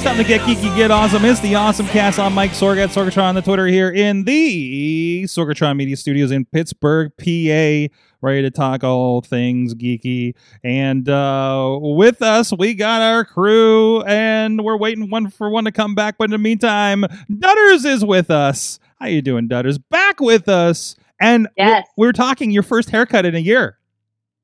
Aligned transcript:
It's 0.00 0.06
time 0.06 0.16
to 0.16 0.24
get 0.24 0.40
geeky, 0.40 0.74
get 0.74 0.90
awesome. 0.90 1.26
It's 1.26 1.40
the 1.40 1.56
Awesome 1.56 1.84
Cast. 1.88 2.18
I'm 2.18 2.32
Mike 2.32 2.52
Sorgat, 2.52 2.88
Sorgatron 2.88 3.24
on 3.24 3.34
the 3.34 3.42
Twitter 3.42 3.66
here 3.66 3.90
in 3.90 4.24
the 4.24 5.24
Sorgatron 5.24 5.76
Media 5.76 5.94
Studios 5.94 6.30
in 6.30 6.46
Pittsburgh, 6.46 7.12
PA. 7.18 7.94
Ready 8.22 8.40
to 8.40 8.50
talk 8.50 8.82
all 8.82 9.20
things 9.20 9.74
geeky. 9.74 10.34
And 10.64 11.06
uh, 11.06 11.78
with 11.82 12.22
us, 12.22 12.50
we 12.58 12.72
got 12.72 13.02
our 13.02 13.26
crew, 13.26 14.00
and 14.04 14.64
we're 14.64 14.78
waiting 14.78 15.10
one 15.10 15.28
for 15.28 15.50
one 15.50 15.64
to 15.64 15.70
come 15.70 15.94
back. 15.94 16.16
But 16.16 16.24
in 16.24 16.30
the 16.30 16.38
meantime, 16.38 17.04
Dutters 17.30 17.84
is 17.84 18.02
with 18.02 18.30
us. 18.30 18.78
How 18.98 19.06
you 19.08 19.20
doing, 19.20 19.50
Dutters? 19.50 19.78
Back 19.90 20.18
with 20.18 20.48
us. 20.48 20.96
And 21.20 21.46
Yes. 21.58 21.86
we 21.98 22.06
we're 22.06 22.12
talking 22.12 22.50
your 22.50 22.62
first 22.62 22.88
haircut 22.88 23.26
in 23.26 23.34
a 23.34 23.38
year. 23.38 23.76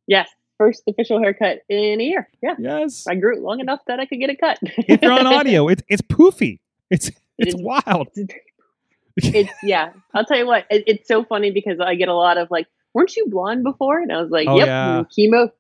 Yes. 0.06 0.28
First 0.58 0.82
official 0.88 1.20
haircut 1.20 1.58
in 1.68 2.00
a 2.00 2.04
year. 2.04 2.28
Yeah. 2.42 2.54
Yes. 2.58 3.06
I 3.06 3.14
grew 3.14 3.36
it 3.36 3.42
long 3.42 3.60
enough 3.60 3.80
that 3.86 4.00
I 4.00 4.06
could 4.06 4.18
get 4.18 4.30
it 4.30 4.40
cut. 4.40 4.58
if 4.62 5.02
you're 5.02 5.12
on 5.12 5.26
audio, 5.38 5.68
it's 5.68 5.82
it's 5.88 6.02
poofy. 6.02 6.60
It's 6.90 7.10
it's 7.38 7.54
wild. 7.58 8.08
it's 9.16 9.52
yeah. 9.62 9.92
I'll 10.14 10.24
tell 10.24 10.38
you 10.38 10.46
what. 10.46 10.64
It, 10.70 10.84
it's 10.86 11.08
so 11.08 11.24
funny 11.24 11.50
because 11.50 11.80
I 11.80 11.94
get 11.94 12.08
a 12.08 12.14
lot 12.14 12.38
of 12.38 12.50
like, 12.50 12.66
"Weren't 12.94 13.14
you 13.16 13.26
blonde 13.28 13.64
before?" 13.64 13.98
And 14.00 14.12
I 14.12 14.20
was 14.20 14.30
like, 14.30 14.48
Oh, 14.48 14.56
"Yep." 14.56 14.66
yeah. 14.66 15.02
Chemo, 15.18 15.50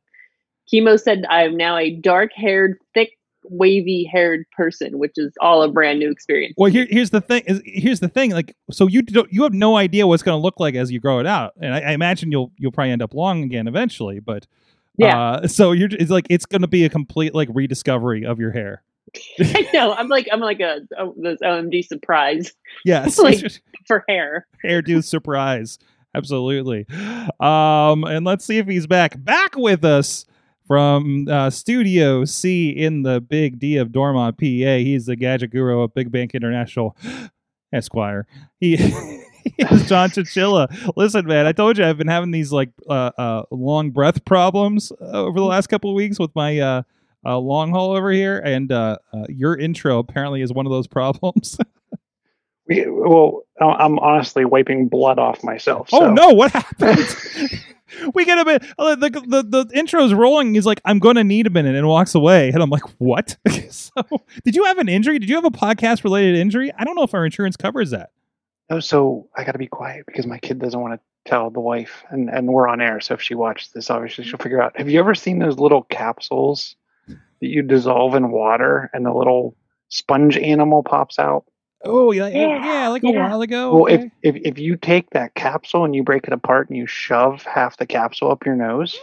chemo 0.72 1.00
said 1.00 1.24
I'm 1.28 1.56
now 1.56 1.76
a 1.76 1.90
dark-haired, 1.90 2.78
thick, 2.94 3.10
wavy-haired 3.44 4.44
person, 4.56 4.98
which 4.98 5.12
is 5.16 5.32
all 5.40 5.62
a 5.62 5.68
brand 5.68 5.98
new 5.98 6.10
experience. 6.10 6.54
Well, 6.56 6.70
here, 6.70 6.86
here's 6.88 7.10
the 7.10 7.20
thing. 7.20 7.42
Is 7.46 7.60
here's 7.64 8.00
the 8.00 8.08
thing. 8.08 8.30
Like, 8.32 8.54
so 8.70 8.86
you 8.86 9.02
don't, 9.02 9.32
you 9.32 9.42
have 9.42 9.52
no 9.52 9.76
idea 9.76 10.06
what's 10.06 10.22
going 10.22 10.36
to 10.38 10.42
look 10.42 10.58
like 10.60 10.74
as 10.74 10.90
you 10.90 11.00
grow 11.00 11.18
it 11.18 11.26
out, 11.26 11.52
and 11.60 11.74
I, 11.74 11.80
I 11.80 11.90
imagine 11.92 12.30
you'll 12.30 12.52
you'll 12.58 12.72
probably 12.72 12.92
end 12.92 13.02
up 13.02 13.14
long 13.14 13.42
again 13.42 13.68
eventually. 13.68 14.20
But 14.20 14.46
Yeah. 14.98 15.18
uh, 15.32 15.46
so 15.48 15.72
you're 15.72 15.88
it's 15.92 16.10
like 16.10 16.26
it's 16.30 16.46
going 16.46 16.62
to 16.62 16.68
be 16.68 16.84
a 16.84 16.88
complete 16.88 17.34
like 17.34 17.48
rediscovery 17.52 18.24
of 18.24 18.38
your 18.40 18.50
hair. 18.52 18.82
I 19.40 19.68
know. 19.74 19.92
I'm 19.94 20.08
like 20.08 20.26
I'm 20.32 20.40
like 20.40 20.60
a, 20.60 20.80
a 20.98 21.10
this 21.16 21.38
OMG 21.42 21.86
surprise 21.86 22.52
Yes, 22.84 23.18
Like- 23.22 23.44
for 23.86 24.04
hair. 24.08 24.46
hairdo 24.64 25.02
surprise. 25.04 25.78
Absolutely. 26.14 26.86
Um, 27.40 28.04
and 28.04 28.24
let's 28.24 28.44
see 28.44 28.56
if 28.58 28.66
he's 28.66 28.86
back. 28.86 29.22
Back 29.22 29.54
with 29.54 29.84
us 29.84 30.24
from 30.66 31.28
uh, 31.30 31.50
Studio 31.50 32.24
C 32.24 32.70
in 32.70 33.02
the 33.02 33.20
Big 33.20 33.58
D 33.58 33.76
of 33.76 33.92
Dormont, 33.92 34.38
PA. 34.38 34.42
He's 34.44 35.06
the 35.06 35.14
gadget 35.16 35.50
guru 35.50 35.82
of 35.82 35.92
Big 35.94 36.10
Bank 36.10 36.34
International, 36.34 36.96
Esquire. 37.72 38.26
He. 38.58 38.76
is 39.58 39.88
John 39.88 40.10
Chichilla. 40.10 40.68
Listen, 40.96 41.26
man, 41.26 41.46
I 41.46 41.52
told 41.52 41.78
you 41.78 41.84
I've 41.84 41.98
been 41.98 42.08
having 42.08 42.30
these 42.30 42.52
like 42.52 42.70
uh, 42.88 43.10
uh, 43.16 43.42
long 43.50 43.90
breath 43.90 44.24
problems 44.24 44.92
uh, 45.00 45.24
over 45.24 45.38
the 45.38 45.46
last 45.46 45.68
couple 45.68 45.90
of 45.90 45.94
weeks 45.94 46.18
with 46.18 46.34
my 46.34 46.58
uh, 46.58 46.82
uh, 47.24 47.38
long 47.38 47.70
haul 47.70 47.96
over 47.96 48.10
here, 48.10 48.38
and 48.38 48.70
uh, 48.70 48.98
uh, 49.12 49.24
your 49.28 49.56
intro 49.56 49.98
apparently 49.98 50.42
is 50.42 50.52
one 50.52 50.66
of 50.66 50.72
those 50.72 50.86
problems. 50.86 51.58
We, 52.68 52.84
well, 52.88 53.42
I'm 53.60 53.96
honestly 54.00 54.44
wiping 54.44 54.88
blood 54.88 55.20
off 55.20 55.44
myself. 55.44 55.90
Oh 55.92 56.12
no! 56.12 56.30
What 56.30 56.50
happened? 56.50 57.06
we 58.14 58.24
get 58.24 58.38
a 58.38 58.44
bit. 58.44 58.62
The, 58.76 59.22
the 59.24 59.64
the 59.68 59.78
intro's 59.78 60.12
rolling. 60.12 60.52
He's 60.52 60.66
like, 60.66 60.80
"I'm 60.84 60.98
going 60.98 61.14
to 61.14 61.22
need 61.22 61.46
a 61.46 61.50
minute," 61.50 61.76
and 61.76 61.86
walks 61.86 62.16
away. 62.16 62.48
And 62.48 62.60
I'm 62.60 62.70
like, 62.70 62.82
"What?" 62.98 63.36
so, 63.70 63.92
did 64.42 64.56
you 64.56 64.64
have 64.64 64.78
an 64.78 64.88
injury? 64.88 65.20
Did 65.20 65.28
you 65.28 65.36
have 65.36 65.44
a 65.44 65.50
podcast 65.50 66.02
related 66.02 66.34
injury? 66.34 66.72
I 66.76 66.82
don't 66.82 66.96
know 66.96 67.04
if 67.04 67.14
our 67.14 67.24
insurance 67.24 67.56
covers 67.56 67.90
that. 67.90 68.10
Oh, 68.68 68.80
so 68.80 69.28
I 69.36 69.44
got 69.44 69.52
to 69.52 69.58
be 69.58 69.68
quiet 69.68 70.06
because 70.06 70.26
my 70.26 70.38
kid 70.38 70.58
doesn't 70.58 70.80
want 70.80 70.94
to 70.94 71.30
tell 71.30 71.50
the 71.50 71.60
wife, 71.60 72.04
and 72.10 72.28
and 72.28 72.48
we're 72.48 72.68
on 72.68 72.80
air. 72.80 73.00
So 73.00 73.14
if 73.14 73.22
she 73.22 73.34
watches 73.34 73.70
this, 73.74 73.90
obviously 73.90 74.24
she'll 74.24 74.38
figure 74.38 74.62
out. 74.62 74.76
Have 74.76 74.88
you 74.88 74.98
ever 74.98 75.14
seen 75.14 75.38
those 75.38 75.58
little 75.58 75.82
capsules 75.82 76.74
that 77.06 77.16
you 77.40 77.62
dissolve 77.62 78.14
in 78.14 78.30
water, 78.30 78.90
and 78.92 79.04
the 79.06 79.12
little 79.12 79.56
sponge 79.88 80.36
animal 80.36 80.82
pops 80.82 81.18
out? 81.18 81.44
Oh 81.84 82.10
yeah, 82.10 82.26
yeah, 82.26 82.48
Yeah, 82.48 82.64
yeah 82.64 82.88
like 82.88 83.04
a 83.04 83.08
yeah. 83.08 83.28
while 83.28 83.42
ago. 83.42 83.74
Well, 83.74 83.94
okay. 83.94 84.10
if, 84.22 84.36
if 84.36 84.42
if 84.44 84.58
you 84.58 84.76
take 84.76 85.10
that 85.10 85.34
capsule 85.34 85.84
and 85.84 85.94
you 85.94 86.02
break 86.02 86.26
it 86.26 86.32
apart 86.32 86.68
and 86.68 86.76
you 86.76 86.86
shove 86.86 87.42
half 87.42 87.76
the 87.76 87.86
capsule 87.86 88.30
up 88.30 88.44
your 88.44 88.56
nose, 88.56 88.98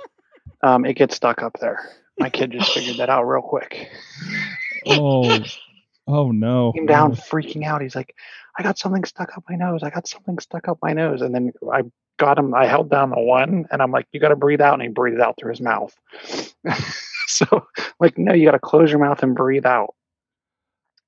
um, 0.62 0.86
it 0.86 0.96
gets 0.96 1.16
stuck 1.16 1.42
up 1.42 1.58
there. 1.60 1.90
My 2.20 2.30
kid 2.30 2.52
just 2.52 2.74
figured 2.74 2.98
that 2.98 3.10
out 3.10 3.24
real 3.24 3.42
quick. 3.42 3.90
oh, 4.88 5.40
oh 6.08 6.32
no! 6.32 6.74
came 6.74 6.86
down 6.86 7.16
freaking 7.16 7.64
out. 7.64 7.82
He's 7.82 7.96
like, 7.96 8.16
I 8.58 8.64
got 8.64 8.78
something 8.78 9.04
stuck 9.04 9.38
up 9.38 9.44
my 9.50 9.56
nose. 9.56 9.84
I 9.84 9.90
got 9.90 10.08
something 10.08 10.40
stuck 10.40 10.68
up 10.68 10.78
my 10.82 10.94
nose. 10.94 11.22
And 11.22 11.34
then 11.34 11.54
I 11.72 11.84
got 12.18 12.38
him, 12.38 12.54
I 12.54 12.66
held 12.66 12.90
down 12.90 13.10
the 13.10 13.20
one 13.20 13.66
and 13.72 13.82
I'm 13.82 13.92
like, 13.92 14.08
you 14.12 14.20
got 14.20 14.30
to 14.30 14.36
breathe 14.36 14.62
out. 14.62 14.74
And 14.74 14.84
he 14.84 14.90
breathed 14.90 15.20
out 15.20 15.36
through 15.38 15.52
his 15.52 15.62
mouth. 15.62 15.96
so, 17.28 17.68
like, 18.00 18.18
no, 18.18 18.34
you 18.34 18.46
got 18.46 18.52
to 18.52 18.60
close 18.60 18.92
your 18.92 19.00
mouth 19.00 19.24
and 19.24 19.36
breathe 19.36 19.66
out. 19.66 19.96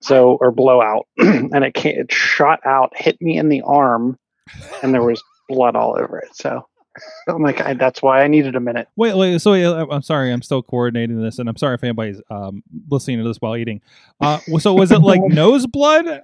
So, 0.02 0.38
or 0.42 0.52
blow 0.52 0.82
out. 0.82 1.08
and 1.18 1.64
it, 1.64 1.74
came, 1.74 2.00
it 2.00 2.12
shot 2.12 2.60
out, 2.66 2.96
hit 2.96 3.22
me 3.22 3.38
in 3.38 3.50
the 3.50 3.62
arm, 3.62 4.18
and 4.82 4.94
there 4.94 5.04
was 5.04 5.24
blood 5.48 5.76
all 5.76 5.98
over 6.00 6.20
it. 6.20 6.36
So, 6.36 6.68
I'm 7.28 7.42
like, 7.42 7.62
I, 7.62 7.74
that's 7.74 8.02
why 8.02 8.22
I 8.24 8.28
needed 8.28 8.56
a 8.56 8.60
minute. 8.60 8.88
Wait, 8.96 9.16
wait. 9.16 9.40
So 9.42 9.54
uh, 9.54 9.86
I'm 9.92 10.02
sorry. 10.02 10.32
I'm 10.32 10.42
still 10.42 10.62
coordinating 10.62 11.22
this, 11.22 11.40
and 11.40 11.50
I'm 11.50 11.58
sorry 11.58 11.76
if 11.76 11.84
anybody's 11.84 12.22
um, 12.30 12.64
listening 12.90 13.18
to 13.20 13.24
this 13.24 13.38
while 13.38 13.56
eating. 13.56 13.82
Uh, 14.22 14.40
so 14.60 14.74
was 14.74 14.92
it 14.92 15.00
like 15.02 15.22
nose 15.28 15.68
blood 15.68 16.08
uh, 16.08 16.22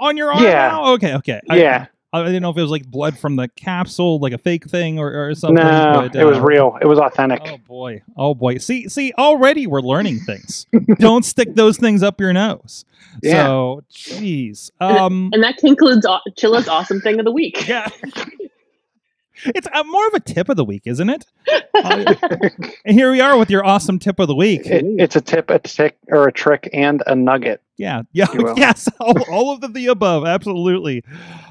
on 0.00 0.16
your 0.16 0.32
arm? 0.32 0.42
Yeah. 0.44 0.68
now? 0.68 0.92
Okay. 0.94 1.14
Okay. 1.16 1.40
I- 1.48 1.56
yeah. 1.58 1.86
I 2.12 2.24
didn't 2.24 2.42
know 2.42 2.50
if 2.50 2.56
it 2.56 2.62
was 2.62 2.72
like 2.72 2.90
blood 2.90 3.16
from 3.16 3.36
the 3.36 3.46
capsule, 3.46 4.18
like 4.18 4.32
a 4.32 4.38
fake 4.38 4.68
thing 4.68 4.98
or, 4.98 5.28
or 5.28 5.34
something. 5.36 5.54
No, 5.64 6.08
but, 6.12 6.16
it 6.20 6.24
was 6.24 6.38
uh, 6.38 6.42
real. 6.42 6.76
It 6.82 6.86
was 6.86 6.98
authentic. 6.98 7.40
Oh 7.44 7.58
boy. 7.58 8.02
Oh 8.16 8.34
boy. 8.34 8.58
See, 8.58 8.88
see, 8.88 9.12
already 9.16 9.68
we're 9.68 9.80
learning 9.80 10.18
things. 10.26 10.66
Don't 10.98 11.24
stick 11.24 11.54
those 11.54 11.76
things 11.76 12.02
up 12.02 12.20
your 12.20 12.32
nose. 12.32 12.84
Yeah. 13.22 13.44
So, 13.46 13.84
jeez. 13.92 14.72
Um, 14.80 15.30
And 15.32 15.44
that 15.44 15.58
concludes 15.58 16.04
Aw- 16.04 16.20
Chilla's 16.36 16.66
awesome 16.66 17.00
thing 17.00 17.20
of 17.20 17.24
the 17.24 17.30
week. 17.30 17.68
yeah. 17.68 17.88
It's 19.44 19.66
uh, 19.72 19.84
more 19.84 20.06
of 20.06 20.14
a 20.14 20.20
tip 20.20 20.48
of 20.48 20.56
the 20.56 20.64
week, 20.64 20.82
isn't 20.86 21.10
it? 21.10 21.26
Uh, 21.74 22.14
and 22.84 22.94
here 22.94 23.10
we 23.10 23.20
are 23.20 23.38
with 23.38 23.50
your 23.50 23.64
awesome 23.64 23.98
tip 23.98 24.18
of 24.18 24.28
the 24.28 24.34
week. 24.34 24.66
It, 24.66 24.84
it's 24.98 25.16
a 25.16 25.20
tip, 25.20 25.50
a 25.50 25.58
tick, 25.58 25.96
or 26.08 26.28
a 26.28 26.32
trick, 26.32 26.68
and 26.72 27.02
a 27.06 27.14
nugget. 27.14 27.62
Yeah, 27.80 28.02
yeah, 28.12 28.26
yes, 28.56 28.90
all, 29.00 29.14
all 29.30 29.54
of 29.54 29.62
the, 29.62 29.68
the 29.68 29.86
above, 29.86 30.26
absolutely. 30.26 31.02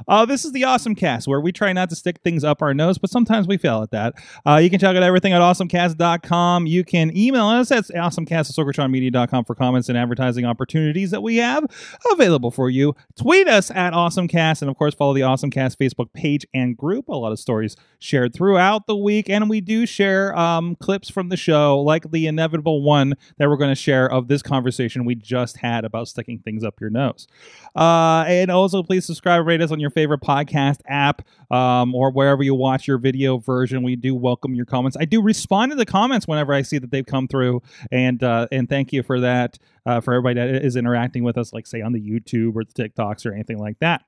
Uh, 0.08 0.26
this 0.26 0.46
is 0.46 0.52
the 0.52 0.64
Awesome 0.64 0.94
Cast, 0.94 1.28
where 1.28 1.42
we 1.42 1.52
try 1.52 1.74
not 1.74 1.90
to 1.90 1.96
stick 1.96 2.20
things 2.24 2.44
up 2.44 2.62
our 2.62 2.72
nose, 2.72 3.00
but 3.00 3.10
sometimes 3.10 3.48
we 3.48 3.58
fail 3.58 3.82
at 3.82 3.90
that. 3.90 4.14
Uh, 4.46 4.58
you 4.58 4.70
can 4.70 4.80
check 4.80 4.96
out 4.96 5.02
everything 5.02 5.34
at 5.34 5.42
awesomecast.com. 5.42 6.68
You 6.68 6.84
can 6.84 7.16
email 7.18 7.48
us 7.48 7.72
at 7.72 7.86
awesomecast 7.86 8.32
at 8.32 8.46
sorgatronmedia.com 8.46 9.46
for 9.46 9.56
comments 9.56 9.90
and 9.90 9.98
advertising 9.98 10.46
opportunities 10.46 11.10
that 11.10 11.22
we 11.22 11.38
have 11.38 11.66
available 12.12 12.52
for 12.52 12.70
you. 12.70 12.96
Tweet 13.16 13.48
us 13.48 13.72
at 13.72 13.94
awesomecast, 13.94 14.62
and 14.62 14.70
of 14.70 14.78
course, 14.78 14.94
follow 14.94 15.16
the 15.16 15.22
Awesomecast 15.22 15.78
Facebook 15.78 16.14
page 16.14 16.46
and 16.54 16.78
group. 16.78 17.08
A 17.08 17.16
lot 17.16 17.32
of 17.32 17.40
stories 17.40 17.76
shared 17.98 18.36
throughout 18.36 18.86
the 18.86 18.96
week, 18.96 19.30
and 19.32 19.50
we 19.50 19.62
do 19.62 19.88
share 19.88 20.38
um, 20.38 20.76
clips 20.76 21.10
from 21.10 21.30
the 21.30 21.38
show, 21.38 21.80
like 21.80 22.12
the 22.12 22.28
inevitable 22.28 22.84
one 22.84 23.16
that 23.38 23.50
we're 23.50 23.58
going 23.58 23.72
to 23.72 23.76
share 23.76 24.08
of 24.08 24.28
this 24.28 24.44
conversation 24.44 25.06
we 25.06 25.16
just 25.16 25.58
had 25.58 25.86
about 25.86 26.08
sticking 26.20 26.40
things 26.40 26.64
up 26.64 26.80
your 26.80 26.90
nose. 26.90 27.28
Uh, 27.76 28.24
and 28.28 28.52
also, 28.52 28.84
please 28.84 29.06
subscribe, 29.06 29.46
rate 29.46 29.62
us 29.62 29.72
on 29.72 29.80
your 29.80 29.90
favorite 29.90 30.22
podcast 30.22 30.82
app 30.88 31.22
um, 31.52 31.96
or 31.96 32.12
wherever 32.12 32.44
you 32.44 32.54
watch 32.54 32.88
your 32.88 32.98
video 32.98 33.38
version. 33.38 33.84
We 33.84 33.96
do 33.96 34.16
welcome 34.16 34.54
your 34.54 34.66
comments. 34.66 34.98
I 35.00 35.06
do 35.06 35.22
respond 35.22 35.72
to 35.72 35.76
the 35.76 35.86
comments 35.86 36.28
whenever 36.28 36.54
I 36.54 36.62
see 36.62 36.78
that 36.78 36.92
they've 36.92 37.06
come 37.06 37.28
through, 37.28 37.62
and 37.92 38.22
uh, 38.24 38.48
and 38.52 38.70
thank 38.70 38.94
you 38.94 39.04
for 39.04 39.20
that. 39.22 39.58
Uh, 39.86 40.00
for 40.00 40.14
everybody 40.14 40.36
that 40.36 40.64
is 40.64 40.76
interacting 40.76 41.24
with 41.24 41.36
us, 41.36 41.52
like 41.52 41.66
say 41.66 41.82
on 41.82 41.94
the 41.94 42.02
YouTube 42.02 42.56
or 42.56 42.64
the 42.64 42.74
TikToks 42.74 43.26
or 43.26 43.34
anything 43.34 43.58
like 43.58 43.80
that. 43.80 44.04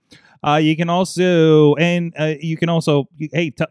Uh, 0.46 0.58
you 0.58 0.76
can 0.76 0.90
also 0.90 1.76
and 1.76 2.14
uh, 2.20 2.34
you 2.40 2.58
can 2.58 2.70
also 2.70 3.08
hey 3.18 3.50
t- 3.50 3.66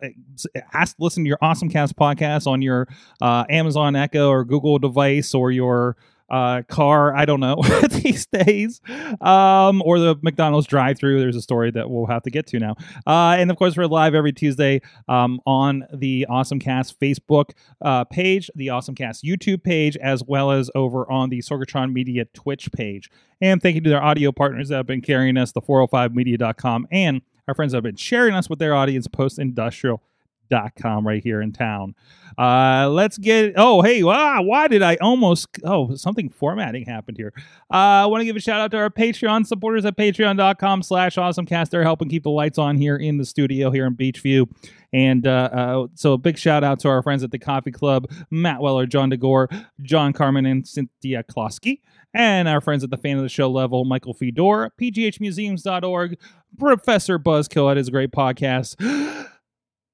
ask 0.73 0.97
listen 0.99 1.23
to 1.25 1.29
your 1.29 1.39
awesome 1.43 1.69
cast 1.69 1.97
podcast 1.97 2.47
on 2.47 2.63
your 2.63 2.89
uh, 3.21 3.45
Amazon 3.49 3.95
Echo 3.95 4.29
or 4.29 4.45
Google 4.45 4.79
device 4.79 5.35
or 5.35 5.53
your 5.53 5.97
uh, 6.31 6.63
car. 6.69 7.17
I 7.17 7.25
don't 7.25 7.41
know 7.41 7.63
these 7.91 8.27
days, 8.27 8.81
um, 9.21 9.83
or 9.85 9.99
the 9.99 10.17
McDonald's 10.23 10.67
drive-through. 10.67 11.21
There's 11.21 11.37
a 11.37 11.43
story 11.43 11.71
that 11.73 11.91
we'll 11.91 12.07
have 12.07 12.23
to 12.23 12.31
get 12.31 12.47
to 12.49 12.59
now, 12.59 12.77
uh, 13.07 13.37
and 13.39 13.51
of 13.51 13.57
course 13.57 13.77
we're 13.77 13.87
live 13.87 14.15
every 14.15 14.33
Tuesday 14.33 14.81
um, 15.09 15.41
on 15.47 15.85
the 15.93 16.27
Awesome 16.29 16.59
Cast 16.59 16.99
Facebook 17.01 17.51
uh, 17.83 18.05
page, 18.05 18.51
the 18.55 18.71
Awesome 18.71 18.95
Cast 18.95 19.25
YouTube 19.25 19.63
page, 19.63 19.97
as 19.97 20.23
well 20.25 20.51
as 20.51 20.71
over 20.75 21.11
on 21.11 21.31
the 21.31 21.39
Sorgatron 21.39 21.93
Media 21.93 22.25
Twitch 22.35 22.71
page. 22.73 23.11
And 23.41 23.63
thank 23.63 23.75
you 23.75 23.81
to 23.81 23.91
their 23.91 24.03
audio 24.03 24.33
partners 24.33 24.69
that 24.69 24.77
have 24.77 24.87
been 24.87 25.01
carrying 25.01 25.37
us, 25.37 25.53
the 25.53 25.63
405media.com, 25.63 26.87
and 26.91 27.23
our 27.49 27.55
friends 27.55 27.73
that 27.73 27.79
have 27.79 27.85
been 27.85 27.97
sharing 27.97 28.35
us 28.35 28.49
with 28.49 28.59
their 28.59 28.75
audience, 28.75 29.09
Post 29.09 29.39
Industrial 29.39 30.03
dot 30.51 30.73
com 30.77 31.07
right 31.07 31.23
here 31.23 31.41
in 31.41 31.53
town. 31.53 31.95
Uh, 32.37 32.89
let's 32.91 33.19
get. 33.19 33.55
Oh, 33.57 33.83
hey, 33.83 34.03
wow, 34.03 34.43
why 34.43 34.69
did 34.69 34.83
I 34.83 34.97
almost? 35.01 35.49
Oh, 35.65 35.95
something 35.95 36.29
formatting 36.29 36.85
happened 36.87 37.17
here. 37.17 37.33
Uh, 37.73 38.05
I 38.05 38.07
want 38.07 38.21
to 38.21 38.25
give 38.25 38.37
a 38.37 38.41
shout 38.41 38.61
out 38.61 38.71
to 38.73 38.79
our 38.79 38.91
Patreon 38.91 39.47
supporters 39.47 39.85
at 39.85 39.97
patreon.com 39.97 40.83
slash 40.83 41.17
awesomecast. 41.17 41.71
They're 41.71 41.83
helping 41.83 42.09
keep 42.09 42.23
the 42.23 42.31
lights 42.31 42.59
on 42.59 42.77
here 42.77 42.97
in 42.97 43.19
the 43.19 43.25
studio 43.25 43.71
here 43.71 43.87
in 43.87 43.97
Beechview. 43.97 44.49
And 44.93 45.27
uh, 45.27 45.51
uh, 45.53 45.87
so 45.95 46.15
a 46.15 46.19
big 46.19 46.37
shout 46.37 46.65
out 46.65 46.81
to 46.81 46.89
our 46.89 47.03
friends 47.03 47.23
at 47.23 47.31
the 47.31 47.39
Coffee 47.39 47.71
Club, 47.71 48.11
Matt 48.31 48.61
Weller, 48.61 48.87
John 48.87 49.11
DeGore, 49.11 49.49
John 49.83 50.13
Carmen, 50.13 50.47
and 50.47 50.67
Cynthia 50.67 51.23
Klosky. 51.23 51.81
And 52.13 52.49
our 52.49 52.61
friends 52.61 52.83
at 52.83 52.91
the 52.91 52.97
fan 52.97 53.17
of 53.19 53.23
the 53.23 53.29
show 53.29 53.49
level, 53.49 53.85
Michael 53.85 54.15
Fedor, 54.15 54.73
pghmuseums.org, 54.81 56.19
Professor 56.59 57.21
Buzzkill 57.21 57.71
at 57.71 57.77
his 57.77 57.89
great 57.89 58.11
podcast, 58.11 59.29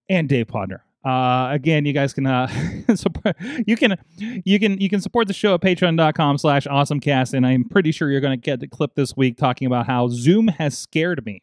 and 0.09 0.29
Dave 0.29 0.47
Podner. 0.47 0.81
Uh, 1.05 1.53
again, 1.53 1.85
you 1.85 1.93
guys 1.93 2.13
can 2.13 2.27
uh, 2.27 2.49
support, 2.97 3.37
you 3.65 3.77
can 3.77 3.97
you 4.19 4.59
can 4.59 4.81
you 4.81 4.89
can 4.89 5.01
support 5.01 5.29
the 5.29 5.33
show 5.33 5.55
at 5.55 5.61
patreon.com 5.61 6.37
slash 6.37 6.67
awesomecast 6.67 7.33
and 7.33 7.47
I'm 7.47 7.65
pretty 7.65 7.93
sure 7.93 8.11
you're 8.11 8.21
gonna 8.21 8.37
get 8.37 8.59
the 8.59 8.67
clip 8.67 8.97
this 8.97 9.17
week 9.17 9.37
talking 9.37 9.67
about 9.67 9.87
how 9.87 10.09
Zoom 10.09 10.49
has 10.49 10.77
scared 10.77 11.25
me. 11.25 11.43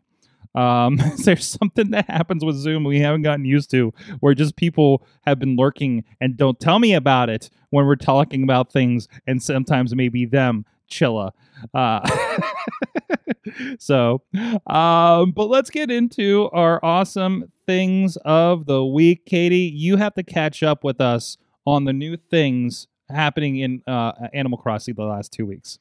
Um, 0.54 1.00
there's 1.24 1.48
something 1.48 1.92
that 1.92 2.10
happens 2.10 2.44
with 2.44 2.58
Zoom 2.58 2.84
we 2.84 3.00
haven't 3.00 3.22
gotten 3.22 3.46
used 3.46 3.72
to, 3.72 3.94
where 4.20 4.34
just 4.34 4.58
people 4.58 5.06
have 5.26 5.40
been 5.40 5.56
lurking 5.56 6.04
and 6.20 6.36
don't 6.36 6.60
tell 6.60 6.80
me 6.80 6.94
about 6.94 7.30
it 7.30 7.50
when 7.70 7.86
we're 7.86 7.96
talking 7.96 8.44
about 8.44 8.72
things, 8.72 9.08
and 9.26 9.42
sometimes 9.42 9.96
maybe 9.96 10.26
them 10.26 10.66
chilla. 10.94 11.32
Uh, 11.74 12.08
so, 13.80 14.22
um, 14.68 15.32
but 15.32 15.46
let's 15.46 15.70
get 15.70 15.90
into 15.90 16.50
our 16.54 16.80
awesome 16.84 17.52
things 17.66 18.18
of 18.26 18.66
the 18.66 18.84
week. 18.86 19.26
Katie, 19.26 19.72
you 19.74 19.98
have 19.98 20.14
to 20.16 20.24
catch 20.24 20.64
up 20.64 20.84
with 20.84 21.02
us 21.02 21.38
on 21.66 21.86
the 21.86 21.94
new 21.94 22.18
things 22.18 22.88
happening 23.10 23.58
in 23.58 23.82
uh, 23.88 24.12
Animal 24.34 24.58
Crossing 24.58 24.96
the 24.96 25.04
last 25.04 25.32
two 25.32 25.46
weeks. 25.46 25.80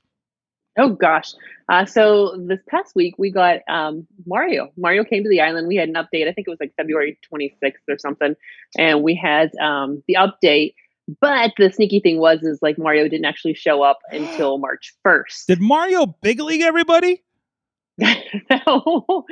Oh 0.79 0.89
gosh. 0.89 1.35
Uh, 1.69 1.85
so 1.85 2.35
this 2.39 2.61
past 2.69 2.95
week 2.95 3.15
we 3.19 3.31
got 3.31 3.59
um, 3.69 4.07
Mario. 4.27 4.71
Mario 4.77 5.05
came 5.05 5.23
to 5.23 5.29
the 5.29 5.41
island. 5.41 5.69
We 5.69 5.77
had 5.77 5.89
an 5.89 5.95
update. 5.95 6.29
I 6.29 6.33
think 6.33 6.47
it 6.47 6.51
was 6.51 6.61
like 6.61 6.73
February 6.77 7.19
26th 7.31 7.75
or 7.89 7.99
something, 7.99 8.35
and 8.79 9.03
we 9.03 9.15
had 9.15 9.51
um, 9.57 10.03
the 10.09 10.17
update. 10.19 10.75
But 11.21 11.53
the 11.59 11.71
sneaky 11.73 12.01
thing 12.01 12.19
was, 12.19 12.43
is 12.43 12.61
like 12.63 12.79
Mario 12.79 13.05
didn't 13.09 13.25
actually 13.25 13.55
show 13.55 13.83
up 13.83 13.99
until 14.11 14.59
March 14.59 14.95
1st. 15.07 15.47
Did 15.47 15.61
Mario 15.61 16.07
big 16.23 16.41
league 16.41 16.63
everybody? 16.63 17.23
no. 17.99 19.25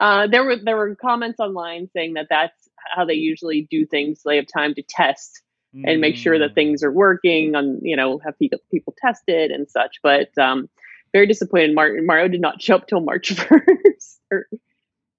uh, 0.00 0.26
there 0.26 0.42
were 0.44 0.56
there 0.56 0.76
were 0.76 0.94
comments 0.96 1.38
online 1.38 1.88
saying 1.92 2.14
that 2.14 2.26
that's 2.30 2.68
how 2.94 3.04
they 3.04 3.14
usually 3.14 3.68
do 3.70 3.84
things. 3.84 4.22
They 4.24 4.36
have 4.36 4.46
time 4.46 4.74
to 4.74 4.82
test 4.88 5.42
and 5.84 6.00
make 6.00 6.16
sure 6.16 6.38
that 6.38 6.52
Mm. 6.52 6.54
things 6.54 6.82
are 6.82 6.90
working 6.90 7.54
on 7.54 7.80
you 7.82 7.96
know 7.96 8.18
have 8.24 8.38
people 8.38 8.58
people 8.70 8.94
tested 8.96 9.50
and 9.50 9.68
such 9.68 9.96
but 10.02 10.30
um 10.38 10.70
very 11.12 11.26
disappointed 11.26 11.74
Mar- 11.74 12.00
mario 12.00 12.28
did 12.28 12.40
not 12.40 12.62
show 12.62 12.76
up 12.76 12.86
till 12.88 13.00
march 13.00 13.30
1st 13.36 14.16
Or- 14.30 14.46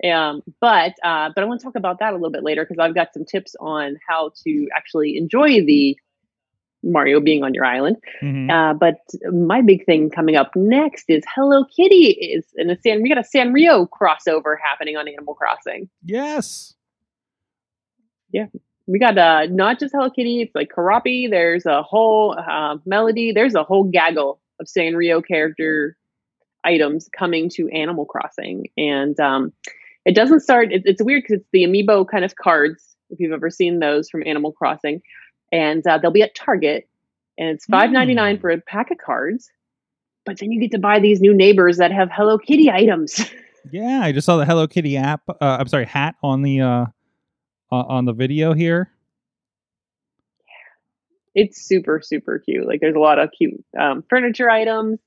um 0.06 0.42
but 0.62 0.94
uh 1.04 1.30
but 1.34 1.44
i 1.44 1.46
want 1.46 1.60
to 1.60 1.64
talk 1.66 1.76
about 1.76 2.00
that 2.00 2.12
a 2.12 2.16
little 2.16 2.30
bit 2.32 2.44
later 2.44 2.64
because 2.64 2.78
i've 2.80 2.94
got 2.96 3.14
some 3.14 3.26
tips 3.26 3.56
on 3.60 3.98
how 4.08 4.32
to 4.46 4.68
actually 4.76 5.18
enjoy 5.18 5.48
the 5.66 5.98
mario 6.84 7.20
being 7.20 7.44
on 7.44 7.54
your 7.54 7.66
island 7.66 7.98
Mhm. 8.22 8.50
uh 8.52 8.74
but 8.76 8.98
my 9.34 9.62
big 9.62 9.86
thing 9.86 10.10
coming 10.12 10.36
up 10.36 10.52
next 10.56 11.06
is 11.10 11.24
hello 11.36 11.66
kitty 11.66 12.12
is 12.12 12.46
in 12.56 12.70
a 12.70 12.78
san 12.82 13.02
we 13.02 13.10
got 13.10 13.18
a 13.18 13.28
sanrio 13.36 13.88
crossover 13.90 14.56
happening 14.64 14.96
on 14.98 15.08
animal 15.08 15.34
crossing 15.34 15.90
Yes. 16.04 16.76
Yeah. 18.32 18.48
We 18.88 19.00
got 19.00 19.18
uh 19.18 19.48
not 19.50 19.80
just 19.80 19.94
Hello 19.94 20.10
Kitty, 20.10 20.42
it's 20.42 20.56
like 20.56 20.70
Keroppi. 20.70 21.30
There's 21.30 21.66
a 21.66 21.82
whole 21.82 22.38
uh, 22.38 22.78
melody. 22.86 23.32
There's 23.34 23.56
a 23.56 23.64
whole 23.64 23.84
gaggle 23.86 24.40
of 24.60 24.68
Sanrio 24.68 25.26
character 25.26 25.98
items 26.64 27.10
coming 27.18 27.50
to 27.56 27.68
Animal 27.70 28.06
Crossing, 28.06 28.68
and 28.78 29.20
um, 29.20 29.52
it 30.08 30.16
doesn't 30.16 30.40
start. 30.40 30.72
It, 30.72 30.82
it's 30.86 31.04
weird 31.04 31.24
because 31.24 31.42
it's 31.42 31.50
the 31.52 31.64
amiibo 31.66 32.08
kind 32.10 32.26
of 32.26 32.36
cards. 32.36 32.96
If 33.12 33.20
you've 33.20 33.32
ever 33.34 33.50
seen 33.52 33.80
those 33.80 34.10
from 34.10 34.24
Animal 34.26 34.52
Crossing, 34.54 35.02
and 35.52 35.86
uh, 35.86 35.98
they'll 36.00 36.12
be 36.12 36.24
at 36.24 36.34
Target, 36.36 36.88
and 37.38 37.50
it's 37.50 37.66
five 37.66 37.92
ninety 37.92 38.14
nine 38.16 38.36
Hmm. 38.38 38.42
for 38.42 38.50
a 38.50 38.60
pack 38.62 38.90
of 38.92 38.98
cards. 38.98 39.52
But 40.26 40.40
then 40.40 40.52
you 40.52 40.60
get 40.60 40.72
to 40.72 40.80
buy 40.80 41.00
these 41.00 41.22
new 41.22 41.34
neighbors 41.34 41.78
that 41.78 41.92
have 41.92 42.10
Hello 42.12 42.38
Kitty 42.40 42.72
items. 42.72 43.30
Yeah, 43.70 44.00
I 44.02 44.14
just 44.14 44.26
saw 44.26 44.38
the 44.38 44.46
Hello 44.46 44.66
Kitty 44.66 44.96
app. 44.96 45.24
Uh, 45.28 45.36
I'm 45.60 45.68
sorry, 45.68 45.84
hat 45.84 46.16
on 46.24 46.42
the 46.42 46.62
uh, 46.62 46.86
uh, 47.70 47.76
on 47.76 48.06
the 48.06 48.14
video 48.14 48.54
here. 48.54 48.90
it's 51.36 51.62
super 51.62 52.02
super 52.02 52.40
cute 52.40 52.66
like 52.66 52.80
there's 52.82 52.96
a 52.96 53.00
lot 53.00 53.20
of 53.20 53.30
cute 53.38 53.64
um, 53.80 54.04
furniture 54.10 54.50
items 54.50 55.00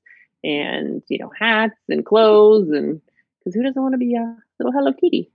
and 0.43 1.01
you 1.09 1.17
know 1.17 1.31
hats 1.37 1.73
and 1.89 2.05
clothes 2.05 2.69
and 2.69 3.01
because 3.39 3.55
who 3.55 3.63
doesn't 3.63 3.81
want 3.81 3.93
to 3.93 3.97
be 3.97 4.15
a 4.15 4.35
little 4.63 4.71
hello 4.71 4.93
kitty 4.93 5.29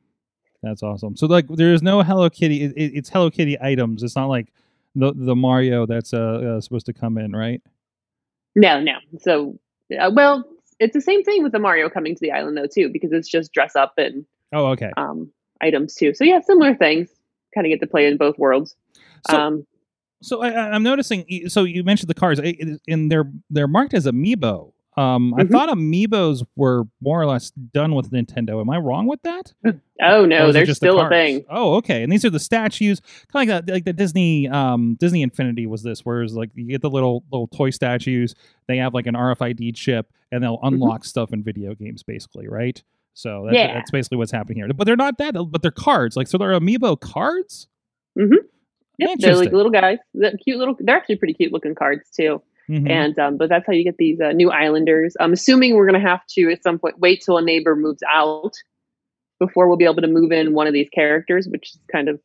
That's 0.63 0.83
awesome. 0.83 1.17
So 1.17 1.27
like, 1.27 1.47
there 1.49 1.73
is 1.75 1.83
no 1.83 2.03
Hello 2.03 2.29
Kitty. 2.31 2.63
It, 2.65 2.73
it- 2.77 2.93
it's 2.99 3.09
Hello 3.11 3.31
Kitty 3.31 3.57
items. 3.61 4.03
It's 4.03 4.17
not 4.17 4.27
like 4.29 4.49
the 4.95 5.13
the 5.15 5.37
Mario 5.37 5.87
that's 5.87 6.13
uh, 6.15 6.57
uh 6.57 6.61
supposed 6.61 6.87
to 6.87 6.93
come 6.93 7.19
in, 7.19 7.33
right? 7.33 7.61
no 8.59 8.81
no 8.81 8.95
so 9.19 9.59
uh, 10.01 10.11
well 10.15 10.45
it's 10.81 10.95
the 10.95 11.01
same 11.01 11.23
thing 11.25 11.43
with 11.43 11.53
the 11.53 11.59
mario 11.59 11.91
coming 11.91 12.15
to 12.15 12.21
the 12.23 12.33
island 12.33 12.57
though 12.57 12.67
too 12.67 12.89
because 12.91 13.13
it's 13.13 13.29
just 13.29 13.53
dress 13.53 13.77
up 13.77 13.93
and 13.99 14.25
Oh, 14.53 14.67
okay. 14.69 14.91
um, 14.97 15.31
items 15.61 15.95
too 15.95 16.15
so 16.15 16.25
yeah 16.25 16.41
similar 16.41 16.75
things 16.75 17.11
kind 17.55 17.67
of 17.67 17.71
get 17.71 17.81
to 17.81 17.87
play 17.87 18.07
in 18.07 18.17
both 18.17 18.39
worlds 18.39 18.75
So, 19.31 19.37
um, 19.37 19.67
so 20.23 20.41
I, 20.43 20.71
I'm 20.75 20.83
noticing. 20.83 21.27
So 21.49 21.65
you 21.65 21.85
mentioned 21.85 22.09
the 22.09 22.15
cars, 22.15 22.41
and 22.89 23.11
they're 23.13 23.31
they're 23.51 23.69
marked 23.69 23.93
as 23.93 24.07
amiibo. 24.07 24.73
Um, 24.97 25.35
I 25.35 25.43
Mhm. 25.45 25.51
thought 25.51 25.69
amiibos 25.69 26.45
were 26.57 26.85
more 27.03 27.21
or 27.21 27.27
less 27.27 27.51
done 27.51 27.95
with 27.95 28.11
Nintendo. 28.13 28.61
Am 28.61 28.71
I 28.71 28.79
wrong 28.79 29.07
with 29.07 29.21
that? 29.23 29.53
oh 30.03 30.25
no 30.25 30.53
they're 30.53 30.65
just 30.65 30.81
the 30.81 30.87
still 30.87 31.01
a 31.01 31.09
thing 31.09 31.45
Oh, 31.51 31.75
okay. 31.77 32.03
And 32.03 32.11
these 32.11 32.25
are 32.25 32.31
the 32.31 32.39
statues, 32.41 33.01
kind 33.33 33.49
of 33.51 33.55
like 33.57 33.67
that, 33.67 33.73
like 33.73 33.85
the 33.85 33.93
Disney, 33.93 34.49
um, 34.49 34.97
Disney 34.99 35.23
Infinity 35.23 35.67
was 35.67 35.83
this, 35.83 36.01
whereas 36.05 36.35
like 36.35 36.51
you 36.55 36.67
get 36.67 36.81
the 36.83 36.91
little 36.91 37.25
little 37.31 37.47
toy 37.49 37.71
statues. 37.71 38.35
They 38.69 38.79
have 38.79 38.95
like 38.95 39.07
an 39.07 39.15
RFID 39.15 39.75
chip, 39.75 40.11
and 40.33 40.43
they'll 40.43 40.61
unlock 40.63 41.05
stuff 41.05 41.33
in 41.33 41.43
video 41.43 41.75
games, 41.75 42.03
basically, 42.03 42.49
right? 42.49 42.83
So 43.15 43.45
that, 43.47 43.55
Yeah. 43.55 43.75
that's 43.75 43.91
basically 43.91 44.19
what's 44.19 44.33
happening 44.33 44.59
here. 44.59 44.69
But 44.75 44.85
they're 44.87 44.97
not 44.97 45.19
that, 45.19 45.35
but 45.51 45.63
they're 45.63 45.71
cards. 45.71 46.17
Like 46.17 46.27
so, 46.27 46.37
they're 46.39 46.59
amiibo 46.59 46.99
cards. 47.01 47.69
Mm-hmm. 48.19 48.45
Yep, 48.99 49.19
they're 49.19 49.37
like 49.37 49.53
little 49.53 49.71
guys 49.71 49.99
they're 50.15 50.33
cute 50.43 50.57
little 50.59 50.75
they're 50.81 50.97
actually 50.97 51.17
pretty 51.17 51.35
cute 51.35 51.53
looking 51.53 51.75
cards 51.75 52.09
too 52.11 52.41
Mhm. 52.69 52.91
and 52.91 53.19
um, 53.19 53.37
but 53.37 53.49
that's 53.49 53.67
how 53.67 53.73
you 53.73 53.85
get 53.85 53.97
these 53.99 54.21
uh, 54.21 54.33
new 54.33 54.51
islanders 54.51 55.17
i'm 55.21 55.33
assuming 55.33 55.75
we're 55.77 55.87
going 55.89 56.01
to 56.01 56.09
have 56.09 56.21
to 56.31 56.51
at 56.51 56.63
some 56.63 56.79
point 56.79 56.99
wait 56.99 57.23
till 57.25 57.39
a 57.39 57.43
neighbor 57.43 57.77
moves 57.77 58.03
out 58.13 58.53
before 59.39 59.69
we'll 59.69 59.77
be 59.77 59.85
able 59.85 60.01
to 60.03 60.09
move 60.09 60.33
in 60.33 60.53
one 60.53 60.67
of 60.67 60.73
these 60.73 60.89
characters 60.91 61.47
which 61.49 61.75
is 61.75 61.81
kind 61.93 62.09
of 62.09 62.19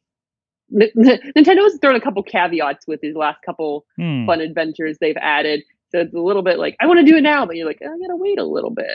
nintendo 0.73 1.61
has 1.63 1.77
thrown 1.81 1.95
a 1.95 2.01
couple 2.01 2.23
caveats 2.23 2.87
with 2.87 3.01
these 3.01 3.15
last 3.15 3.37
couple 3.45 3.85
Hmm. 3.97 4.25
fun 4.25 4.41
adventures 4.41 4.97
they've 4.99 5.17
added 5.17 5.63
so 5.91 5.99
it's 5.99 6.13
a 6.13 6.19
little 6.19 6.41
bit 6.41 6.57
like 6.57 6.75
i 6.79 6.87
want 6.87 6.99
to 6.99 7.05
do 7.05 7.17
it 7.17 7.21
now 7.21 7.45
but 7.45 7.55
you're 7.55 7.67
like 7.67 7.79
"Oh, 7.83 7.93
i 7.93 7.97
gotta 7.99 8.15
wait 8.15 8.39
a 8.39 8.43
little 8.45 8.71
bit 8.71 8.87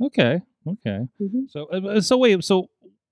Okay. 0.00 0.40
Okay. 0.66 1.08
Mhm. 1.20 1.50
So 1.50 1.64
uh, 1.66 2.00
so 2.00 2.16
wait. 2.18 2.44
So 2.44 2.68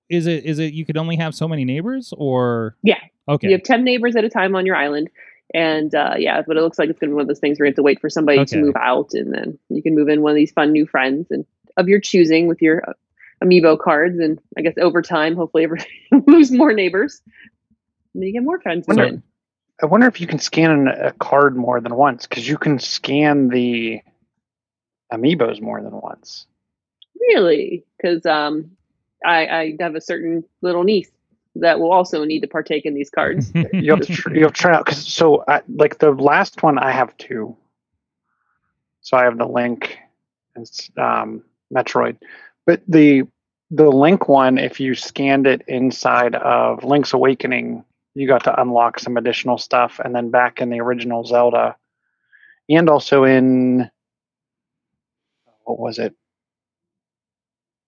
is 0.08 0.26
it 0.28 0.44
is 0.44 0.60
it 0.60 0.72
you 0.72 0.84
could 0.86 0.96
only 0.96 1.16
have 1.16 1.34
so 1.34 1.48
many 1.48 1.64
neighbors 1.64 2.12
or 2.16 2.76
Yeah. 2.84 3.00
Okay. 3.28 3.48
you 3.48 3.54
have 3.54 3.64
10 3.64 3.82
neighbors 3.82 4.14
at 4.14 4.22
a 4.24 4.28
time 4.28 4.54
on 4.54 4.64
your 4.66 4.76
island 4.76 5.10
and 5.54 5.94
uh, 5.94 6.14
yeah 6.18 6.42
but 6.46 6.56
it 6.56 6.60
looks 6.60 6.78
like 6.78 6.88
it's 6.90 6.98
going 6.98 7.08
to 7.08 7.12
be 7.12 7.14
one 7.14 7.22
of 7.22 7.28
those 7.28 7.38
things 7.38 7.58
where 7.58 7.66
you 7.66 7.70
have 7.70 7.76
to 7.76 7.82
wait 7.82 8.00
for 8.00 8.10
somebody 8.10 8.40
Okay. 8.40 8.56
to 8.56 8.62
move 8.62 8.76
out 8.76 9.10
and 9.12 9.32
then 9.32 9.58
you 9.68 9.82
can 9.82 9.94
move 9.94 10.08
in 10.08 10.22
one 10.22 10.30
of 10.32 10.36
these 10.36 10.52
fun 10.52 10.72
new 10.72 10.86
friends 10.86 11.26
and 11.30 11.44
of 11.76 11.88
your 11.88 12.00
choosing 12.00 12.46
with 12.48 12.60
your 12.62 12.82
uh, 12.88 12.92
amiibo 13.44 13.78
cards 13.78 14.18
and 14.18 14.38
i 14.58 14.60
guess 14.62 14.74
over 14.80 15.02
time 15.02 15.36
hopefully 15.36 15.64
everybody 15.64 15.88
moves 16.26 16.50
more 16.50 16.72
neighbors 16.72 17.20
and 18.14 18.24
you 18.24 18.32
get 18.32 18.42
more 18.42 18.60
friends 18.60 18.86
Wonder- 18.88 19.22
I 19.82 19.84
wonder 19.86 20.06
if 20.06 20.22
you 20.22 20.26
can 20.26 20.38
scan 20.38 20.88
a 20.88 21.12
card 21.12 21.54
more 21.54 21.82
than 21.82 21.94
once 21.96 22.26
because 22.26 22.48
you 22.48 22.56
can 22.56 22.78
scan 22.78 23.48
the 23.48 24.00
amiibos 25.12 25.60
more 25.60 25.82
than 25.82 25.92
once. 26.00 26.46
really 27.20 27.84
because 27.96 28.24
um, 28.24 28.70
I, 29.24 29.46
I 29.46 29.76
have 29.80 29.94
a 29.94 30.00
certain 30.00 30.44
little 30.62 30.82
niece 30.82 31.10
that 31.60 31.80
will 31.80 31.92
also 31.92 32.24
need 32.24 32.40
to 32.40 32.46
partake 32.46 32.84
in 32.84 32.94
these 32.94 33.10
cards. 33.10 33.52
You'll 33.72 34.00
tr- 34.00 34.34
you 34.34 34.42
have 34.42 34.52
to 34.52 34.60
try 34.60 34.74
out 34.74 34.84
because 34.84 35.06
so 35.12 35.44
I, 35.48 35.62
like 35.68 35.98
the 35.98 36.10
last 36.10 36.62
one 36.62 36.78
I 36.78 36.90
have 36.90 37.16
two. 37.16 37.56
So 39.00 39.16
I 39.16 39.24
have 39.24 39.38
the 39.38 39.46
Link 39.46 39.98
and 40.54 40.68
um, 40.96 41.42
Metroid, 41.72 42.16
but 42.64 42.82
the 42.88 43.24
the 43.70 43.90
Link 43.90 44.28
one, 44.28 44.58
if 44.58 44.80
you 44.80 44.94
scanned 44.94 45.46
it 45.46 45.62
inside 45.66 46.34
of 46.36 46.84
Link's 46.84 47.12
Awakening, 47.12 47.84
you 48.14 48.28
got 48.28 48.44
to 48.44 48.60
unlock 48.60 48.98
some 48.98 49.16
additional 49.16 49.58
stuff, 49.58 50.00
and 50.04 50.14
then 50.14 50.30
back 50.30 50.60
in 50.60 50.70
the 50.70 50.80
original 50.80 51.24
Zelda, 51.24 51.76
and 52.68 52.88
also 52.88 53.24
in 53.24 53.90
what 55.64 55.78
was 55.78 55.98
it? 55.98 56.14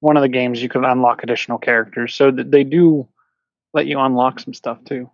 One 0.01 0.17
of 0.17 0.23
the 0.23 0.29
games 0.29 0.63
you 0.63 0.69
could 0.69 0.85
unlock 0.85 1.23
additional 1.23 1.59
characters, 1.59 2.15
so 2.15 2.31
that 2.31 2.51
they 2.51 2.65
do 2.65 3.09
let 3.75 3.87
you 3.87 3.99
unlock 4.01 4.41
some 4.41 4.55
stuff 4.55 4.83
too. 4.85 5.11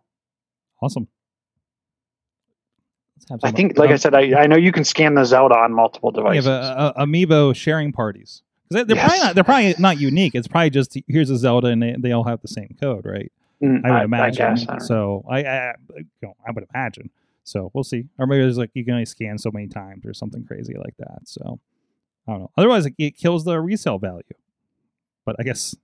Awesome. 0.83 1.09
I 3.43 3.51
think, 3.53 3.79
like 3.79 3.91
I 3.91 3.97
said, 3.97 4.15
I, 4.15 4.43
I 4.43 4.47
know 4.47 4.57
you 4.57 4.71
can 4.71 4.85
scan 4.85 5.15
the 5.15 5.25
Zelda 5.25 5.55
on 5.55 5.73
multiple 5.73 6.11
Yeah, 6.15 6.17
devices. 6.21 6.45
but 6.47 6.51
uh, 6.63 6.93
amiibo 6.99 7.55
sharing 7.57 7.91
parties. 7.93 8.43
'Cause 8.69 8.77
they- 8.77 8.85
they're 8.85 8.97
Yes. 8.97 9.05
probably 9.07 9.25
not. 9.25 9.35
They're 9.35 9.45
probably 9.45 9.75
not 9.79 9.99
unique. 10.01 10.35
It's 10.35 10.49
probably 10.49 10.71
just 10.71 10.97
here's 11.09 11.31
a 11.31 11.37
Zelda, 11.39 11.69
and 11.69 11.83
they, 11.83 11.97
they 11.99 12.13
all 12.13 12.25
have 12.25 12.43
the 12.43 12.49
same 12.49 12.77
code, 12.81 13.05
right? 13.07 13.31
Mm, 13.63 13.85
I 13.85 13.91
would 13.93 14.03
imagine. 14.05 14.37
guess, 14.57 14.63
I 14.69 14.73
don't 14.73 14.81
so 14.81 15.25
I, 15.29 15.45
I, 15.45 15.75
you 15.97 16.05
know, 16.23 16.35
I 16.47 16.51
would 16.51 16.67
imagine. 16.75 17.09
So 17.45 17.71
we'll 17.73 17.85
see. 17.85 18.05
Or 18.19 18.27
maybe 18.27 18.43
there's 18.43 18.59
like 18.59 18.71
you 18.75 18.85
can 18.85 18.95
only 18.95 19.07
scan 19.07 19.39
so 19.39 19.51
many 19.53 19.69
times 19.69 20.05
or 20.05 20.13
something 20.13 20.45
crazy 20.45 20.75
like 20.77 20.97
that. 20.99 21.21
So 21.25 21.61
I 22.27 22.33
don't 22.33 22.41
know. 22.43 22.51
Otherwise, 22.59 22.87
it, 22.87 22.95
it 22.99 23.17
kills 23.17 23.45
the 23.45 23.59
resale 23.61 23.99
value. 23.99 24.23
But 25.25 25.37
I 25.39 25.45
guess, 25.45 25.75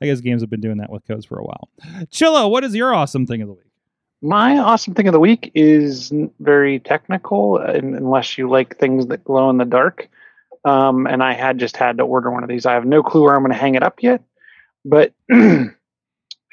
I 0.00 0.06
guess 0.06 0.20
games 0.20 0.42
have 0.42 0.50
been 0.50 0.60
doing 0.60 0.78
that 0.78 0.90
with 0.90 1.06
codes 1.06 1.26
for 1.26 1.38
a 1.38 1.44
while. 1.44 1.68
Chilla, 2.06 2.50
what 2.50 2.64
is 2.64 2.74
your 2.74 2.94
awesome 2.94 3.26
thing 3.26 3.42
of 3.42 3.48
the 3.48 3.54
week? 3.54 3.66
My 4.24 4.58
awesome 4.58 4.94
thing 4.94 5.08
of 5.08 5.12
the 5.12 5.20
week 5.20 5.50
is 5.54 6.12
very 6.38 6.78
technical, 6.78 7.56
uh, 7.56 7.72
unless 7.72 8.38
you 8.38 8.48
like 8.48 8.78
things 8.78 9.06
that 9.06 9.24
glow 9.24 9.50
in 9.50 9.58
the 9.58 9.64
dark. 9.64 10.08
Um, 10.64 11.06
and 11.08 11.22
I 11.24 11.32
had 11.32 11.58
just 11.58 11.76
had 11.76 11.98
to 11.98 12.04
order 12.04 12.30
one 12.30 12.44
of 12.44 12.48
these. 12.48 12.64
I 12.66 12.74
have 12.74 12.84
no 12.86 13.02
clue 13.02 13.22
where 13.22 13.34
I'm 13.34 13.42
going 13.42 13.52
to 13.52 13.58
hang 13.58 13.74
it 13.74 13.82
up 13.82 14.00
yet. 14.00 14.22
But 14.84 15.12
who 15.28 15.72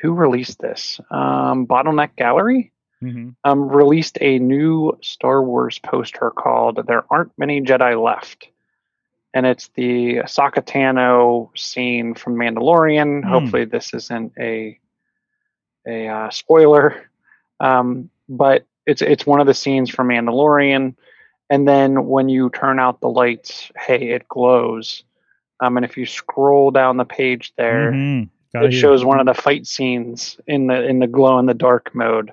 released 0.04 0.60
this? 0.60 1.00
Um, 1.12 1.68
Bottleneck 1.68 2.16
Gallery 2.16 2.72
Mm-hmm. 3.02 3.30
um, 3.46 3.70
released 3.70 4.18
a 4.20 4.40
new 4.40 4.98
Star 5.02 5.42
Wars 5.42 5.80
poster 5.80 6.32
called 6.32 6.86
"There 6.86 7.06
Aren't 7.10 7.32
Many 7.38 7.62
Jedi 7.62 7.96
Left," 8.04 8.50
and 9.34 9.46
it's 9.46 9.70
the 9.76 10.16
Ahsoka 10.18 10.62
Tano 10.66 11.50
scene 11.58 12.14
from 12.16 12.36
Mandalorian. 12.36 13.24
Hmm. 13.24 13.30
Hopefully, 13.30 13.66
this 13.66 13.94
isn't 13.94 14.34
a 14.40 14.80
a 15.88 16.08
uh, 16.08 16.30
spoiler, 16.30 17.10
um, 17.60 18.10
but 18.28 18.66
it's 18.86 19.02
it's 19.02 19.26
one 19.26 19.40
of 19.40 19.48
the 19.48 19.54
scenes 19.54 19.90
from 19.90 20.10
Mandalorian. 20.10 20.96
And 21.52 21.68
then 21.68 22.06
when 22.06 22.30
you 22.30 22.50
turn 22.52 22.80
out 22.80 23.02
the 23.02 23.10
lights, 23.10 23.72
hey, 23.76 24.10
it 24.10 24.28
glows. 24.28 25.04
Um, 25.60 25.78
and 25.78 25.86
if 25.86 25.98
you 25.98 26.06
scroll 26.06 26.72
down 26.72 26.98
the 26.98 27.06
page 27.06 27.54
there, 27.58 27.92
Mm-hmm. 27.92 28.64
it 28.64 28.72
shows 28.72 29.04
one 29.04 29.20
of 29.20 29.26
the 29.26 29.34
fight 29.34 29.66
scenes 29.68 30.40
in 30.48 30.68
the 30.68 30.86
in 30.86 31.00
the 31.00 31.08
glow 31.08 31.40
in 31.40 31.46
the 31.48 31.54
dark 31.54 31.94
mode. 31.94 32.32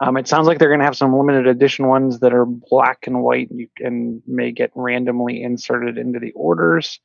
Um, 0.00 0.16
it 0.18 0.28
sounds 0.28 0.46
like 0.46 0.58
they're 0.58 0.68
going 0.68 0.80
to 0.80 0.84
have 0.84 0.96
some 0.96 1.16
limited 1.16 1.46
edition 1.46 1.86
ones 1.86 2.20
that 2.20 2.34
are 2.34 2.44
black 2.44 3.06
and 3.06 3.22
white 3.22 3.50
and, 3.50 3.60
you, 3.60 3.68
and 3.80 4.22
may 4.26 4.52
get 4.52 4.70
randomly 4.74 5.42
inserted 5.42 5.96
into 5.96 6.18
the 6.18 6.32
orders 6.32 7.00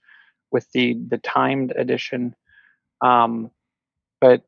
with 0.52 0.70
the 0.74 0.98
the 1.08 1.18
timed 1.18 1.72
edition. 1.76 2.36
Um, 3.02 3.50
but 4.20 4.44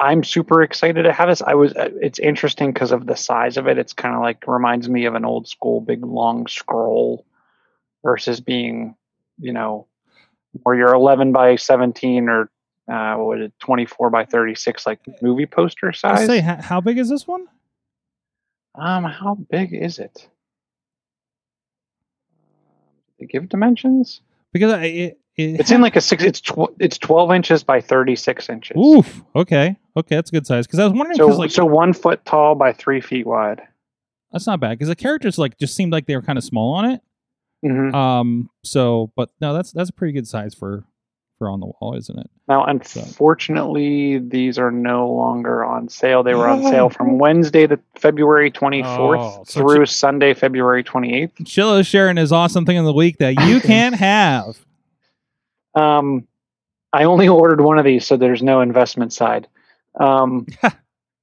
I'm 0.00 0.24
super 0.24 0.62
excited 0.62 1.02
to 1.02 1.12
have 1.12 1.28
this. 1.28 1.42
I 1.42 1.54
was. 1.54 1.74
uh, 1.74 1.90
It's 2.00 2.18
interesting 2.18 2.72
because 2.72 2.92
of 2.92 3.04
the 3.04 3.16
size 3.16 3.56
of 3.58 3.66
it. 3.66 3.76
It's 3.78 3.92
kind 3.92 4.14
of 4.14 4.22
like 4.22 4.46
reminds 4.46 4.88
me 4.88 5.04
of 5.04 5.14
an 5.14 5.24
old 5.26 5.46
school 5.48 5.80
big 5.82 6.04
long 6.04 6.46
scroll 6.46 7.26
versus 8.02 8.40
being, 8.40 8.94
you 9.38 9.52
know, 9.52 9.86
where 10.62 10.74
you're 10.74 10.94
11 10.94 11.32
by 11.32 11.56
17 11.56 12.28
or 12.28 12.50
uh, 12.90 13.16
what 13.16 13.38
was 13.38 13.40
it, 13.46 13.52
24 13.58 14.08
by 14.08 14.24
36, 14.24 14.86
like 14.86 15.00
movie 15.20 15.44
poster 15.46 15.92
size. 15.92 16.20
I 16.20 16.26
say, 16.26 16.40
how 16.40 16.80
big 16.80 16.96
is 16.96 17.10
this 17.10 17.26
one? 17.26 17.46
Um, 18.78 19.04
how 19.04 19.34
big 19.50 19.72
is 19.74 19.98
it? 19.98 20.28
Did 23.18 23.20
they 23.20 23.26
give 23.26 23.48
dimensions? 23.48 24.20
Because 24.52 24.72
I, 24.72 24.84
it, 24.84 25.18
it 25.36 25.60
It's 25.60 25.70
in 25.70 25.80
like 25.80 25.96
a 25.96 26.00
six. 26.00 26.22
It's 26.22 26.40
tw- 26.40 26.74
it's 26.78 26.98
12 26.98 27.32
inches 27.32 27.64
by 27.64 27.80
36 27.80 28.48
inches. 28.48 28.76
Oof. 28.76 29.22
Okay. 29.34 29.76
Okay, 29.96 30.14
that's 30.14 30.30
a 30.30 30.32
good 30.32 30.46
size. 30.46 30.66
Because 30.66 30.78
I 30.78 30.84
was 30.84 30.92
wondering, 30.92 31.16
So 31.16 31.26
like 31.28 31.50
so 31.50 31.64
one 31.64 31.92
foot 31.92 32.24
tall 32.24 32.54
by 32.54 32.72
three 32.72 33.00
feet 33.00 33.26
wide. 33.26 33.60
that's 34.32 34.46
not 34.46 34.60
bad. 34.60 34.70
Because 34.70 34.88
the 34.88 34.96
characters 34.96 35.38
like 35.38 35.58
just 35.58 35.74
seemed 35.74 35.92
like 35.92 36.06
they 36.06 36.14
were 36.16 36.22
kind 36.22 36.38
of 36.38 36.44
small 36.44 36.74
on 36.74 36.90
it. 36.90 37.00
hmm 37.62 37.94
Um. 37.94 38.50
So, 38.62 39.10
but 39.16 39.30
no, 39.40 39.52
that's 39.54 39.72
that's 39.72 39.90
a 39.90 39.92
pretty 39.92 40.12
good 40.12 40.28
size 40.28 40.54
for 40.54 40.84
for 41.38 41.48
on 41.48 41.60
the 41.60 41.66
wall, 41.66 41.94
isn't 41.96 42.18
it? 42.18 42.28
Now, 42.48 42.64
unfortunately, 42.64 44.18
these 44.18 44.58
are 44.58 44.70
no 44.70 45.08
longer 45.10 45.64
on 45.64 45.88
sale. 45.88 46.22
They 46.22 46.34
were 46.34 46.48
on 46.48 46.62
sale 46.62 46.90
from 46.90 47.18
Wednesday, 47.18 47.66
the 47.66 47.78
February 47.96 48.50
24th, 48.50 48.84
Oh, 49.40 49.44
so 49.46 49.60
through 49.60 49.86
Sunday, 49.86 50.34
February 50.34 50.82
28th. 50.82 51.32
Chilla 51.44 51.80
is 51.80 51.86
sharing 51.86 52.16
his 52.16 52.32
awesome 52.32 52.66
thing 52.66 52.78
of 52.78 52.84
the 52.84 52.92
week 52.92 53.18
that 53.18 53.40
you 53.46 53.60
can't 53.62 53.94
have. 53.94 54.58
Um, 55.74 56.26
I 56.92 57.04
only 57.04 57.28
ordered 57.28 57.60
one 57.60 57.78
of 57.78 57.84
these, 57.84 58.06
so 58.06 58.16
there's 58.16 58.42
no 58.42 58.60
investment 58.60 59.12
side. 59.12 59.46
Um, 60.00 60.46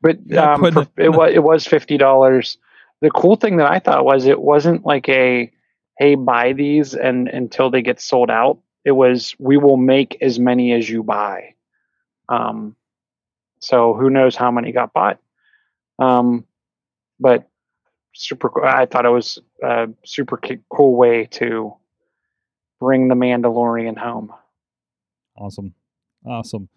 but 0.00 0.18
Yeah, 0.26 0.54
um, 0.54 0.72
for, 0.72 0.82
it- 0.82 0.88
it 0.96 1.08
was 1.10 1.32
it 1.34 1.42
was 1.42 1.66
fifty 1.66 1.98
dollars. 1.98 2.58
The 3.02 3.10
cool 3.10 3.36
thing 3.36 3.56
that 3.58 3.70
I 3.70 3.78
thought 3.78 4.04
was 4.04 4.26
it 4.26 4.40
wasn't 4.40 4.84
like 4.84 5.08
a 5.08 5.50
hey 5.98 6.14
buy 6.14 6.52
these 6.52 6.94
and 6.94 7.28
until 7.28 7.70
they 7.70 7.82
get 7.82 8.00
sold 8.00 8.30
out. 8.30 8.58
It 8.84 8.92
was 8.92 9.34
we 9.38 9.56
will 9.56 9.76
make 9.76 10.18
as 10.20 10.38
many 10.38 10.72
as 10.72 10.88
you 10.88 11.02
buy. 11.02 11.54
Um, 12.28 12.76
so 13.60 13.94
who 13.94 14.08
knows 14.10 14.36
how 14.36 14.50
many 14.50 14.72
got 14.72 14.92
bought? 14.92 15.18
Um, 15.98 16.46
but 17.18 17.48
super. 18.14 18.64
I 18.64 18.86
thought 18.86 19.04
it 19.04 19.10
was 19.10 19.38
a 19.62 19.88
super 20.04 20.40
cool 20.72 20.96
way 20.96 21.26
to 21.32 21.74
bring 22.78 23.08
the 23.08 23.14
Mandalorian 23.14 23.98
home. 23.98 24.32
Awesome. 25.36 25.74
Awesome. 26.26 26.68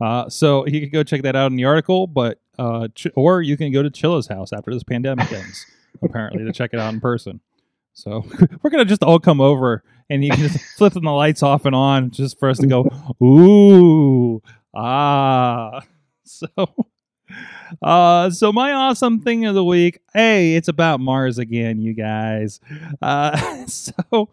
Uh, 0.00 0.28
so 0.28 0.66
you 0.66 0.80
can 0.80 0.90
go 0.90 1.04
check 1.04 1.22
that 1.22 1.36
out 1.36 1.50
in 1.52 1.56
the 1.56 1.64
article, 1.64 2.08
but 2.08 2.40
uh, 2.58 2.88
ch- 2.94 3.06
or 3.14 3.40
you 3.40 3.56
can 3.56 3.70
go 3.72 3.82
to 3.82 3.90
Chilla's 3.90 4.26
house 4.26 4.52
after 4.52 4.72
this 4.72 4.82
pandemic 4.82 5.32
ends, 5.32 5.64
apparently, 6.02 6.44
to 6.44 6.52
check 6.52 6.70
it 6.72 6.80
out 6.80 6.92
in 6.92 7.00
person. 7.00 7.40
So 7.92 8.24
we're 8.62 8.70
gonna 8.70 8.84
just 8.84 9.04
all 9.04 9.20
come 9.20 9.40
over 9.40 9.84
and 10.10 10.24
you 10.24 10.30
can 10.30 10.40
just 10.40 10.58
flipping 10.76 11.04
the 11.04 11.10
lights 11.10 11.42
off 11.42 11.64
and 11.64 11.74
on 11.74 12.10
just 12.10 12.38
for 12.38 12.48
us 12.48 12.58
to 12.58 12.66
go, 12.66 12.88
ooh, 13.24 14.42
ah. 14.74 15.82
So 16.24 16.48
uh 17.82 18.30
so 18.30 18.52
my 18.52 18.72
awesome 18.72 19.20
thing 19.20 19.44
of 19.44 19.54
the 19.54 19.64
week, 19.64 20.00
hey, 20.12 20.54
it's 20.54 20.68
about 20.68 21.00
Mars 21.00 21.38
again, 21.38 21.80
you 21.80 21.94
guys. 21.94 22.60
Uh 23.00 23.66
so 23.66 24.28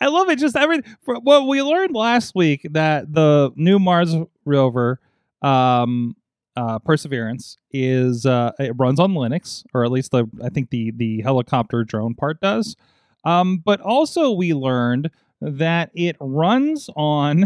I 0.00 0.06
love 0.08 0.28
it. 0.28 0.38
Just 0.38 0.56
every 0.56 0.80
for, 1.02 1.18
well, 1.20 1.46
we 1.48 1.62
learned 1.62 1.94
last 1.94 2.34
week 2.34 2.66
that 2.70 3.12
the 3.12 3.52
new 3.56 3.78
Mars 3.78 4.14
rover, 4.44 5.00
um, 5.42 6.16
uh, 6.56 6.78
Perseverance, 6.80 7.56
is 7.72 8.26
uh, 8.26 8.52
it 8.58 8.72
runs 8.76 8.98
on 8.98 9.12
Linux, 9.12 9.64
or 9.74 9.84
at 9.84 9.90
least 9.90 10.10
the 10.10 10.26
I 10.42 10.48
think 10.48 10.70
the 10.70 10.90
the 10.90 11.22
helicopter 11.22 11.84
drone 11.84 12.14
part 12.14 12.40
does. 12.40 12.76
Um, 13.24 13.58
but 13.64 13.80
also 13.80 14.32
we 14.32 14.54
learned 14.54 15.10
that 15.40 15.90
it 15.94 16.16
runs 16.20 16.88
on 16.96 17.44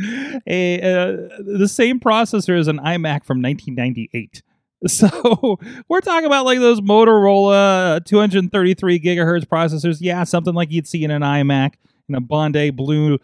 a 0.46 0.80
uh, 0.80 1.16
the 1.38 1.68
same 1.68 2.00
processor 2.00 2.58
as 2.58 2.68
an 2.68 2.78
iMac 2.78 3.24
from 3.24 3.42
1998. 3.42 4.42
So 4.86 5.58
we're 5.88 6.02
talking 6.02 6.26
about 6.26 6.44
like 6.44 6.58
those 6.58 6.82
Motorola 6.82 8.04
233 8.04 9.00
gigahertz 9.00 9.46
processors. 9.46 9.96
Yeah, 10.02 10.24
something 10.24 10.52
like 10.52 10.70
you'd 10.70 10.86
see 10.86 11.04
in 11.04 11.10
an 11.10 11.22
iMac, 11.22 11.76
in 12.06 12.14
a 12.14 12.20
Bondi 12.20 12.68
Blue 12.68 13.18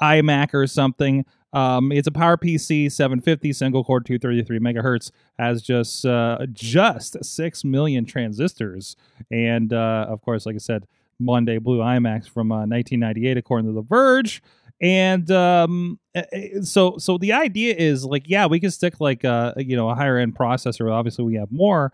iMac 0.00 0.54
or 0.54 0.68
something. 0.68 1.24
Um, 1.52 1.90
it's 1.90 2.06
a 2.06 2.12
PowerPC 2.12 2.92
750 2.92 3.52
single 3.52 3.82
core 3.82 4.00
233 4.00 4.58
megahertz 4.60 5.10
has 5.38 5.62
just 5.62 6.06
uh, 6.06 6.46
just 6.52 7.24
six 7.24 7.64
million 7.64 8.04
transistors, 8.04 8.96
and 9.30 9.72
uh, 9.72 10.06
of 10.08 10.22
course, 10.22 10.46
like 10.46 10.54
I 10.54 10.58
said, 10.58 10.86
Bondi 11.18 11.58
Blue 11.58 11.78
iMacs 11.78 12.28
from 12.28 12.50
uh, 12.52 12.66
1998, 12.66 13.36
according 13.36 13.66
to 13.66 13.72
The 13.72 13.82
Verge. 13.82 14.42
And 14.80 15.30
um, 15.30 15.98
eh, 16.14 16.22
eh, 16.32 16.48
so 16.62 16.96
so 16.96 17.18
the 17.18 17.34
idea 17.34 17.74
is 17.76 18.04
like, 18.04 18.22
yeah, 18.26 18.46
we 18.46 18.60
can 18.60 18.70
stick 18.70 19.00
like 19.00 19.24
uh, 19.24 19.52
you 19.58 19.76
know 19.76 19.90
a 19.90 19.94
higher 19.94 20.16
end 20.16 20.36
processor. 20.36 20.90
Obviously, 20.90 21.24
we 21.24 21.34
have 21.34 21.52
more, 21.52 21.92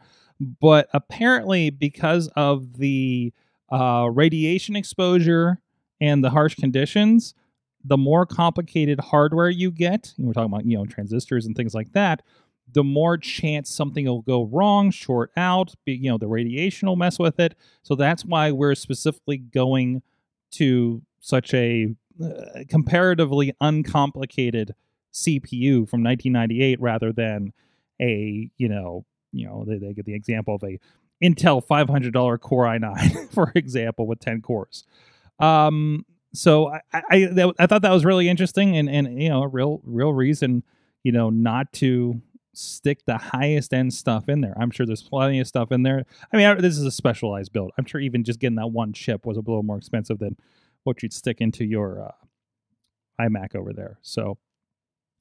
but 0.60 0.88
apparently 0.92 1.70
because 1.70 2.28
of 2.36 2.78
the 2.78 3.32
uh, 3.72 4.08
radiation 4.12 4.76
exposure 4.76 5.60
and 6.00 6.22
the 6.22 6.30
harsh 6.30 6.54
conditions, 6.54 7.34
the 7.86 7.96
more 7.96 8.26
complicated 8.26 8.98
hardware 9.00 9.48
you 9.48 9.70
get, 9.70 10.12
we're 10.18 10.32
talking 10.32 10.52
about 10.52 10.66
you 10.66 10.76
know 10.76 10.86
transistors 10.86 11.46
and 11.46 11.56
things 11.56 11.74
like 11.74 11.92
that, 11.92 12.22
the 12.72 12.84
more 12.84 13.16
chance 13.16 13.70
something 13.70 14.06
will 14.06 14.22
go 14.22 14.44
wrong, 14.44 14.90
short 14.90 15.30
out, 15.36 15.74
be, 15.84 15.94
you 15.94 16.10
know, 16.10 16.18
the 16.18 16.26
radiation 16.26 16.88
will 16.88 16.96
mess 16.96 17.18
with 17.18 17.38
it. 17.38 17.54
So 17.82 17.94
that's 17.94 18.24
why 18.24 18.50
we're 18.50 18.74
specifically 18.74 19.38
going 19.38 20.02
to 20.52 21.02
such 21.20 21.54
a 21.54 21.94
uh, 22.22 22.64
comparatively 22.68 23.52
uncomplicated 23.60 24.74
CPU 25.12 25.88
from 25.88 26.02
1998 26.02 26.80
rather 26.80 27.12
than 27.12 27.52
a, 28.00 28.50
you 28.56 28.68
know, 28.68 29.04
you 29.32 29.46
know, 29.46 29.64
they, 29.66 29.78
they 29.78 29.92
get 29.92 30.04
the 30.04 30.14
example 30.14 30.54
of 30.54 30.64
a 30.64 30.78
Intel 31.22 31.64
$500 31.64 32.40
Core 32.40 32.64
i9, 32.64 33.30
for 33.32 33.52
example, 33.54 34.06
with 34.06 34.20
10 34.20 34.42
cores. 34.42 34.84
Um, 35.38 36.04
so 36.36 36.68
I 36.68 36.80
I, 36.92 37.24
that, 37.32 37.54
I 37.58 37.66
thought 37.66 37.82
that 37.82 37.92
was 37.92 38.04
really 38.04 38.28
interesting 38.28 38.76
and 38.76 38.88
and 38.88 39.20
you 39.22 39.28
know 39.28 39.42
a 39.42 39.48
real 39.48 39.80
real 39.84 40.12
reason 40.12 40.62
you 41.02 41.12
know 41.12 41.30
not 41.30 41.72
to 41.74 42.20
stick 42.54 43.04
the 43.06 43.18
highest 43.18 43.74
end 43.74 43.92
stuff 43.92 44.28
in 44.28 44.40
there. 44.40 44.54
I'm 44.58 44.70
sure 44.70 44.86
there's 44.86 45.02
plenty 45.02 45.40
of 45.40 45.46
stuff 45.46 45.70
in 45.70 45.82
there. 45.82 46.04
I 46.32 46.36
mean, 46.38 46.46
I- 46.46 46.54
this 46.54 46.78
is 46.78 46.84
a 46.84 46.90
specialized 46.90 47.52
build. 47.52 47.70
I'm 47.76 47.84
sure 47.84 48.00
even 48.00 48.24
just 48.24 48.40
getting 48.40 48.56
that 48.56 48.68
one 48.68 48.94
chip 48.94 49.26
was 49.26 49.36
a 49.36 49.40
little 49.40 49.62
more 49.62 49.76
expensive 49.76 50.18
than 50.18 50.36
what 50.84 51.02
you'd 51.02 51.12
stick 51.12 51.42
into 51.42 51.66
your 51.66 52.02
uh, 52.02 52.12
iMac 53.20 53.54
over 53.54 53.72
there. 53.72 53.98
So. 54.02 54.38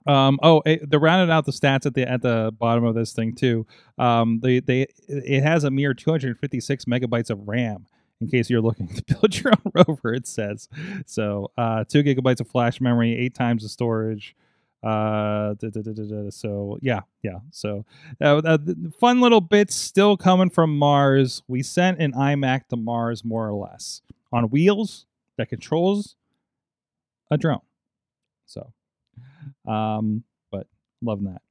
Um, 0.08 0.40
oh, 0.44 0.62
it, 0.68 0.88
they 0.88 0.98
rounded 0.98 1.34
out 1.34 1.46
the 1.48 1.52
stats 1.52 1.88
at 1.88 1.96
the 1.96 2.08
at 2.08 2.22
the 2.22 2.54
bottom 2.60 2.84
of 2.84 2.94
this 2.94 3.12
thing 3.12 3.34
too. 3.34 3.66
Um, 3.98 4.40
they 4.44 4.60
they 4.60 4.86
it 5.08 5.42
has 5.42 5.64
a 5.64 5.72
mere 5.72 5.96
256 5.96 6.86
megabytes 6.86 7.32
of 7.32 7.48
RAM, 7.48 7.88
in 8.22 8.28
case 8.28 8.50
you're 8.50 8.62
looking 8.62 8.88
to 8.96 9.04
build 9.04 9.38
your 9.38 9.54
own 9.54 9.72
rover, 9.74 10.14
it 10.14 10.28
says. 10.28 10.70
So, 11.06 11.52
uh, 11.58 11.84
two 11.86 12.04
gigabytes 12.04 12.40
of 12.40 12.48
flash 12.48 12.82
memory, 12.82 13.16
eight 13.18 13.34
times 13.34 13.64
the 13.64 13.70
storage. 13.70 14.36
Uh, 14.84 15.56
da, 15.56 15.70
da, 15.70 15.82
da, 15.82 16.30
so 16.30 16.78
yeah, 16.80 17.02
yeah. 17.24 17.40
So, 17.50 17.86
uh, 18.22 18.38
uh, 18.38 18.58
fun 19.00 19.20
little 19.20 19.42
bits 19.42 19.74
still 19.74 20.16
coming 20.16 20.52
from 20.52 20.78
Mars. 20.78 21.42
We 21.48 21.64
sent 21.64 22.00
an 22.00 22.14
iMac 22.14 22.68
to 22.70 22.78
Mars, 22.78 23.26
more 23.26 23.48
or 23.48 23.54
less, 23.54 24.02
on 24.32 24.46
wheels 24.52 25.08
that 25.38 25.50
controls 25.50 26.16
a 27.32 27.38
drone. 27.38 27.62
So, 28.46 28.74
um, 29.68 30.24
but 30.52 30.68
loving 31.02 31.26
that. 31.26 31.42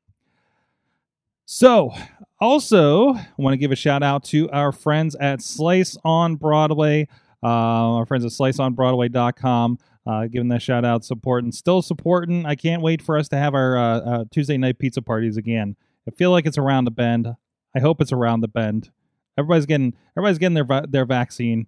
So, 1.46 1.92
also, 2.40 3.14
want 3.36 3.52
to 3.52 3.58
give 3.58 3.70
a 3.70 3.76
shout 3.76 4.02
out 4.02 4.24
to 4.24 4.50
our 4.50 4.72
friends 4.72 5.14
at 5.16 5.42
Slice 5.42 5.96
on 6.04 6.36
Broadway, 6.36 7.06
uh, 7.42 7.46
our 7.46 8.06
friends 8.06 8.24
at 8.24 8.30
sliceonbroadway.com. 8.32 9.78
Uh, 10.06 10.26
giving 10.26 10.48
that 10.48 10.60
shout 10.60 10.84
out, 10.84 11.02
supporting, 11.04 11.50
still 11.50 11.80
supporting. 11.80 12.44
I 12.44 12.54
can't 12.54 12.82
wait 12.82 13.00
for 13.00 13.16
us 13.16 13.28
to 13.30 13.36
have 13.36 13.54
our 13.54 13.76
uh, 13.78 13.98
uh, 14.00 14.24
Tuesday 14.30 14.58
night 14.58 14.78
pizza 14.78 15.00
parties 15.00 15.38
again. 15.38 15.76
I 16.06 16.10
feel 16.10 16.30
like 16.30 16.44
it's 16.44 16.58
around 16.58 16.84
the 16.84 16.90
bend. 16.90 17.34
I 17.74 17.80
hope 17.80 18.02
it's 18.02 18.12
around 18.12 18.40
the 18.40 18.48
bend. 18.48 18.90
Everybody's 19.38 19.64
getting 19.66 19.94
everybody's 20.16 20.38
getting 20.38 20.54
their 20.54 20.64
va- 20.64 20.86
their 20.88 21.06
vaccine. 21.06 21.66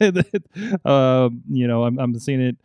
uh, 0.00 1.28
you 1.50 1.66
know, 1.66 1.84
I'm, 1.84 1.98
I'm 1.98 2.18
seeing 2.18 2.40
it 2.40 2.56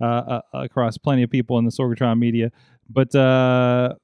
uh, 0.00 0.04
uh, 0.04 0.40
across 0.52 0.98
plenty 0.98 1.22
of 1.22 1.30
people 1.30 1.58
in 1.58 1.64
the 1.64 1.70
Sorgatron 1.70 2.18
media, 2.18 2.50
but 2.90 3.14
uh, 3.14 3.94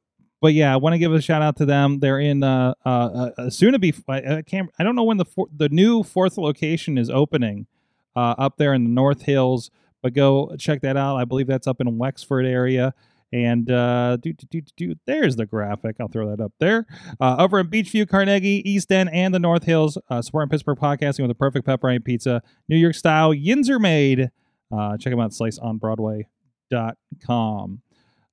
but 0.43 0.55
yeah, 0.55 0.75
I 0.75 0.77
want 0.77 0.95
to 0.95 0.99
give 0.99 1.15
a 1.15 1.23
shout 1.23 1.41
out 1.41 1.57
to 1.59 1.65
them. 1.65 2.01
They're 2.01 2.19
in 2.19 2.43
uh, 2.43 2.75
uh, 2.85 3.31
uh 3.39 3.49
soon 3.49 3.73
to 3.73 3.79
be. 3.79 3.95
I, 4.09 4.39
I 4.39 4.43
can't. 4.43 4.69
I 4.79 4.83
don't 4.83 4.97
know 4.97 5.05
when 5.05 5.17
the 5.17 5.25
four, 5.25 5.47
the 5.57 5.69
new 5.69 6.03
fourth 6.03 6.37
location 6.37 6.99
is 6.99 7.09
opening 7.09 7.69
uh, 8.17 8.35
up 8.37 8.57
there 8.59 8.75
in 8.75 8.83
the 8.83 8.91
North 8.91 9.23
Hills, 9.23 9.71
but 10.03 10.15
go 10.15 10.57
check 10.59 10.83
that 10.83 10.97
out. 10.97 11.17
I 11.17 11.25
believe 11.25 11.47
that's 11.47 11.69
up 11.69 11.81
in 11.81 11.97
Wexford 11.97 12.45
area. 12.45 12.93
And 13.33 13.71
uh, 13.71 14.17
do, 14.19 14.35
do, 14.35 14.61
do, 14.77 14.95
there's 15.07 15.37
the 15.37 15.47
graphic. 15.47 15.97
I'll 15.99 16.09
throw 16.09 16.29
that 16.29 16.43
up 16.43 16.53
there. 16.59 16.85
Uh, 17.19 17.37
over 17.39 17.59
in 17.61 17.69
Beechview, 17.69 18.07
Carnegie, 18.07 18.61
East 18.69 18.93
End, 18.93 19.09
and 19.11 19.33
the 19.33 19.39
North 19.39 19.65
Hills, 19.65 19.97
uh, 20.11 20.21
supporting 20.21 20.51
Pittsburgh 20.51 20.77
podcasting 20.77 21.21
with 21.21 21.31
the 21.31 21.35
perfect 21.35 21.67
pepperoni 21.67 22.05
pizza, 22.05 22.43
New 22.69 22.77
York 22.77 22.95
style. 22.95 23.33
Yins 23.33 23.71
are 23.71 23.79
made. 23.79 24.31
Uh, 24.71 24.99
check 24.99 25.13
them 25.13 25.21
out, 25.21 25.31
sliceonbroadway.com. 25.31 27.81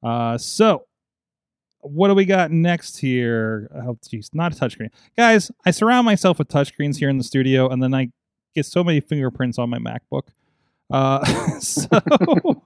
Uh, 0.03 0.37
so, 0.37 0.83
what 1.81 2.09
do 2.09 2.15
we 2.15 2.25
got 2.25 2.51
next 2.51 2.98
here? 2.98 3.69
Oh, 3.74 3.98
geez, 4.07 4.29
not 4.33 4.53
a 4.53 4.55
touchscreen. 4.55 4.89
Guys, 5.17 5.51
I 5.65 5.71
surround 5.71 6.05
myself 6.05 6.39
with 6.39 6.48
touchscreens 6.48 6.98
here 6.98 7.09
in 7.09 7.17
the 7.17 7.24
studio, 7.24 7.69
and 7.69 7.81
then 7.81 7.93
I 7.93 8.09
get 8.55 8.65
so 8.65 8.83
many 8.83 9.00
fingerprints 9.00 9.57
on 9.57 9.69
my 9.69 9.77
MacBook. 9.77 10.29
Uh, 10.91 11.24
so 11.59 11.88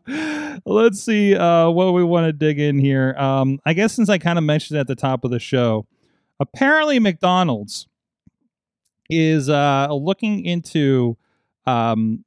let's 0.66 1.04
see 1.04 1.36
uh, 1.36 1.70
what 1.70 1.94
we 1.94 2.04
want 2.04 2.26
to 2.26 2.34
dig 2.34 2.60
in 2.60 2.80
here. 2.80 3.16
Um, 3.18 3.60
I 3.66 3.74
guess 3.74 3.94
since 3.94 4.10
I 4.10 4.18
kind 4.18 4.38
of 4.38 4.44
mentioned 4.44 4.80
at 4.80 4.88
the 4.88 4.96
top 4.96 5.24
of 5.24 5.32
the 5.32 5.40
show, 5.40 5.86
apparently 6.40 7.00
McDonald's 7.00 7.88
is 9.10 9.50
uh, 9.50 9.90
looking 9.92 10.46
into 10.46 11.18
um, 11.66 12.24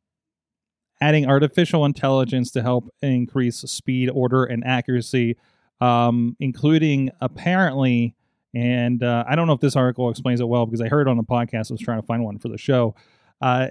adding 1.00 1.26
artificial 1.26 1.84
intelligence 1.84 2.50
to 2.52 2.62
help 2.62 2.88
increase 3.02 3.56
speed, 3.56 4.10
order, 4.10 4.44
and 4.44 4.64
accuracy, 4.64 5.36
um, 5.80 6.36
including 6.40 7.10
apparently. 7.20 8.14
And 8.54 9.02
uh, 9.02 9.24
I 9.28 9.36
don't 9.36 9.46
know 9.46 9.52
if 9.52 9.60
this 9.60 9.76
article 9.76 10.08
explains 10.08 10.40
it 10.40 10.48
well 10.48 10.64
because 10.64 10.80
I 10.80 10.88
heard 10.88 11.08
on 11.08 11.16
the 11.16 11.22
podcast. 11.22 11.70
I 11.70 11.74
was 11.74 11.80
trying 11.80 12.00
to 12.00 12.06
find 12.06 12.24
one 12.24 12.38
for 12.38 12.48
the 12.48 12.56
show. 12.56 12.94
Uh, 13.40 13.68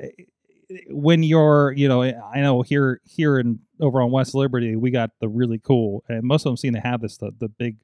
when 0.89 1.23
you're, 1.23 1.73
you 1.75 1.87
know, 1.87 2.03
I 2.03 2.41
know 2.41 2.61
here 2.61 3.01
here 3.03 3.39
in 3.39 3.59
over 3.79 4.01
on 4.01 4.11
West 4.11 4.35
Liberty, 4.35 4.75
we 4.75 4.91
got 4.91 5.11
the 5.19 5.27
really 5.27 5.59
cool, 5.59 6.03
and 6.07 6.23
most 6.23 6.45
of 6.45 6.49
them 6.49 6.57
seem 6.57 6.73
to 6.73 6.79
have 6.79 7.01
this 7.01 7.17
the 7.17 7.31
the 7.39 7.49
big 7.49 7.77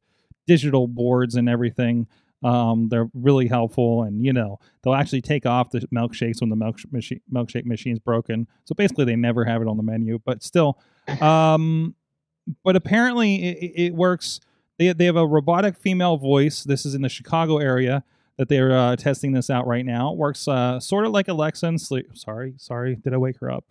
digital 0.47 0.88
boards 0.88 1.36
and 1.36 1.49
everything. 1.49 2.07
Um, 2.43 2.89
they're 2.89 3.10
really 3.13 3.47
helpful, 3.47 4.03
and 4.03 4.25
you 4.25 4.34
know 4.34 4.60
they'll 4.84 4.95
actually 4.95 5.21
take 5.21 5.45
off 5.45 5.69
the 5.69 5.81
milkshakes 5.93 6.41
when 6.41 6.49
the 6.49 6.55
milk 6.55 6.79
machine 6.91 7.21
milkshake 7.31 7.65
machine's 7.65 7.99
broken. 7.99 8.47
So 8.65 8.73
basically, 8.75 9.05
they 9.05 9.15
never 9.15 9.45
have 9.45 9.62
it 9.62 9.67
on 9.67 9.77
the 9.77 9.84
menu, 9.84 10.19
but 10.25 10.43
still. 10.43 10.79
Um, 11.19 11.95
but 12.63 12.75
apparently, 12.75 13.43
it, 13.43 13.71
it- 13.75 13.93
works. 13.95 14.39
They 14.77 14.93
they 14.93 15.05
have 15.05 15.15
a 15.17 15.27
robotic 15.27 15.77
female 15.77 16.17
voice. 16.17 16.63
This 16.63 16.85
is 16.85 16.95
in 16.95 17.01
the 17.01 17.09
Chicago 17.09 17.57
area 17.57 18.03
that 18.37 18.49
they're 18.49 18.75
uh, 18.75 18.95
testing 18.95 19.33
this 19.33 19.49
out 19.49 19.67
right 19.67 19.85
now. 19.85 20.11
It 20.13 20.17
works 20.17 20.47
uh, 20.47 20.79
sort 20.79 21.05
of 21.05 21.11
like 21.11 21.27
Alexa 21.27 21.65
and 21.67 21.79
sleep. 21.79 22.17
Sorry, 22.17 22.53
sorry, 22.57 22.95
did 22.95 23.13
I 23.13 23.17
wake 23.17 23.39
her 23.41 23.51
up? 23.51 23.65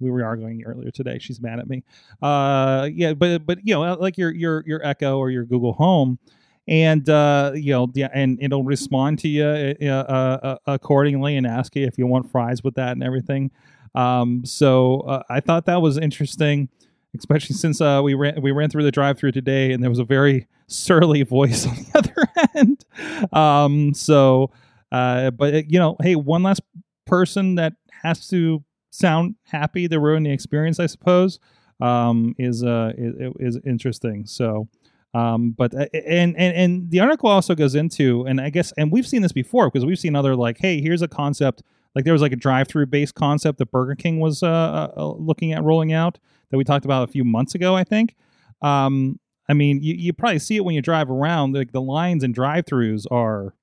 We 0.00 0.10
were 0.10 0.24
arguing 0.24 0.64
earlier 0.64 0.90
today. 0.90 1.18
She's 1.20 1.40
mad 1.40 1.60
at 1.60 1.68
me. 1.68 1.84
Uh, 2.20 2.88
yeah, 2.92 3.12
but 3.14 3.46
but 3.46 3.58
you 3.62 3.74
know, 3.74 3.94
like 3.94 4.18
your 4.18 4.32
your 4.34 4.64
your 4.66 4.84
Echo 4.84 5.18
or 5.18 5.30
your 5.30 5.44
Google 5.44 5.74
Home, 5.74 6.18
and 6.66 7.08
uh, 7.08 7.52
you 7.54 7.72
know, 7.72 7.88
yeah, 7.94 8.08
and 8.12 8.36
it'll 8.42 8.64
respond 8.64 9.20
to 9.20 9.28
you 9.28 9.44
uh, 9.44 9.84
uh, 9.84 10.38
uh, 10.42 10.56
accordingly 10.66 11.36
and 11.36 11.46
ask 11.46 11.76
you 11.76 11.86
if 11.86 11.96
you 11.96 12.08
want 12.08 12.28
fries 12.30 12.64
with 12.64 12.74
that 12.74 12.92
and 12.92 13.04
everything. 13.04 13.52
Um, 13.94 14.44
so 14.44 15.00
uh, 15.02 15.22
I 15.30 15.38
thought 15.38 15.66
that 15.66 15.80
was 15.80 15.96
interesting, 15.96 16.68
especially 17.16 17.56
since 17.56 17.80
uh, 17.80 18.00
we 18.02 18.14
ran 18.14 18.40
we 18.40 18.52
ran 18.52 18.70
through 18.70 18.82
the 18.82 18.90
drive-through 18.90 19.32
today, 19.32 19.72
and 19.72 19.82
there 19.82 19.90
was 19.90 19.98
a 19.98 20.04
very 20.04 20.46
surly 20.66 21.22
voice 21.22 21.66
on 21.68 21.74
the 21.76 21.98
other 21.98 22.48
end. 22.54 22.84
Um, 23.32 23.94
so, 23.94 24.50
uh, 24.92 25.30
but 25.30 25.54
uh, 25.54 25.62
you 25.68 25.78
know, 25.78 25.96
hey, 26.02 26.16
one 26.16 26.42
last 26.42 26.62
person 27.06 27.56
that 27.56 27.74
has 28.02 28.28
to 28.28 28.62
sound 28.90 29.36
happy 29.44 29.88
to 29.88 29.98
ruin 29.98 30.22
the 30.22 30.30
experience, 30.30 30.78
I 30.78 30.86
suppose, 30.86 31.38
um, 31.80 32.34
is 32.38 32.64
uh 32.64 32.92
is, 32.96 33.56
is 33.56 33.60
interesting. 33.64 34.26
So. 34.26 34.68
Um, 35.16 35.52
but 35.52 35.72
uh, 35.72 35.86
and, 35.92 36.36
and 36.36 36.56
and 36.56 36.90
the 36.90 36.98
article 36.98 37.28
also 37.28 37.54
goes 37.54 37.76
into, 37.76 38.26
and 38.26 38.40
I 38.40 38.50
guess, 38.50 38.72
and 38.76 38.90
we've 38.90 39.06
seen 39.06 39.22
this 39.22 39.30
before 39.30 39.70
because 39.70 39.86
we've 39.86 39.96
seen 39.96 40.16
other 40.16 40.34
like, 40.34 40.58
hey, 40.58 40.80
here's 40.80 41.02
a 41.02 41.06
concept. 41.06 41.62
Like 41.94 42.04
there 42.04 42.12
was 42.12 42.20
like 42.20 42.32
a 42.32 42.36
drive-through 42.36 42.86
based 42.86 43.14
concept 43.14 43.58
that 43.58 43.70
Burger 43.70 43.94
King 43.94 44.18
was 44.18 44.42
uh, 44.42 44.90
uh, 44.96 45.14
looking 45.16 45.52
at 45.52 45.62
rolling 45.62 45.92
out 45.92 46.18
that 46.54 46.58
we 46.58 46.62
talked 46.62 46.84
about 46.84 47.02
a 47.02 47.10
few 47.10 47.24
months 47.24 47.56
ago, 47.56 47.74
I 47.74 47.82
think. 47.82 48.14
Um, 48.62 49.18
I 49.48 49.54
mean, 49.54 49.82
you, 49.82 49.94
you 49.94 50.12
probably 50.12 50.38
see 50.38 50.54
it 50.54 50.64
when 50.64 50.76
you 50.76 50.82
drive 50.82 51.10
around. 51.10 51.52
Like 51.52 51.72
the 51.72 51.82
lines 51.82 52.22
and 52.22 52.32
drive-throughs 52.32 53.06
are 53.10 53.56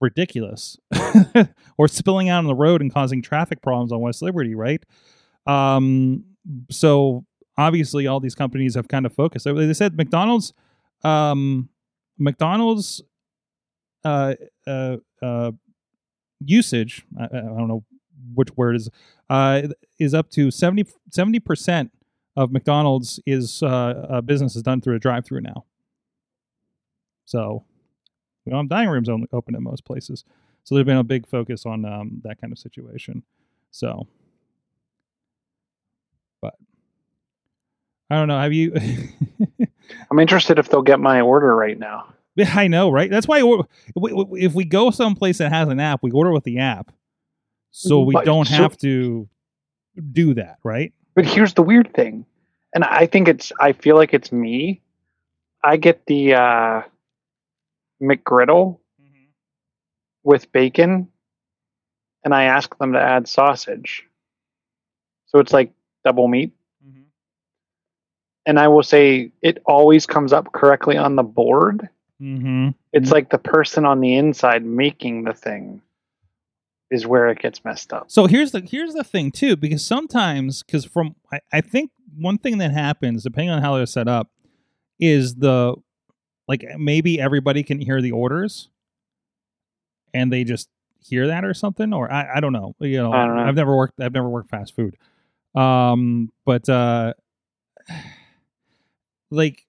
ridiculous, 0.00 0.78
or 1.78 1.88
spilling 1.88 2.28
out 2.28 2.38
on 2.38 2.46
the 2.46 2.54
road 2.54 2.80
and 2.80 2.94
causing 2.94 3.22
traffic 3.22 3.60
problems 3.60 3.90
on 3.90 4.00
West 4.00 4.22
Liberty, 4.22 4.54
right? 4.54 4.84
Um, 5.48 6.24
so 6.70 7.24
obviously, 7.58 8.06
all 8.06 8.20
these 8.20 8.36
companies 8.36 8.76
have 8.76 8.86
kind 8.86 9.04
of 9.04 9.12
focused. 9.12 9.44
They 9.44 9.74
said 9.74 9.96
McDonald's, 9.96 10.52
um, 11.02 11.70
McDonald's, 12.18 13.02
uh, 14.04 14.34
uh, 14.64 14.98
uh, 15.20 15.50
usage. 16.38 17.04
I, 17.18 17.24
I 17.24 17.40
don't 17.40 17.66
know 17.66 17.84
which 18.34 18.56
word 18.56 18.76
is 18.76 18.88
uh, 19.28 19.62
is 19.98 20.14
up 20.14 20.30
to 20.30 20.52
70 20.52 20.84
percent 21.40 21.90
of 22.36 22.52
McDonald's 22.52 23.18
is 23.26 23.62
uh, 23.62 23.66
uh, 24.10 24.20
business 24.20 24.56
is 24.56 24.62
done 24.62 24.80
through 24.80 24.96
a 24.96 24.98
drive-through 24.98 25.40
now. 25.40 25.64
So 27.24 27.64
we 28.44 28.50
don't 28.50 28.64
have 28.64 28.68
dining 28.68 28.90
rooms 28.90 29.08
only 29.08 29.26
open 29.32 29.54
in 29.54 29.62
most 29.62 29.84
places. 29.84 30.24
So 30.64 30.74
there's 30.74 30.84
been 30.84 30.96
a 30.98 31.04
big 31.04 31.26
focus 31.26 31.64
on 31.66 31.84
um, 31.84 32.20
that 32.24 32.40
kind 32.40 32.52
of 32.52 32.58
situation. 32.58 33.22
So, 33.70 34.06
but 36.42 36.54
I 38.10 38.16
don't 38.16 38.28
know. 38.28 38.38
Have 38.38 38.52
you? 38.52 38.74
I'm 40.10 40.18
interested 40.18 40.58
if 40.58 40.68
they'll 40.68 40.82
get 40.82 41.00
my 41.00 41.20
order 41.20 41.54
right 41.54 41.78
now. 41.78 42.12
Yeah, 42.34 42.52
I 42.54 42.68
know, 42.68 42.90
right? 42.90 43.10
That's 43.10 43.26
why 43.26 43.40
if 43.96 44.52
we 44.52 44.64
go 44.64 44.90
someplace 44.90 45.38
that 45.38 45.52
has 45.52 45.68
an 45.68 45.80
app, 45.80 46.02
we 46.02 46.10
order 46.10 46.32
with 46.32 46.44
the 46.44 46.58
app, 46.58 46.92
so 47.70 48.02
we 48.02 48.12
But- 48.12 48.24
don't 48.26 48.46
so- 48.46 48.54
have 48.56 48.76
to 48.78 49.28
do 50.12 50.34
that, 50.34 50.58
right? 50.62 50.92
But 51.16 51.24
here's 51.24 51.54
the 51.54 51.62
weird 51.62 51.94
thing, 51.94 52.26
and 52.74 52.84
I 52.84 53.06
think 53.06 53.26
it's 53.26 53.50
I 53.58 53.72
feel 53.72 53.96
like 53.96 54.14
it's 54.14 54.30
me. 54.30 54.82
I 55.64 55.78
get 55.78 56.04
the 56.06 56.34
uh, 56.34 56.82
McGriddle 58.02 58.78
with 60.22 60.52
bacon, 60.52 61.08
and 62.22 62.34
I 62.34 62.44
ask 62.44 62.76
them 62.78 62.92
to 62.92 63.00
add 63.00 63.28
sausage. 63.28 64.04
So 65.28 65.38
it's 65.40 65.54
like 65.54 65.72
double 66.04 66.28
meat, 66.28 66.52
and 68.44 68.60
I 68.60 68.68
will 68.68 68.82
say 68.82 69.32
it 69.40 69.62
always 69.64 70.06
comes 70.06 70.34
up 70.34 70.52
correctly 70.52 70.98
on 70.98 71.16
the 71.16 71.22
board. 71.22 71.88
Mm-hmm. 72.22 72.70
It's 72.92 73.10
like 73.10 73.30
the 73.30 73.38
person 73.38 73.86
on 73.86 74.00
the 74.00 74.16
inside 74.16 74.64
making 74.66 75.24
the 75.24 75.34
thing 75.34 75.80
is 76.90 77.06
where 77.06 77.28
it 77.28 77.40
gets 77.40 77.64
messed 77.64 77.92
up. 77.92 78.10
So 78.10 78.26
here's 78.26 78.52
the 78.52 78.60
here's 78.60 78.94
the 78.94 79.04
thing 79.04 79.30
too, 79.30 79.56
because 79.56 79.84
sometimes 79.84 80.62
because 80.62 80.84
from 80.84 81.16
I, 81.32 81.40
I 81.52 81.60
think 81.60 81.90
one 82.16 82.38
thing 82.38 82.58
that 82.58 82.72
happens 82.72 83.22
depending 83.22 83.50
on 83.50 83.62
how 83.62 83.76
they're 83.76 83.86
set 83.86 84.08
up 84.08 84.30
is 84.98 85.36
the 85.36 85.74
like 86.48 86.64
maybe 86.78 87.20
everybody 87.20 87.62
can 87.62 87.80
hear 87.80 88.00
the 88.00 88.12
orders 88.12 88.68
and 90.14 90.32
they 90.32 90.44
just 90.44 90.68
hear 90.98 91.26
that 91.26 91.44
or 91.44 91.54
something 91.54 91.92
or 91.92 92.10
I, 92.10 92.36
I 92.36 92.40
don't 92.40 92.52
know 92.52 92.74
you 92.80 92.96
know, 92.96 93.12
I 93.12 93.26
don't 93.26 93.36
know. 93.36 93.42
I've 93.42 93.54
never 93.54 93.76
worked 93.76 94.00
I've 94.00 94.14
never 94.14 94.28
worked 94.28 94.50
fast 94.50 94.74
food 94.74 94.96
um 95.54 96.32
but 96.44 96.68
uh 96.68 97.12
like 99.30 99.66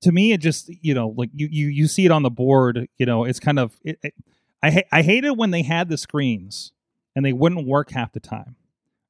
to 0.00 0.12
me 0.12 0.32
it 0.32 0.38
just 0.38 0.70
you 0.82 0.94
know 0.94 1.14
like 1.16 1.30
you 1.34 1.48
you 1.50 1.68
you 1.68 1.86
see 1.86 2.04
it 2.04 2.10
on 2.10 2.22
the 2.22 2.30
board 2.30 2.88
you 2.98 3.06
know 3.06 3.24
it's 3.24 3.40
kind 3.40 3.58
of 3.58 3.76
it, 3.84 3.98
it, 4.02 4.14
I 4.62 4.70
ha- 4.70 4.88
I 4.92 5.02
hated 5.02 5.32
when 5.32 5.50
they 5.50 5.62
had 5.62 5.88
the 5.88 5.96
screens 5.96 6.72
and 7.14 7.24
they 7.24 7.32
wouldn't 7.32 7.66
work 7.66 7.90
half 7.92 8.12
the 8.12 8.20
time, 8.20 8.56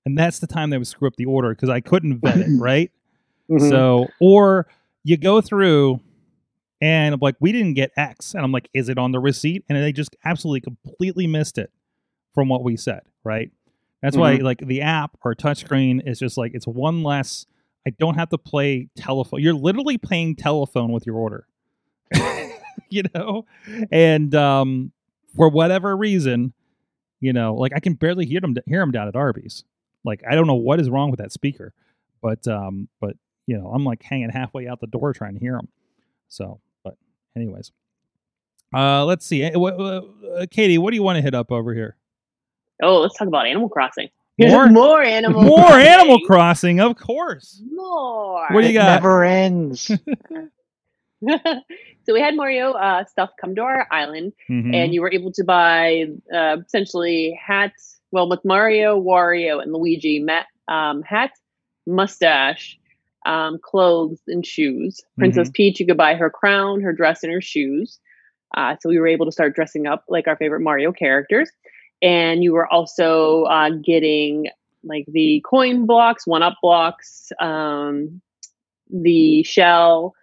and 0.05 0.17
that's 0.17 0.39
the 0.39 0.47
time 0.47 0.71
they 0.71 0.79
would 0.79 0.87
screw 0.87 1.09
up 1.09 1.17
the 1.17 1.25
order 1.27 1.51
because 1.51 1.69
I 1.71 1.81
couldn't 1.81 2.19
vet 2.21 2.39
it 2.39 2.49
right. 2.59 2.91
Mhm. 3.51 3.69
So 3.69 4.09
or 4.21 4.67
you 5.05 5.17
go 5.17 5.41
through 5.41 6.01
and 6.81 7.15
I'm 7.15 7.21
like 7.21 7.37
we 7.41 7.51
didn't 7.53 7.75
get 7.75 7.91
X, 7.97 8.35
and 8.35 8.45
I'm 8.45 8.53
like 8.53 8.69
is 8.75 8.89
it 8.89 8.99
on 8.99 9.13
the 9.13 9.19
receipt? 9.21 9.65
And 9.69 9.79
they 9.79 9.93
just 9.93 10.17
absolutely 10.25 10.61
completely 10.61 11.27
missed 11.27 11.59
it 11.59 11.71
from 12.35 12.49
what 12.49 12.63
we 12.63 12.77
said 12.77 13.03
right. 13.25 13.51
That's 14.03 14.17
why 14.17 14.35
like 14.37 14.59
the 14.65 14.83
app 14.83 15.17
or 15.25 15.35
touchscreen 15.35 16.07
is 16.07 16.19
just 16.19 16.37
like 16.37 16.53
it's 16.55 16.67
one 16.67 17.03
less. 17.03 17.47
I 17.87 17.91
don't 17.91 18.15
have 18.17 18.29
to 18.29 18.39
play 18.39 18.89
telephone. 18.97 19.41
You're 19.41 19.55
literally 19.55 19.97
playing 19.99 20.37
telephone 20.37 20.93
with 20.93 21.07
your 21.07 21.17
order. 21.17 21.47
you 22.91 23.03
know? 23.15 23.47
And 23.91 24.35
um 24.35 24.93
for 25.37 25.49
whatever 25.49 25.97
reason, 25.97 26.53
you 27.21 27.33
know, 27.33 27.55
like 27.55 27.73
I 27.75 27.81
can 27.81 27.95
barely 27.95 28.27
hear 28.27 28.41
them 28.41 28.55
hear 28.67 28.81
them 28.81 28.91
down 28.93 29.09
at 29.09 29.17
Arby's. 29.17 29.65
Like 30.05 30.23
I 30.29 30.35
don't 30.35 30.47
know 30.47 30.55
what 30.55 30.81
is 30.81 30.89
wrong 30.91 31.11
with 31.11 31.19
that 31.21 31.33
speaker, 31.33 31.73
but 32.23 32.47
um, 32.49 32.89
but 33.01 33.17
you 33.47 33.57
know, 33.59 33.69
I'm 33.69 33.85
like 33.85 34.03
hanging 34.03 34.31
halfway 34.31 34.69
out 34.69 34.81
the 34.81 34.87
door 34.87 35.13
trying 35.13 35.35
to 35.35 35.41
hear 35.41 35.53
them. 35.55 35.69
So, 36.29 36.61
but 36.85 36.97
anyways, 37.37 37.73
uh, 38.75 39.05
let's 39.07 39.25
see, 39.27 39.43
Eh, 39.43 39.53
uh, 39.55 40.01
Katie, 40.51 40.79
what 40.79 40.91
do 40.91 40.97
you 40.97 41.03
want 41.03 41.17
to 41.17 41.23
hit 41.23 41.35
up 41.35 41.51
over 41.51 41.73
here? 41.75 41.97
Oh, 42.83 43.01
let's 43.01 43.17
talk 43.17 43.27
about 43.29 43.47
Animal 43.47 43.69
Crossing. 43.69 44.09
More- 44.39 44.69
more 44.71 45.03
Animal 45.03 45.43
More 45.43 45.67
Crossing. 45.67 45.87
Animal 45.89 46.21
Crossing, 46.27 46.81
of 46.81 46.97
course. 46.97 47.61
More. 47.73 48.47
What 48.51 48.61
do 48.61 48.67
you 48.69 48.71
it 48.71 48.75
got? 48.75 48.95
never 48.95 49.25
ends. 49.25 49.91
so 52.05 52.13
we 52.15 52.21
had 52.21 52.37
Mario 52.37 52.73
uh, 52.73 53.05
stuff 53.05 53.31
come 53.41 53.55
to 53.57 53.63
our 53.63 53.87
island, 53.91 54.33
Mhm. 54.51 54.75
and 54.75 54.95
you 54.95 55.01
were 55.01 55.13
able 55.13 55.33
to 55.33 55.45
buy 55.45 56.07
uh, 56.35 56.59
essentially 56.67 57.39
hats. 57.45 58.01
Well, 58.11 58.29
with 58.29 58.41
Mario, 58.45 58.99
Wario, 59.01 59.61
and 59.63 59.73
Luigi, 59.73 60.19
met 60.19 60.47
um, 60.69 61.03
hat, 61.03 61.33
mustache, 61.87 62.79
um, 63.27 63.59
clothes, 63.63 64.21
and 64.27 64.45
shoes. 64.47 65.01
Princess 65.19 65.51
Peach, 65.53 65.81
you 65.81 65.87
could 65.87 65.97
buy 65.97 66.15
her 66.15 66.31
crown, 66.31 66.81
her 66.81 66.93
dress, 66.93 67.23
and 67.23 67.33
her 67.33 67.41
shoes. 67.43 67.99
Uh, 68.57 68.77
so 68.81 68.89
we 68.89 68.99
were 68.99 69.07
able 69.07 69.27
to 69.27 69.33
start 69.33 69.55
dressing 69.55 69.87
up 69.87 70.05
like 70.09 70.27
our 70.27 70.37
favorite 70.37 70.61
Mario 70.61 70.93
characters. 70.93 71.51
And 72.01 72.43
you 72.43 72.53
were 72.53 72.67
also 72.73 73.43
uh, 73.45 73.71
getting 73.85 74.47
like 74.85 75.05
the 75.09 75.43
coin 75.45 75.85
blocks, 75.85 76.27
one 76.27 76.43
up 76.43 76.55
blocks, 76.63 77.31
um, 77.41 78.23
the 78.91 79.43
shell, 79.43 80.15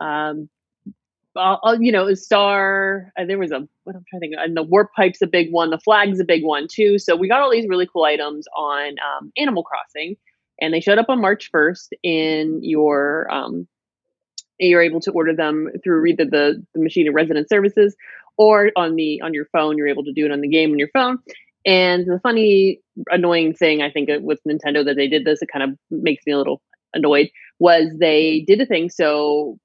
um, 0.00 0.48
you 1.78 1.92
know, 1.92 2.08
a 2.08 2.16
star. 2.16 3.12
Uh, 3.18 3.24
there 3.24 3.38
was 3.38 3.52
a 3.52 3.66
what 3.84 3.96
I'm 3.96 4.04
trying 4.08 4.20
to 4.20 4.28
think, 4.28 4.34
and 4.38 4.56
the 4.56 4.62
warp 4.62 4.90
pipe's 4.96 5.22
a 5.22 5.26
big 5.26 5.52
one. 5.52 5.70
The 5.70 5.78
flag's 5.78 6.20
a 6.20 6.24
big 6.24 6.44
one 6.44 6.66
too. 6.70 6.98
So 6.98 7.16
we 7.16 7.28
got 7.28 7.40
all 7.40 7.50
these 7.50 7.68
really 7.68 7.88
cool 7.90 8.04
items 8.04 8.46
on 8.56 8.96
um, 8.98 9.32
Animal 9.36 9.62
Crossing, 9.62 10.16
and 10.60 10.74
they 10.74 10.80
showed 10.80 10.98
up 10.98 11.06
on 11.08 11.20
March 11.20 11.50
1st 11.52 11.88
in 12.02 12.60
your. 12.62 13.32
Um, 13.32 13.68
you're 14.58 14.82
able 14.82 15.00
to 15.00 15.10
order 15.12 15.34
them 15.34 15.70
through 15.82 16.04
either 16.04 16.26
the, 16.26 16.62
the 16.74 16.82
machine 16.82 17.08
of 17.08 17.14
resident 17.14 17.48
services 17.48 17.96
or 18.36 18.70
on 18.76 18.94
the 18.94 19.20
on 19.22 19.32
your 19.32 19.46
phone. 19.46 19.78
You're 19.78 19.88
able 19.88 20.04
to 20.04 20.12
do 20.12 20.26
it 20.26 20.32
on 20.32 20.42
the 20.42 20.48
game 20.48 20.72
on 20.72 20.78
your 20.78 20.90
phone. 20.92 21.18
And 21.66 22.06
the 22.06 22.20
funny, 22.22 22.80
annoying 23.10 23.54
thing 23.54 23.82
I 23.82 23.90
think 23.90 24.08
uh, 24.10 24.18
with 24.20 24.40
Nintendo 24.48 24.84
that 24.84 24.96
they 24.96 25.08
did 25.08 25.24
this, 25.24 25.42
it 25.42 25.48
kind 25.52 25.70
of 25.70 25.78
makes 25.90 26.24
me 26.26 26.32
a 26.32 26.38
little 26.38 26.62
annoyed, 26.94 27.30
was 27.58 27.90
they 27.98 28.44
did 28.46 28.60
a 28.60 28.66
thing 28.66 28.90
so 28.90 29.58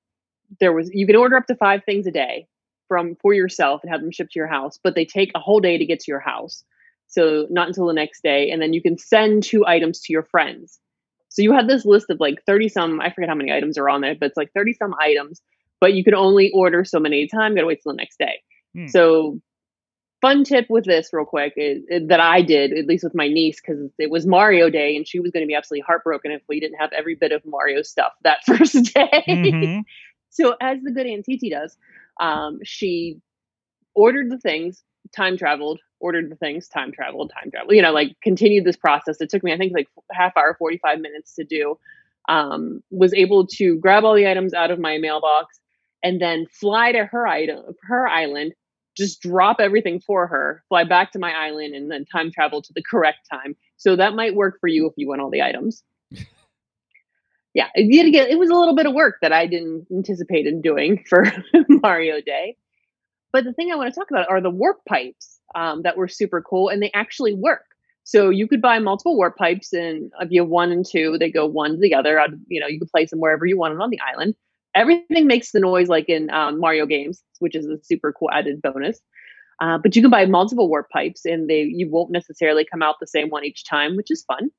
there 0.60 0.73
was 0.73 0.89
you 0.93 1.08
can 1.08 1.15
order 1.15 1.36
up 1.36 1.47
to 1.47 1.55
five 1.55 1.84
things 1.86 2.08
a 2.08 2.12
day 2.12 2.47
from 2.88 3.15
for 3.21 3.34
yourself 3.34 3.81
and 3.84 3.91
have 3.91 4.01
them 4.01 4.12
shipped 4.12 4.34
to 4.34 4.39
your 4.39 4.47
house, 4.47 4.79
but 4.84 4.95
they 4.95 5.05
take 5.05 5.31
a 5.36 5.39
whole 5.39 5.60
day 5.60 5.77
to 5.77 5.86
get 5.86 5.99
to 6.01 6.12
your 6.12 6.19
house. 6.19 6.63
So 7.08 7.47
not 7.49 7.67
until 7.67 7.88
the 7.88 7.93
next 7.93 8.23
day, 8.23 8.49
and 8.51 8.62
then 8.62 8.73
you 8.73 8.81
can 8.81 8.97
send 8.97 9.43
two 9.43 9.65
items 9.65 10.01
to 10.01 10.13
your 10.13 10.23
friends. 10.23 10.79
So 11.29 11.41
you 11.41 11.53
had 11.53 11.67
this 11.67 11.86
list 11.86 12.10
of 12.10 12.19
like 12.19 12.43
30 12.45 12.69
some, 12.69 13.01
I 13.01 13.12
forget 13.12 13.29
how 13.29 13.36
many 13.36 13.51
items 13.51 13.77
are 13.77 13.89
on 13.89 14.01
there, 14.01 14.15
but 14.15 14.27
it's 14.27 14.38
like 14.38 14.53
30 14.53 14.73
some 14.73 14.93
items, 14.99 15.41
but 15.81 15.93
you 15.93 16.03
could 16.03 16.13
only 16.13 16.51
order 16.51 16.86
so 16.86 16.99
many 16.99 17.23
at 17.23 17.25
a 17.25 17.36
time, 17.36 17.55
gotta 17.55 17.67
wait 17.67 17.81
till 17.84 17.91
the 17.91 17.97
next 17.97 18.17
day. 18.17 18.41
Hmm. 18.73 18.88
So 18.88 19.41
fun 20.21 20.43
tip 20.43 20.65
with 20.69 20.86
this 20.86 21.10
real 21.12 21.25
quick 21.25 21.53
is, 21.58 21.84
is 21.89 22.08
that 22.08 22.21
I 22.21 22.41
did, 22.41 22.71
at 22.71 22.88
least 22.88 23.03
with 23.03 23.13
my 23.13 23.27
niece, 23.27 23.60
because 23.62 23.91
it 23.99 24.10
was 24.10 24.25
Mario 24.25 24.69
Day 24.69 24.95
and 24.95 25.05
she 25.08 25.19
was 25.19 25.31
gonna 25.31 25.45
be 25.45 25.55
absolutely 25.55 25.84
heartbroken 25.86 26.31
if 26.31 26.41
we 26.47 26.60
didn't 26.60 26.77
have 26.79 26.91
every 26.93 27.15
bit 27.15 27.31
of 27.31 27.41
Mario 27.45 27.81
stuff 27.81 28.13
that 28.23 28.38
first 28.45 28.93
day. 28.93 29.23
Mhm. 29.27 29.84
So 30.36 30.56
as 30.60 30.82
the 30.84 30.91
good 30.91 31.08
Aunt 31.08 31.24
Titi 31.26 31.50
does, 31.50 31.78
um, 32.19 32.60
she 32.63 33.21
ordered 33.95 34.30
the 34.30 34.38
things, 34.38 34.84
time 35.15 35.38
traveled, 35.38 35.80
ordered 36.02 36.30
the 36.30 36.36
things, 36.36 36.67
time 36.67 36.91
traveled, 36.91 37.32
time 37.34 37.50
traveled. 37.52 37.74
You 37.74 37.82
know, 37.82 37.93
like 37.93 38.17
continued 38.21 38.65
this 38.65 38.76
process. 38.76 39.21
It 39.21 39.30
took 39.30 39.43
me, 39.43 39.54
I 39.54 39.58
think, 39.58 39.74
like 39.74 39.88
half 40.12 40.36
hour, 40.36 40.56
forty 40.60 40.78
five 40.78 41.00
minutes 41.00 41.36
to 41.36 41.45
do. 41.45 41.80
Um, 42.28 42.82
was 42.89 43.13
able 43.13 43.48
to 43.48 43.78
grab 43.78 44.04
all 44.04 44.15
the 44.15 44.28
items 44.28 44.54
out 44.54 44.71
of 44.71 44.80
my 44.80 44.98
mailbox 44.98 45.60
and 46.04 46.19
then 46.19 46.48
fly 46.52 46.91
to 46.91 47.06
her 47.06 47.26
item, 47.28 47.63
her 47.84 48.08
island. 48.08 48.54
Just 48.98 49.21
drop 49.21 49.58
everything 49.60 50.00
for 50.00 50.28
her, 50.28 50.63
fly 50.69 50.84
back 50.86 51.12
to 51.12 51.19
my 51.19 51.32
island, 51.32 51.76
and 51.76 51.91
then 51.91 52.06
time 52.06 52.32
travel 52.32 52.62
to 52.62 52.74
the 52.74 52.84
correct 52.84 53.28
time. 53.32 53.56
So 53.78 53.95
that 53.95 54.15
might 54.15 54.36
work 54.36 54.58
for 54.60 54.67
you 54.67 54.86
if 54.88 54.93
you 54.98 55.08
want 55.08 55.21
all 55.21 55.30
the 55.30 55.41
items 55.41 55.84
yeah, 57.56 57.70
it, 57.74 58.12
get- 58.12 58.30
it 58.30 58.38
was 58.38 58.50
a 58.50 58.54
little 58.54 58.76
bit 58.76 58.86
of 58.86 58.94
work 58.94 59.15
that 59.22 59.32
I 59.32 59.48
didn't 59.48 59.88
anticipate 59.91 60.46
in 60.46 60.62
doing 60.62 61.04
for 61.10 61.26
Mario 61.70 62.22
Day. 62.22 62.58
But 63.32 63.46
the 63.46 63.54
thing 63.54 63.72
I 63.72 63.76
want 63.76 63.91
to 63.91 64.00
talk 64.00 64.12
about 64.12 64.30
are 64.30 64.41
the 64.41 64.50
warp 64.50 64.78
pipes 64.88 65.39
um, 65.56 65.82
that 65.82 65.98
were 65.98 66.08
super 66.08 66.41
cool, 66.41 66.70
and 66.70 66.84
they 66.84 66.91
actually 66.94 67.34
work. 67.34 67.63
So 68.04 68.30
you 68.30 68.48
could 68.48 68.62
buy 68.62 68.78
multiple 68.80 69.18
warp 69.18 69.38
pipes, 69.38 69.74
and 69.74 70.12
if 70.20 70.32
you 70.32 70.41
have 70.41 70.50
one 70.50 70.72
and 70.72 70.86
two, 70.86 71.18
they 71.18 71.32
go 71.32 71.46
one 71.46 71.72
to 71.72 71.78
the 71.78 71.96
other. 71.96 72.22
You 72.48 72.60
know, 72.60 72.68
you 72.68 72.78
could 72.78 72.91
place 72.91 73.10
them 73.10 73.20
wherever 73.20 73.46
you 73.46 73.58
wanted 73.58 73.80
on 73.80 73.89
the 73.89 74.00
island. 74.02 74.36
Everything 74.76 75.26
makes 75.26 75.52
the 75.52 75.62
noise 75.62 75.88
like 75.88 76.10
in 76.10 76.30
um, 76.30 76.60
Mario 76.60 76.86
games, 76.86 77.24
which 77.39 77.56
is 77.56 77.65
a 77.65 77.82
super 77.84 78.12
cool 78.12 78.30
added 78.32 78.62
bonus. 78.62 79.00
Uh, 79.62 79.78
but 79.78 79.96
you 79.96 80.02
can 80.02 80.12
buy 80.12 80.26
multiple 80.26 80.68
warp 80.68 80.89
pipes, 80.89 81.26
and 81.26 81.50
they 81.50 81.62
you 81.62 81.89
won't 81.89 82.12
necessarily 82.12 82.65
come 82.65 82.82
out 82.82 82.96
the 83.00 83.08
same 83.08 83.30
one 83.30 83.46
each 83.46 83.63
time, 83.65 83.96
which 83.96 84.12
is 84.12 84.24
fun. 84.26 84.50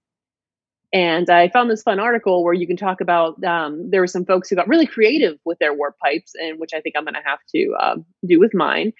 And 0.97 1.29
I 1.29 1.49
found 1.51 1.71
this 1.71 1.83
fun 1.83 2.01
article 2.01 2.43
where 2.43 2.55
you 2.55 2.67
can 2.67 2.77
talk 2.79 3.03
about 3.03 3.43
um, 3.45 3.91
there 3.91 4.01
were 4.01 4.07
some 4.07 4.25
folks 4.25 4.49
who 4.49 4.57
got 4.57 4.67
really 4.67 4.87
creative 4.87 5.37
with 5.45 5.59
their 5.59 5.75
warp 5.75 5.97
pipes, 5.99 6.33
and 6.35 6.59
which 6.59 6.71
I 6.75 6.81
think 6.81 6.95
I'm 6.97 7.05
going 7.05 7.15
to 7.15 7.21
have 7.23 7.41
to 7.55 7.75
uh, 7.79 7.97
do 8.27 8.41
with 8.41 8.55
mine. 8.55 8.93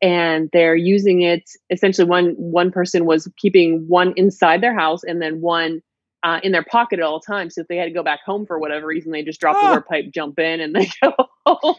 And 0.00 0.48
they're 0.54 0.74
using 0.76 1.20
it 1.22 1.42
essentially. 1.68 2.08
One 2.08 2.30
one 2.38 2.70
person 2.72 3.04
was 3.04 3.28
keeping 3.36 3.84
one 3.86 4.14
inside 4.16 4.62
their 4.62 4.74
house, 4.74 5.02
and 5.04 5.20
then 5.20 5.42
one 5.42 5.82
uh, 6.22 6.40
in 6.42 6.52
their 6.52 6.64
pocket 6.64 7.00
at 7.00 7.04
all 7.04 7.20
times. 7.20 7.54
So 7.54 7.60
if 7.60 7.68
they 7.68 7.76
had 7.76 7.84
to 7.84 7.90
go 7.90 8.02
back 8.02 8.20
home 8.24 8.46
for 8.46 8.58
whatever 8.58 8.86
reason, 8.86 9.12
they 9.12 9.22
just 9.22 9.38
drop 9.40 9.56
the 9.60 9.66
Ah. 9.66 9.70
warp 9.72 9.88
pipe, 9.88 10.06
jump 10.14 10.38
in, 10.38 10.60
and 10.60 10.74
they 10.74 10.88
go 11.02 11.12
home. 11.46 11.76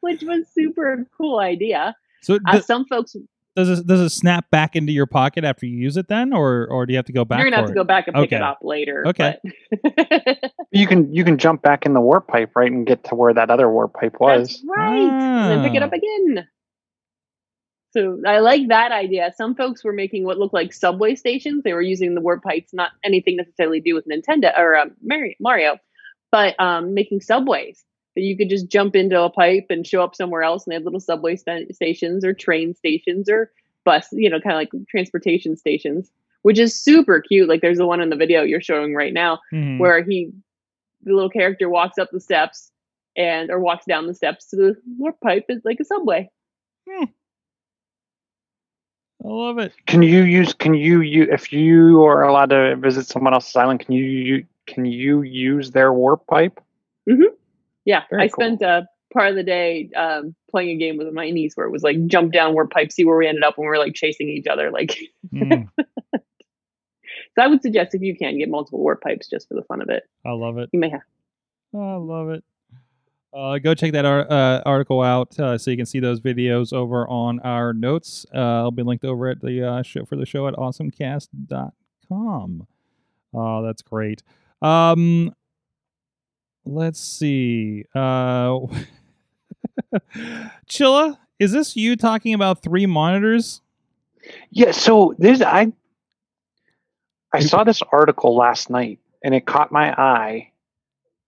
Which 0.00 0.22
was 0.22 0.46
super 0.54 1.06
cool 1.16 1.40
idea. 1.40 1.96
So 2.22 2.38
Uh, 2.46 2.52
th- 2.52 2.64
some 2.64 2.84
folks, 2.86 3.16
Does 3.58 3.80
it 3.80 3.86
does 3.88 4.00
it 4.00 4.10
snap 4.10 4.48
back 4.52 4.76
into 4.76 4.92
your 4.92 5.06
pocket 5.06 5.42
after 5.42 5.66
you 5.66 5.76
use 5.76 5.96
it 5.96 6.06
then, 6.06 6.32
or 6.32 6.68
or 6.70 6.86
do 6.86 6.92
you 6.92 6.96
have 6.96 7.06
to 7.06 7.12
go 7.12 7.24
back? 7.24 7.40
You're 7.40 7.50
gonna 7.50 7.56
have 7.56 7.66
to 7.66 7.72
it? 7.72 7.74
go 7.74 7.82
back 7.82 8.06
and 8.06 8.14
pick 8.14 8.26
Okay. 8.26 8.36
it 8.36 8.42
up 8.42 8.60
later. 8.62 9.04
Okay. 9.08 9.36
You 10.70 10.86
can 10.86 11.12
you 11.14 11.24
can 11.24 11.38
jump 11.38 11.62
back 11.62 11.86
in 11.86 11.94
the 11.94 12.00
warp 12.00 12.28
pipe 12.28 12.50
right 12.54 12.70
and 12.70 12.86
get 12.86 13.02
to 13.04 13.14
where 13.14 13.32
that 13.32 13.48
other 13.50 13.70
warp 13.70 13.94
pipe 13.94 14.20
was. 14.20 14.48
That's 14.48 14.64
right. 14.68 14.98
And 15.00 15.50
then 15.50 15.64
pick 15.68 15.74
it 15.74 15.82
Ah. 15.82 15.86
up 15.86 15.92
again. 15.94 16.46
So 17.96 18.20
I 18.26 18.40
like 18.40 18.68
that 18.68 18.92
idea. 18.92 19.32
Some 19.36 19.54
folks 19.54 19.82
were 19.82 19.94
making 19.94 20.24
what 20.24 20.38
looked 20.38 20.52
like 20.54 20.74
subway 20.74 21.14
stations. 21.14 21.62
They 21.64 21.72
were 21.72 21.80
using 21.82 22.14
the 22.14 22.20
warp 22.20 22.42
pipes, 22.42 22.74
not 22.74 22.90
anything 23.02 23.36
necessarily 23.36 23.80
to 23.80 23.90
do 23.90 23.94
with 23.94 24.06
Nintendo 24.06 24.56
or 24.58 24.76
um, 24.76 24.90
Mari- 25.02 25.36
Mario, 25.40 25.78
but 26.30 26.54
um, 26.60 26.92
making 26.92 27.22
subways. 27.22 27.82
That 28.18 28.24
you 28.24 28.36
could 28.36 28.50
just 28.50 28.66
jump 28.66 28.96
into 28.96 29.22
a 29.22 29.30
pipe 29.30 29.66
and 29.70 29.86
show 29.86 30.02
up 30.02 30.16
somewhere 30.16 30.42
else, 30.42 30.66
and 30.66 30.72
they 30.72 30.74
have 30.74 30.82
little 30.82 30.98
subway 30.98 31.36
sta- 31.36 31.72
stations 31.72 32.24
or 32.24 32.34
train 32.34 32.74
stations 32.74 33.30
or 33.30 33.52
bus, 33.84 34.08
you 34.10 34.28
know, 34.28 34.40
kind 34.40 34.54
of 34.54 34.58
like 34.58 34.86
transportation 34.88 35.56
stations, 35.56 36.10
which 36.42 36.58
is 36.58 36.74
super 36.74 37.20
cute. 37.20 37.48
Like 37.48 37.60
there's 37.60 37.78
the 37.78 37.86
one 37.86 38.00
in 38.00 38.10
the 38.10 38.16
video 38.16 38.42
you're 38.42 38.60
showing 38.60 38.92
right 38.92 39.12
now 39.12 39.38
Mhm. 39.52 39.78
where 39.78 40.02
he 40.02 40.32
the 41.04 41.12
little 41.14 41.30
character 41.30 41.68
walks 41.68 41.96
up 41.96 42.10
the 42.10 42.18
steps 42.18 42.72
and 43.16 43.52
or 43.52 43.60
walks 43.60 43.86
down 43.86 44.08
the 44.08 44.14
steps 44.14 44.48
to 44.48 44.56
the 44.56 44.76
warp 44.98 45.20
pipe 45.20 45.44
is 45.48 45.64
like 45.64 45.78
a 45.78 45.84
subway. 45.84 46.28
I 49.24 49.28
love 49.28 49.58
it. 49.58 49.72
Can 49.86 50.02
you 50.02 50.24
use 50.24 50.54
can 50.54 50.74
you 50.74 51.02
you 51.02 51.28
if 51.30 51.52
you 51.52 52.02
are 52.04 52.24
allowed 52.24 52.50
to 52.50 52.74
visit 52.74 53.06
someone 53.06 53.32
else's 53.32 53.54
island, 53.54 53.78
can 53.78 53.94
you, 53.94 54.02
you 54.02 54.46
can 54.66 54.86
you 54.86 55.22
use 55.22 55.70
their 55.70 55.92
warp 55.92 56.26
pipe? 56.26 56.60
Yeah, 57.88 58.02
Very 58.10 58.24
I 58.24 58.28
cool. 58.28 58.44
spent 58.44 58.62
uh, 58.62 58.82
part 59.14 59.30
of 59.30 59.34
the 59.36 59.42
day 59.42 59.88
um, 59.96 60.34
playing 60.50 60.68
a 60.68 60.76
game 60.76 60.98
with 60.98 61.10
my 61.14 61.30
niece 61.30 61.54
where 61.54 61.66
it 61.66 61.70
was 61.70 61.82
like 61.82 61.96
jump 62.06 62.34
down 62.34 62.52
warp 62.52 62.70
pipe, 62.70 62.92
see 62.92 63.06
where 63.06 63.16
we 63.16 63.26
ended 63.26 63.42
up 63.44 63.56
and 63.56 63.64
we 63.64 63.68
were 63.68 63.78
like 63.78 63.94
chasing 63.94 64.28
each 64.28 64.46
other. 64.46 64.70
Like, 64.70 64.94
Mm, 65.34 65.68
so 66.14 66.20
I 67.38 67.46
would 67.46 67.62
suggest 67.62 67.94
if 67.94 68.02
you 68.02 68.14
can 68.14 68.36
get 68.38 68.50
multiple 68.50 68.80
warp 68.80 69.00
pipes 69.00 69.26
just 69.28 69.48
for 69.48 69.54
the 69.54 69.62
fun 69.62 69.80
of 69.80 69.88
it, 69.88 70.02
I 70.26 70.32
love 70.32 70.58
it. 70.58 70.68
you 70.72 70.80
may 70.80 70.90
have. 70.90 71.00
I 71.74 71.94
love 71.96 72.28
it. 72.30 72.44
Uh, 73.32 73.56
go 73.58 73.72
check 73.74 73.92
that 73.92 74.04
ar- 74.04 74.30
uh, 74.30 74.60
article 74.66 75.00
out 75.02 75.38
uh, 75.40 75.56
so 75.56 75.70
you 75.70 75.76
can 75.78 75.86
see 75.86 76.00
those 76.00 76.20
videos 76.20 76.74
over 76.74 77.08
on 77.08 77.40
our 77.40 77.72
notes. 77.72 78.26
Uh, 78.34 78.38
I'll 78.38 78.70
be 78.70 78.82
linked 78.82 79.04
over 79.06 79.28
at 79.28 79.40
the 79.40 79.66
uh, 79.66 79.82
show 79.82 80.04
for 80.04 80.16
the 80.16 80.26
show 80.26 80.46
at 80.48 80.52
awesomecast.com. 80.54 82.66
Oh, 83.34 83.62
that's 83.62 83.82
great. 83.82 84.22
Um, 84.62 85.32
let's 86.68 87.00
see. 87.00 87.84
Uh, 87.94 88.60
Chilla, 90.68 91.18
is 91.38 91.52
this 91.52 91.76
you 91.76 91.96
talking 91.96 92.34
about 92.34 92.62
three 92.62 92.86
monitors? 92.86 93.60
Yeah, 94.50 94.72
so 94.72 95.14
this 95.18 95.40
I 95.40 95.72
I 97.32 97.40
saw 97.40 97.64
this 97.64 97.82
article 97.92 98.36
last 98.36 98.70
night 98.70 98.98
and 99.22 99.34
it 99.34 99.46
caught 99.46 99.72
my 99.72 99.92
eye 99.92 100.52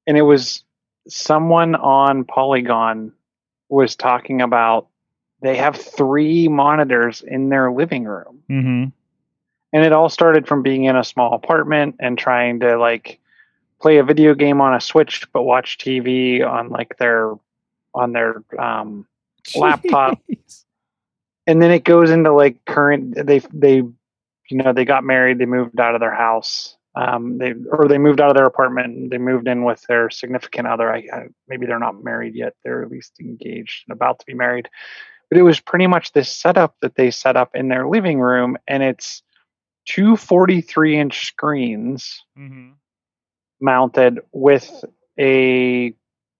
and 0.07 0.17
it 0.17 0.23
was 0.23 0.65
someone 1.09 1.75
on 1.75 2.25
Polygon 2.25 3.13
was 3.69 3.97
talking 3.97 4.43
about 4.43 4.89
they 5.43 5.57
have 5.57 5.77
three 5.77 6.49
monitors 6.49 7.23
in 7.23 7.49
their 7.49 7.73
living 7.73 8.05
room. 8.05 8.43
Mm-hmm. 8.51 8.85
And 9.73 9.85
it 9.85 9.93
all 9.93 10.09
started 10.09 10.47
from 10.47 10.63
being 10.63 10.85
in 10.85 10.97
a 10.97 11.05
small 11.05 11.33
apartment 11.33 11.97
and 12.01 12.19
trying 12.19 12.61
to 12.61 12.77
like 12.77 13.20
play 13.81 13.99
a 13.99 14.05
video 14.05 14.35
game 14.35 14.61
on 14.61 14.75
a 14.75 14.81
Switch 14.81 15.27
but 15.33 15.43
watch 15.43 15.79
TV 15.79 16.47
on 16.47 16.69
like 16.69 16.97
their 16.99 17.35
on 17.95 18.13
their 18.13 18.43
um 18.59 19.07
Laptop. 19.57 20.19
and 21.47 21.63
then 21.63 21.71
it 21.71 21.85
goes 21.85 22.11
into 22.11 22.33
like 22.33 22.65
current 22.67 23.15
they 23.27 23.39
they 23.53 23.77
you 23.77 24.57
know 24.57 24.73
they 24.73 24.85
got 24.85 25.03
married 25.03 25.39
they 25.39 25.47
moved 25.47 25.81
out 25.81 25.95
of 25.95 26.01
their 26.01 26.15
house 26.15 26.77
um 26.95 27.39
they 27.39 27.55
or 27.73 27.89
they 27.89 27.99
moved 27.99 28.21
out 28.21 28.29
of 28.31 28.37
their 28.37 28.47
apartment 28.47 28.97
and 28.97 29.11
they 29.11 29.19
moved 29.19 29.49
in 29.49 29.65
with 29.65 29.81
their 29.89 30.11
significant 30.11 30.67
other 30.67 30.93
I, 30.93 30.99
I 31.13 31.27
maybe 31.49 31.67
they're 31.67 31.79
not 31.79 32.05
married 32.05 32.35
yet 32.35 32.55
they're 32.65 32.83
at 32.83 32.91
least 32.91 33.15
engaged 33.21 33.85
and 33.89 33.95
about 33.95 34.19
to 34.19 34.27
be 34.27 34.35
married 34.35 34.69
but 35.31 35.39
it 35.39 35.43
was 35.43 35.61
pretty 35.61 35.87
much 35.87 36.13
this 36.13 36.29
setup 36.31 36.75
that 36.83 36.97
they 36.97 37.11
set 37.11 37.37
up 37.37 37.55
in 37.55 37.69
their 37.69 37.87
living 37.89 38.21
room 38.21 38.59
and 38.69 38.83
it's 38.83 39.23
two 39.87 40.17
43 40.17 40.99
inch 40.99 41.27
screens 41.27 42.23
Mm-hmm. 42.39 42.73
Mounted 43.61 44.21
with 44.33 44.85
a 45.19 45.95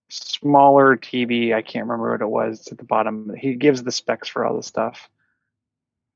smaller 0.09 0.97
TV. 0.97 1.55
I 1.55 1.63
can't 1.63 1.87
remember 1.87 2.13
what 2.13 2.21
it 2.23 2.29
was 2.29 2.69
at 2.71 2.79
the 2.79 2.85
bottom. 2.85 3.33
He 3.37 3.55
gives 3.55 3.83
the 3.83 3.93
specs 3.93 4.29
for 4.29 4.45
all 4.45 4.57
the 4.57 4.63
stuff. 4.63 5.09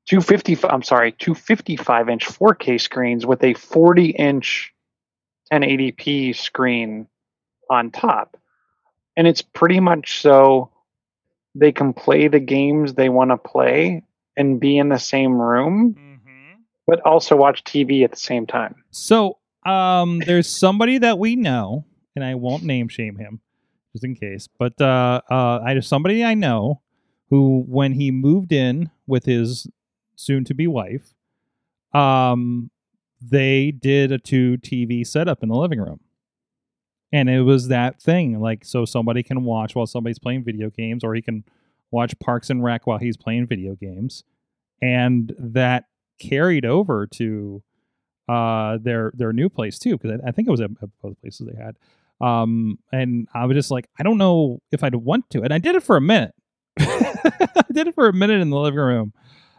250 0.07 0.67
I'm 0.69 0.83
sorry, 0.83 1.11
255 1.13 2.09
inch 2.09 2.25
4K 2.25 2.79
screens 2.79 3.25
with 3.25 3.43
a 3.43 3.53
40 3.55 4.09
inch 4.11 4.73
1080p 5.51 6.35
screen 6.35 7.07
on 7.69 7.91
top. 7.91 8.37
And 9.17 9.27
it's 9.27 9.41
pretty 9.41 9.79
much 9.79 10.21
so 10.21 10.69
they 11.55 11.71
can 11.71 11.93
play 11.93 12.27
the 12.27 12.39
games 12.39 12.93
they 12.93 13.09
want 13.09 13.31
to 13.31 13.37
play 13.37 14.03
and 14.35 14.59
be 14.59 14.77
in 14.77 14.89
the 14.89 14.99
same 14.99 15.39
room, 15.41 15.95
Mm-hmm. 15.97 16.59
but 16.85 16.99
also 17.01 17.35
watch 17.35 17.63
TV 17.63 18.03
at 18.03 18.11
the 18.11 18.17
same 18.17 18.45
time. 18.45 18.83
So, 18.91 19.37
um, 19.65 20.19
there's 20.19 20.47
somebody 20.47 20.97
that 20.99 21.17
we 21.19 21.35
know, 21.35 21.85
and 22.15 22.23
I 22.23 22.35
won't 22.35 22.63
name 22.63 22.87
shame 22.87 23.17
him, 23.17 23.41
just 23.91 24.03
in 24.03 24.15
case. 24.15 24.47
But 24.59 24.79
uh, 24.79 25.21
uh, 25.29 25.59
I 25.63 25.73
have 25.73 25.85
somebody 25.85 26.23
I 26.23 26.33
know 26.35 26.81
who, 27.29 27.65
when 27.67 27.93
he 27.93 28.11
moved 28.11 28.51
in 28.51 28.91
with 29.07 29.25
his 29.25 29.67
soon-to-be 30.15 30.67
wife, 30.67 31.13
um, 31.93 32.69
they 33.21 33.71
did 33.71 34.11
a 34.11 34.17
two 34.19 34.57
TV 34.57 35.05
setup 35.05 35.41
in 35.41 35.49
the 35.49 35.55
living 35.55 35.79
room, 35.79 35.99
and 37.11 37.29
it 37.29 37.41
was 37.41 37.69
that 37.69 38.01
thing, 38.01 38.39
like 38.39 38.63
so 38.63 38.85
somebody 38.85 39.23
can 39.23 39.43
watch 39.43 39.73
while 39.75 39.87
somebody's 39.87 40.19
playing 40.19 40.43
video 40.43 40.69
games, 40.69 41.03
or 41.03 41.15
he 41.15 41.21
can 41.21 41.43
watch 41.91 42.17
Parks 42.19 42.49
and 42.49 42.63
Rec 42.63 42.85
while 42.85 42.99
he's 42.99 43.17
playing 43.17 43.47
video 43.47 43.75
games, 43.75 44.23
and 44.81 45.33
that 45.39 45.85
carried 46.19 46.65
over 46.65 47.07
to 47.07 47.63
uh 48.27 48.77
their 48.81 49.11
their 49.15 49.31
new 49.33 49.49
place 49.49 49.77
too 49.77 49.97
because 49.97 50.19
I, 50.23 50.29
I 50.29 50.31
think 50.31 50.47
it 50.47 50.51
was 50.51 50.61
at, 50.61 50.71
at 50.81 50.89
both 51.01 51.19
places 51.21 51.47
they 51.47 51.61
had. 51.61 51.75
Um 52.21 52.79
and 52.91 53.27
i 53.33 53.45
was 53.45 53.55
just 53.55 53.71
like 53.71 53.89
i 53.99 54.03
don't 54.03 54.17
know 54.17 54.61
if 54.71 54.83
i'd 54.83 54.95
want 54.95 55.29
to 55.31 55.41
and 55.41 55.53
i 55.53 55.57
did 55.57 55.75
it 55.75 55.83
for 55.83 55.97
a 55.97 56.01
minute. 56.01 56.33
I 56.79 57.63
did 57.71 57.87
it 57.87 57.95
for 57.95 58.07
a 58.07 58.13
minute 58.13 58.41
in 58.41 58.49
the 58.49 58.57
living 58.57 58.79
room. 58.79 59.13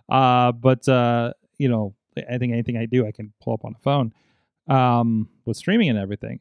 Uh 0.09 0.53
but 0.53 0.89
uh 0.89 1.33
you 1.59 1.69
know 1.69 1.95
i 2.17 2.39
think 2.39 2.53
anything 2.53 2.77
i 2.77 2.87
do 2.87 3.07
i 3.07 3.13
can 3.13 3.33
pull 3.43 3.53
up 3.53 3.65
on 3.65 3.75
a 3.75 3.83
phone 3.83 4.13
um 4.69 5.29
with 5.45 5.57
streaming 5.57 5.89
and 5.89 5.99
everything. 5.99 6.41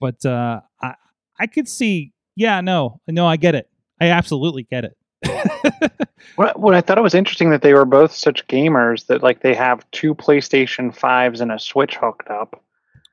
But 0.00 0.24
uh 0.26 0.60
i 0.80 0.94
i 1.38 1.46
could 1.46 1.68
see 1.68 2.12
yeah 2.36 2.60
no 2.60 3.00
no 3.08 3.26
i 3.26 3.36
get 3.36 3.54
it. 3.54 3.68
I 4.00 4.08
absolutely 4.08 4.64
get 4.64 4.84
it 4.84 4.96
What, 6.36 6.58
what 6.58 6.74
I 6.74 6.80
thought 6.80 6.96
it 6.96 7.02
was 7.02 7.14
interesting 7.14 7.50
that 7.50 7.60
they 7.60 7.74
were 7.74 7.84
both 7.84 8.12
such 8.12 8.46
gamers 8.46 9.06
that 9.06 9.22
like 9.22 9.40
they 9.42 9.54
have 9.54 9.84
two 9.90 10.14
PlayStation 10.14 10.94
fives 10.96 11.40
and 11.42 11.52
a 11.52 11.58
Switch 11.58 11.96
hooked 11.96 12.28
up, 12.30 12.62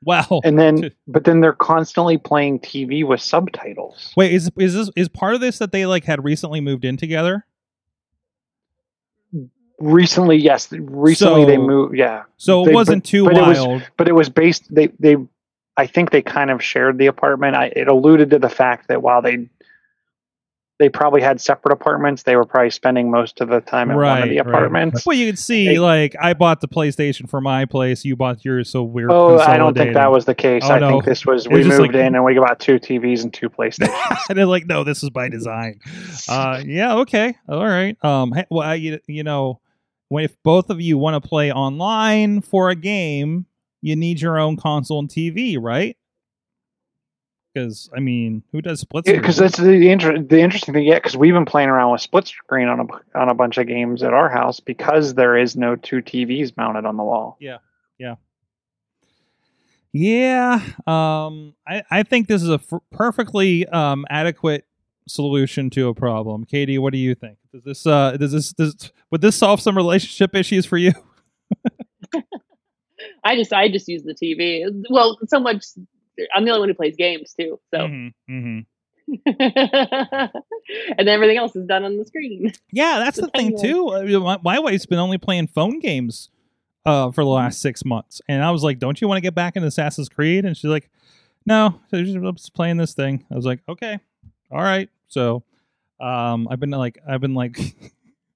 wow 0.03 0.39
and 0.45 0.57
then 0.57 0.91
but 1.05 1.25
then 1.25 1.41
they're 1.41 1.51
constantly 1.51 2.17
playing 2.17 2.59
TV 2.59 3.05
with 3.05 3.19
subtitles. 3.19 4.13
wait 4.15 4.31
is 4.31 4.49
is 4.57 4.73
this 4.73 4.89
is 4.95 5.09
part 5.09 5.35
of 5.35 5.41
this 5.41 5.57
that 5.57 5.73
they 5.73 5.85
like 5.85 6.05
had 6.05 6.23
recently 6.23 6.61
moved 6.61 6.85
in 6.85 6.95
together 6.95 7.45
Recently, 9.81 10.35
yes, 10.35 10.69
recently 10.73 11.45
they 11.45 11.57
moved. 11.57 11.95
Yeah, 11.97 12.23
So 12.35 12.63
it 12.63 12.65
They- 12.67 12.73
wasn't 12.73 13.03
but- 13.03 13.09
too 13.09 13.23
but 13.25 13.37
it 13.37 13.47
was- 13.47 13.59
wild. 13.59 13.81
but 13.95 14.07
it 14.09 14.13
was 14.13 14.27
based. 14.29 14.73
They 14.73 14.87
they, 14.99 15.15
I 15.77 15.87
think 15.87 16.11
they 16.11 16.21
kind 16.21 16.51
of 16.51 16.61
shared 16.61 16.97
the 16.97 17.05
apartment. 17.05 17.55
I, 17.55 17.71
it 17.75 17.87
alluded 17.87 18.29
to 18.31 18.39
the 18.39 18.49
fact 18.49 18.89
that 18.89 19.01
while 19.01 19.21
they 19.21 19.47
they 20.79 20.89
probably 20.89 21.21
had 21.21 21.39
separate 21.41 21.73
apartments, 21.73 22.23
they 22.23 22.35
were 22.37 22.45
probably 22.45 22.69
spending 22.69 23.11
most 23.11 23.41
of 23.41 23.49
the 23.49 23.59
time 23.59 23.91
in 23.91 23.97
one 23.97 24.23
of 24.23 24.29
the 24.29 24.37
right. 24.39 24.47
apartments. 24.47 25.05
well, 25.05 25.15
you 25.15 25.25
could 25.27 25.37
see 25.37 25.67
They- 25.67 25.77
like 25.79 26.15
I 26.19 26.33
bought 26.33 26.61
the 26.61 26.67
PlayStation 26.69 27.29
for 27.29 27.41
my 27.41 27.65
place, 27.65 28.05
you 28.05 28.15
bought 28.15 28.43
yours, 28.45 28.69
so 28.69 28.83
we're 28.83 29.11
Oh, 29.11 29.37
I 29.37 29.57
don't 29.57 29.75
think 29.75 29.93
that 29.93 30.09
was 30.11 30.23
the 30.25 30.33
case. 30.33 30.63
Oh, 30.65 30.71
I 30.71 30.79
no. 30.79 30.89
think 30.89 31.05
this 31.05 31.25
was 31.25 31.45
It 31.45 31.51
we 31.51 31.59
was 31.59 31.67
moved 31.67 31.81
like- 31.81 31.95
in 31.95 32.15
and 32.15 32.23
we 32.23 32.33
got 32.33 32.59
two 32.59 32.79
TVs 32.79 33.23
and 33.23 33.33
two 33.33 33.49
PlayStations. 33.49 34.17
and 34.29 34.37
they're 34.37 34.45
like, 34.45 34.65
no, 34.67 34.83
this 34.85 35.03
is 35.03 35.09
by 35.09 35.27
design. 35.29 35.79
Uh, 36.29 36.63
yeah, 36.65 36.95
okay, 36.99 37.35
all 37.49 37.65
right. 37.67 37.95
Um, 38.03 38.33
well, 38.49 38.67
I, 38.67 38.75
you, 38.75 38.99
you 39.05 39.23
know, 39.23 39.59
when 40.07 40.23
if 40.23 40.41
both 40.43 40.69
of 40.69 40.79
you 40.81 40.97
want 40.97 41.21
to 41.21 41.27
play 41.29 41.51
online 41.51 42.41
for 42.41 42.69
a 42.69 42.75
game, 42.75 43.45
you 43.81 43.95
need 43.95 44.21
your 44.21 44.39
own 44.39 44.55
console 44.57 44.99
and 44.99 45.09
TV, 45.09 45.57
right? 45.59 45.95
Because 47.53 47.89
I 47.95 47.99
mean, 47.99 48.43
who 48.51 48.61
does 48.61 48.79
split 48.81 49.05
screen? 49.05 49.21
because 49.21 49.37
that's 49.37 49.57
the 49.57 49.89
inter- 49.89 50.21
the 50.21 50.39
interesting 50.39 50.73
thing. 50.73 50.85
Yeah, 50.85 50.95
because 50.95 51.17
we've 51.17 51.33
been 51.33 51.45
playing 51.45 51.69
around 51.69 51.91
with 51.91 52.01
split 52.01 52.27
screen 52.27 52.67
on 52.67 52.79
a 52.79 53.17
on 53.17 53.29
a 53.29 53.33
bunch 53.33 53.57
of 53.57 53.67
games 53.67 54.03
at 54.03 54.13
our 54.13 54.29
house 54.29 54.59
because 54.59 55.15
there 55.15 55.35
is 55.35 55.55
no 55.55 55.75
two 55.75 55.97
TVs 55.97 56.55
mounted 56.55 56.85
on 56.85 56.95
the 56.95 57.03
wall. 57.03 57.37
Yeah, 57.39 57.57
yeah, 57.97 58.15
yeah, 59.91 60.61
um, 60.85 61.55
I, 61.67 61.83
I 61.89 62.03
think 62.03 62.27
this 62.27 62.43
is 62.43 62.49
a 62.49 62.59
f- 62.71 62.81
perfectly 62.91 63.65
um, 63.67 64.05
adequate 64.09 64.65
solution 65.07 65.71
to 65.71 65.87
a 65.87 65.95
problem. 65.95 66.45
Katie, 66.45 66.77
what 66.77 66.93
do 66.93 66.99
you 66.99 67.15
think? 67.15 67.37
Does 67.51 67.63
this 67.63 67.87
uh 67.87 68.15
does 68.17 68.31
this 68.31 68.53
does 68.53 68.91
would 69.09 69.21
this 69.21 69.35
solve 69.35 69.59
some 69.59 69.75
relationship 69.75 70.35
issues 70.35 70.65
for 70.65 70.77
you? 70.77 70.91
I 73.23 73.35
just 73.35 73.51
I 73.51 73.69
just 73.69 73.87
use 73.87 74.03
the 74.03 74.13
TV. 74.13 74.63
Well, 74.89 75.17
so 75.27 75.39
much. 75.39 75.65
I'm 76.33 76.45
the 76.45 76.51
only 76.51 76.59
one 76.61 76.69
who 76.69 76.75
plays 76.75 76.95
games 76.95 77.33
too. 77.37 77.59
So, 77.73 77.79
Mhm, 77.79 78.13
mhm. 78.29 78.65
and 80.97 81.09
everything 81.09 81.37
else 81.37 81.55
is 81.55 81.65
done 81.65 81.83
on 81.83 81.97
the 81.97 82.05
screen. 82.05 82.51
Yeah, 82.71 82.99
that's 82.99 83.17
the 83.17 83.27
thing 83.29 83.57
too. 83.59 83.87
Mean, 84.05 84.21
my, 84.21 84.37
my 84.43 84.59
wife's 84.59 84.85
been 84.85 84.99
only 84.99 85.17
playing 85.17 85.47
phone 85.47 85.79
games 85.79 86.29
uh, 86.85 87.11
for 87.11 87.23
the 87.23 87.29
last 87.29 87.61
six 87.61 87.83
months, 87.83 88.21
and 88.27 88.43
I 88.43 88.51
was 88.51 88.63
like, 88.63 88.79
"Don't 88.79 88.99
you 89.01 89.07
want 89.07 89.17
to 89.17 89.21
get 89.21 89.35
back 89.35 89.55
into 89.55 89.67
Assassin's 89.67 90.09
Creed?" 90.09 90.45
And 90.45 90.55
she's 90.55 90.69
like, 90.69 90.89
"No, 91.45 91.79
so 91.89 92.03
she's 92.03 92.13
just 92.13 92.53
playing 92.53 92.77
this 92.77 92.93
thing." 92.93 93.25
I 93.31 93.35
was 93.35 93.45
like, 93.45 93.61
"Okay, 93.67 93.99
all 94.51 94.61
right." 94.61 94.89
So, 95.07 95.43
um, 95.99 96.47
I've 96.49 96.59
been 96.59 96.69
like, 96.71 96.99
I've 97.07 97.21
been 97.21 97.33
like, 97.33 97.57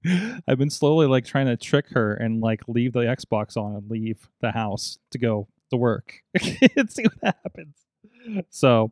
I've 0.48 0.58
been 0.58 0.70
slowly 0.70 1.06
like 1.06 1.24
trying 1.24 1.46
to 1.46 1.56
trick 1.56 1.86
her 1.90 2.14
and 2.14 2.40
like 2.40 2.62
leave 2.66 2.92
the 2.92 3.00
Xbox 3.00 3.56
on 3.56 3.74
and 3.76 3.88
leave 3.90 4.28
the 4.40 4.50
house 4.50 4.98
to 5.12 5.18
go 5.18 5.46
to 5.74 5.78
work 5.78 6.22
and 6.76 6.90
see 6.90 7.04
what 7.04 7.34
happens. 7.44 7.76
So, 8.50 8.90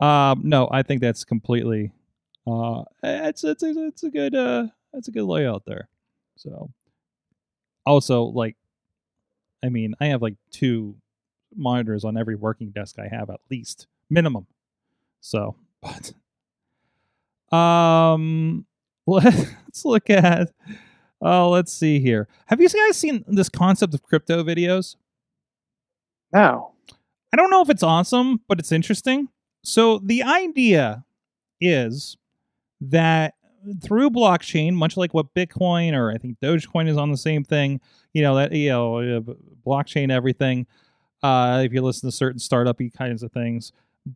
um, 0.00 0.42
no, 0.44 0.68
I 0.70 0.82
think 0.82 1.00
that's 1.00 1.24
completely 1.24 1.92
uh, 2.46 2.84
it's 3.02 3.42
it's 3.44 3.62
a, 3.62 3.86
it's 3.86 4.02
a 4.04 4.10
good 4.10 4.34
uh, 4.34 4.66
it's 4.92 5.08
a 5.08 5.10
good 5.10 5.24
layout 5.24 5.64
there. 5.66 5.88
So, 6.36 6.70
also 7.84 8.24
like, 8.24 8.56
I 9.64 9.68
mean, 9.68 9.94
I 10.00 10.06
have 10.06 10.22
like 10.22 10.36
two 10.50 10.96
monitors 11.54 12.04
on 12.04 12.16
every 12.16 12.36
working 12.36 12.70
desk 12.70 12.98
I 12.98 13.08
have 13.08 13.30
at 13.30 13.40
least 13.50 13.86
minimum. 14.10 14.46
So, 15.20 15.56
but 15.82 16.12
um, 17.56 18.66
let's 19.06 19.84
look 19.84 20.08
at. 20.10 20.52
Oh, 21.22 21.48
let's 21.48 21.72
see 21.72 21.98
here. 21.98 22.28
Have 22.46 22.60
you 22.60 22.68
guys 22.68 22.96
seen 22.96 23.24
this 23.26 23.48
concept 23.48 23.94
of 23.94 24.02
crypto 24.02 24.44
videos? 24.44 24.96
No. 26.32 26.72
I 27.32 27.36
don't 27.36 27.50
know 27.50 27.62
if 27.62 27.70
it's 27.70 27.82
awesome, 27.82 28.40
but 28.48 28.58
it's 28.58 28.72
interesting. 28.72 29.28
So 29.62 29.98
the 29.98 30.22
idea 30.22 31.04
is 31.60 32.16
that 32.80 33.34
through 33.82 34.10
blockchain, 34.10 34.74
much 34.74 34.96
like 34.96 35.12
what 35.12 35.34
Bitcoin 35.34 35.92
or 35.94 36.10
I 36.10 36.18
think 36.18 36.38
Dogecoin 36.40 36.88
is 36.88 36.96
on 36.96 37.10
the 37.10 37.16
same 37.16 37.44
thing, 37.44 37.80
you 38.12 38.22
know 38.22 38.36
that 38.36 38.52
you 38.52 38.70
know 38.70 39.36
blockchain 39.66 40.10
everything. 40.10 40.66
Uh, 41.22 41.62
if 41.64 41.72
you 41.72 41.82
listen 41.82 42.08
to 42.08 42.14
certain 42.14 42.38
startup 42.38 42.78
kinds 42.96 43.22
of 43.22 43.32
things, 43.32 43.72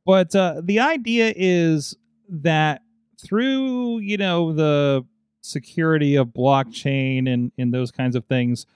but 0.06 0.34
uh, 0.36 0.60
the 0.62 0.78
idea 0.78 1.32
is 1.36 1.96
that 2.28 2.82
through 3.20 3.98
you 3.98 4.16
know 4.16 4.52
the 4.52 5.04
security 5.40 6.14
of 6.16 6.28
blockchain 6.28 7.28
and 7.32 7.50
and 7.58 7.74
those 7.74 7.90
kinds 7.90 8.14
of 8.14 8.24
things, 8.26 8.66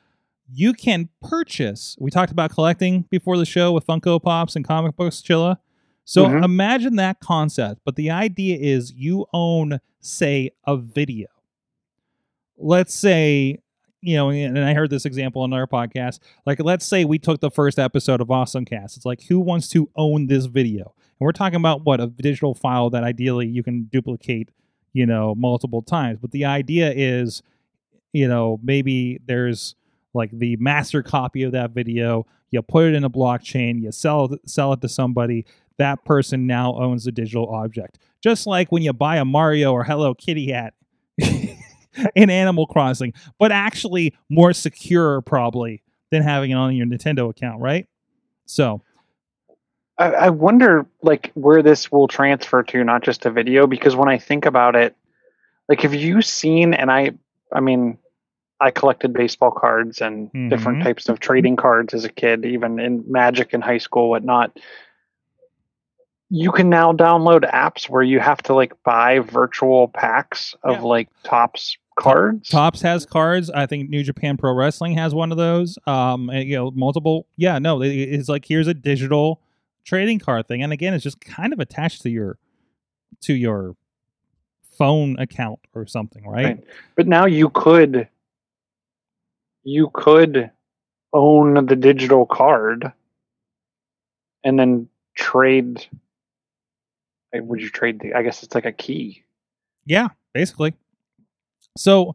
you 0.52 0.72
can 0.72 1.08
purchase. 1.22 1.96
We 1.98 2.10
talked 2.10 2.32
about 2.32 2.50
collecting 2.50 3.02
before 3.10 3.36
the 3.38 3.46
show 3.46 3.72
with 3.72 3.86
Funko 3.86 4.22
Pops 4.22 4.56
and 4.56 4.64
comic 4.66 4.96
books, 4.96 5.22
Chilla. 5.22 5.58
So 6.04 6.26
Mhm. 6.26 6.44
imagine 6.44 6.96
that 6.96 7.20
concept, 7.20 7.80
but 7.84 7.96
the 7.96 8.10
idea 8.10 8.58
is 8.58 8.92
you 8.92 9.26
own, 9.32 9.80
say, 10.00 10.50
a 10.66 10.76
video. 10.76 11.28
Let's 12.58 12.94
say, 12.94 13.58
you 14.00 14.16
know, 14.16 14.30
and 14.30 14.58
I 14.58 14.74
heard 14.74 14.90
this 14.90 15.06
example 15.06 15.42
on 15.42 15.52
our 15.52 15.66
podcast. 15.66 16.20
Like, 16.46 16.62
let's 16.62 16.84
say 16.84 17.04
we 17.04 17.18
took 17.18 17.40
the 17.40 17.50
first 17.50 17.78
episode 17.78 18.20
of 18.20 18.30
Awesome 18.30 18.64
Cast. 18.64 18.96
It's 18.96 19.06
like, 19.06 19.22
who 19.24 19.40
wants 19.40 19.68
to 19.70 19.88
own 19.96 20.26
this 20.26 20.44
video? 20.46 20.94
And 21.18 21.20
we're 21.26 21.32
talking 21.32 21.56
about 21.56 21.84
what 21.84 22.00
a 22.00 22.06
digital 22.08 22.54
file 22.54 22.90
that 22.90 23.02
ideally 23.02 23.46
you 23.46 23.62
can 23.62 23.84
duplicate, 23.84 24.50
you 24.92 25.06
know, 25.06 25.34
multiple 25.34 25.80
times. 25.82 26.18
But 26.20 26.32
the 26.32 26.44
idea 26.44 26.92
is, 26.94 27.42
you 28.12 28.28
know, 28.28 28.60
maybe 28.62 29.20
there's 29.26 29.74
like 30.14 30.30
the 30.32 30.56
master 30.56 31.02
copy 31.02 31.42
of 31.42 31.52
that 31.52 31.72
video. 31.72 32.26
You 32.50 32.62
put 32.62 32.86
it 32.86 32.94
in 32.94 33.04
a 33.04 33.10
blockchain. 33.10 33.82
You 33.82 33.92
sell 33.92 34.32
it, 34.32 34.48
sell 34.48 34.72
it 34.72 34.80
to 34.80 34.88
somebody. 34.88 35.44
That 35.78 36.04
person 36.04 36.46
now 36.46 36.74
owns 36.76 37.04
the 37.04 37.12
digital 37.12 37.48
object. 37.48 37.98
Just 38.22 38.46
like 38.46 38.70
when 38.70 38.82
you 38.82 38.92
buy 38.92 39.16
a 39.16 39.24
Mario 39.24 39.72
or 39.72 39.84
Hello 39.84 40.14
Kitty 40.14 40.52
hat 40.52 40.74
in 42.14 42.30
Animal 42.30 42.66
Crossing, 42.66 43.12
but 43.38 43.52
actually 43.52 44.14
more 44.30 44.52
secure 44.52 45.20
probably 45.20 45.82
than 46.10 46.22
having 46.22 46.52
it 46.52 46.54
on 46.54 46.76
your 46.76 46.86
Nintendo 46.86 47.28
account, 47.28 47.60
right? 47.60 47.86
So 48.46 48.82
I, 49.98 50.04
I 50.12 50.30
wonder 50.30 50.86
like 51.02 51.32
where 51.34 51.62
this 51.62 51.90
will 51.90 52.08
transfer 52.08 52.62
to, 52.62 52.84
not 52.84 53.02
just 53.02 53.26
a 53.26 53.30
video, 53.30 53.66
because 53.66 53.96
when 53.96 54.08
I 54.08 54.18
think 54.18 54.46
about 54.46 54.76
it, 54.76 54.96
like 55.68 55.80
have 55.82 55.94
you 55.94 56.22
seen 56.22 56.74
and 56.74 56.90
I 56.90 57.12
I 57.52 57.60
mean 57.60 57.98
I 58.64 58.70
collected 58.70 59.12
baseball 59.12 59.50
cards 59.50 60.00
and 60.00 60.30
different 60.48 60.78
Mhm. 60.78 60.84
types 60.84 61.10
of 61.10 61.20
trading 61.20 61.54
cards 61.56 61.92
as 61.92 62.04
a 62.06 62.08
kid, 62.08 62.46
even 62.46 62.80
in 62.80 63.04
magic 63.06 63.52
in 63.52 63.60
high 63.60 63.76
school, 63.78 64.08
whatnot. 64.08 64.58
You 66.30 66.50
can 66.50 66.70
now 66.70 66.92
download 66.94 67.48
apps 67.52 67.90
where 67.90 68.02
you 68.02 68.20
have 68.20 68.42
to 68.44 68.54
like 68.54 68.72
buy 68.82 69.18
virtual 69.18 69.88
packs 69.88 70.54
of 70.62 70.76
Yeah. 70.76 70.82
like 70.82 71.08
Topps 71.24 71.76
cards. 71.96 72.48
Topps 72.48 72.80
has 72.80 73.04
cards. 73.04 73.50
I 73.50 73.66
think 73.66 73.90
New 73.90 74.02
Japan 74.02 74.38
Pro 74.38 74.54
Wrestling 74.54 74.94
has 74.96 75.14
one 75.14 75.30
of 75.30 75.36
those. 75.36 75.78
Um, 75.86 76.30
and, 76.30 76.48
you 76.48 76.56
know, 76.56 76.70
multiple. 76.70 77.26
Yeah, 77.36 77.58
no, 77.58 77.82
it- 77.82 77.88
it's 77.94 78.28
like 78.30 78.46
here's 78.46 78.66
a 78.66 78.74
digital 78.74 79.42
trading 79.84 80.18
card 80.18 80.48
thing, 80.48 80.62
and 80.62 80.72
again, 80.72 80.94
it's 80.94 81.04
just 81.04 81.20
kind 81.20 81.52
of 81.52 81.60
attached 81.60 82.00
to 82.02 82.10
your 82.10 82.38
to 83.20 83.34
your 83.34 83.76
phone 84.78 85.16
account 85.18 85.60
or 85.74 85.86
something, 85.86 86.26
right? 86.26 86.44
Right. 86.46 86.64
But 86.96 87.06
now 87.06 87.26
you 87.26 87.50
could 87.50 88.08
you 89.64 89.90
could 89.92 90.50
own 91.12 91.66
the 91.66 91.76
digital 91.76 92.26
card 92.26 92.92
and 94.44 94.58
then 94.58 94.88
trade 95.16 95.86
would 97.34 97.60
you 97.60 97.70
trade 97.70 98.00
the 98.00 98.14
I 98.14 98.22
guess 98.22 98.42
it's 98.42 98.54
like 98.54 98.66
a 98.66 98.72
key. 98.72 99.24
Yeah, 99.86 100.08
basically. 100.32 100.74
So 101.76 102.12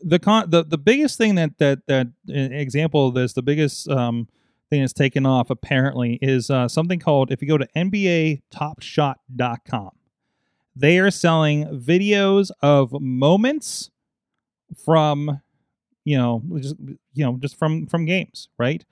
the 0.00 0.18
con 0.18 0.50
the, 0.50 0.62
the 0.62 0.78
biggest 0.78 1.18
thing 1.18 1.34
that 1.36 1.58
that 1.58 1.80
that 1.88 2.08
example 2.28 3.08
of 3.08 3.14
this, 3.14 3.32
the 3.32 3.42
biggest 3.42 3.88
um 3.88 4.28
thing 4.70 4.80
that's 4.80 4.92
taken 4.92 5.26
off 5.26 5.50
apparently 5.50 6.18
is 6.22 6.48
uh, 6.48 6.68
something 6.68 6.98
called 6.98 7.30
if 7.30 7.42
you 7.42 7.48
go 7.48 7.58
to 7.58 7.68
nba 7.76 8.40
NBATopShot.com, 8.52 9.90
they 10.76 10.98
are 10.98 11.10
selling 11.10 11.66
videos 11.66 12.50
of 12.62 12.92
moments 13.00 13.90
from 14.84 15.42
you 16.04 16.16
know 16.16 16.42
just 16.58 16.76
you 17.14 17.24
know 17.24 17.36
just 17.40 17.58
from 17.58 17.86
from 17.86 18.04
games, 18.04 18.48
right? 18.58 18.84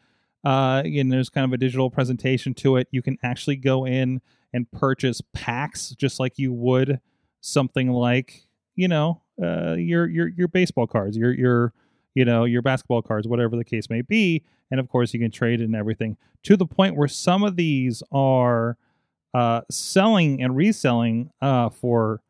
Uh, 0.45 0.83
and 0.85 1.13
there's 1.13 1.29
kind 1.29 1.45
of 1.45 1.53
a 1.53 1.59
digital 1.59 1.91
presentation 1.91 2.55
to 2.55 2.77
it. 2.77 2.89
You 2.91 3.03
can 3.03 3.19
actually 3.23 3.57
go 3.57 3.87
in 3.87 4.23
and 4.53 4.71
purchase 4.71 5.21
packs 5.35 5.91
just 5.91 6.19
like 6.19 6.39
you 6.39 6.53
would 6.53 7.01
something 7.41 7.91
like 7.91 8.47
you 8.75 8.89
know 8.89 9.23
uh, 9.43 9.75
your 9.75 10.09
your 10.09 10.29
your 10.29 10.49
baseball 10.49 10.87
cards, 10.87 11.17
your 11.17 11.33
your 11.33 11.73
you 12.15 12.25
know 12.25 12.45
your 12.45 12.63
basketball 12.63 13.03
cards, 13.03 13.29
whatever 13.29 13.57
the 13.57 13.65
case 13.65 13.89
may 13.91 14.03
be, 14.03 14.43
and 14.71 14.81
of 14.81 14.89
course 14.89 15.13
you 15.15 15.21
can 15.21 15.31
trade 15.31 15.61
and 15.61 15.75
everything 15.75 16.17
to 16.43 16.57
the 16.57 16.67
point 16.67 16.97
where 16.97 17.09
some 17.09 17.43
of 17.43 17.57
these 17.57 18.03
are 18.13 18.77
uh, 19.35 19.61
selling 19.71 20.43
and 20.43 20.57
reselling 20.57 21.31
uh, 21.41 21.69
for 21.69 22.21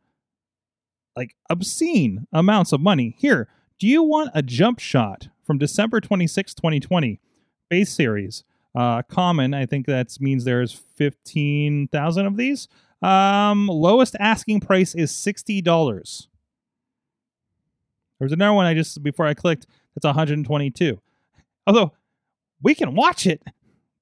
like 1.16 1.34
obscene 1.48 2.26
amounts 2.32 2.72
of 2.72 2.80
money. 2.80 3.14
Here, 3.18 3.48
do 3.80 3.88
you 3.88 4.04
want 4.04 4.30
a 4.34 4.42
jump 4.42 4.78
shot 4.78 5.28
from 5.42 5.58
December 5.58 6.00
26, 6.00 6.54
2020, 6.54 7.18
base 7.68 7.90
series? 7.90 8.44
Uh, 8.74 9.02
common, 9.02 9.54
I 9.54 9.66
think 9.66 9.86
that 9.86 10.16
means 10.20 10.44
there's 10.44 10.72
15,000 10.72 12.26
of 12.26 12.36
these. 12.36 12.68
Um, 13.02 13.66
lowest 13.66 14.14
asking 14.20 14.60
price 14.60 14.94
is 14.94 15.10
$60. 15.10 16.28
There's 18.18 18.32
another 18.32 18.52
one 18.52 18.66
I 18.66 18.74
just, 18.74 19.02
before 19.02 19.26
I 19.26 19.32
clicked, 19.34 19.66
that's 19.94 20.04
122 20.04 21.00
Although 21.66 21.92
we 22.62 22.74
can 22.74 22.94
watch 22.94 23.26
it, 23.26 23.42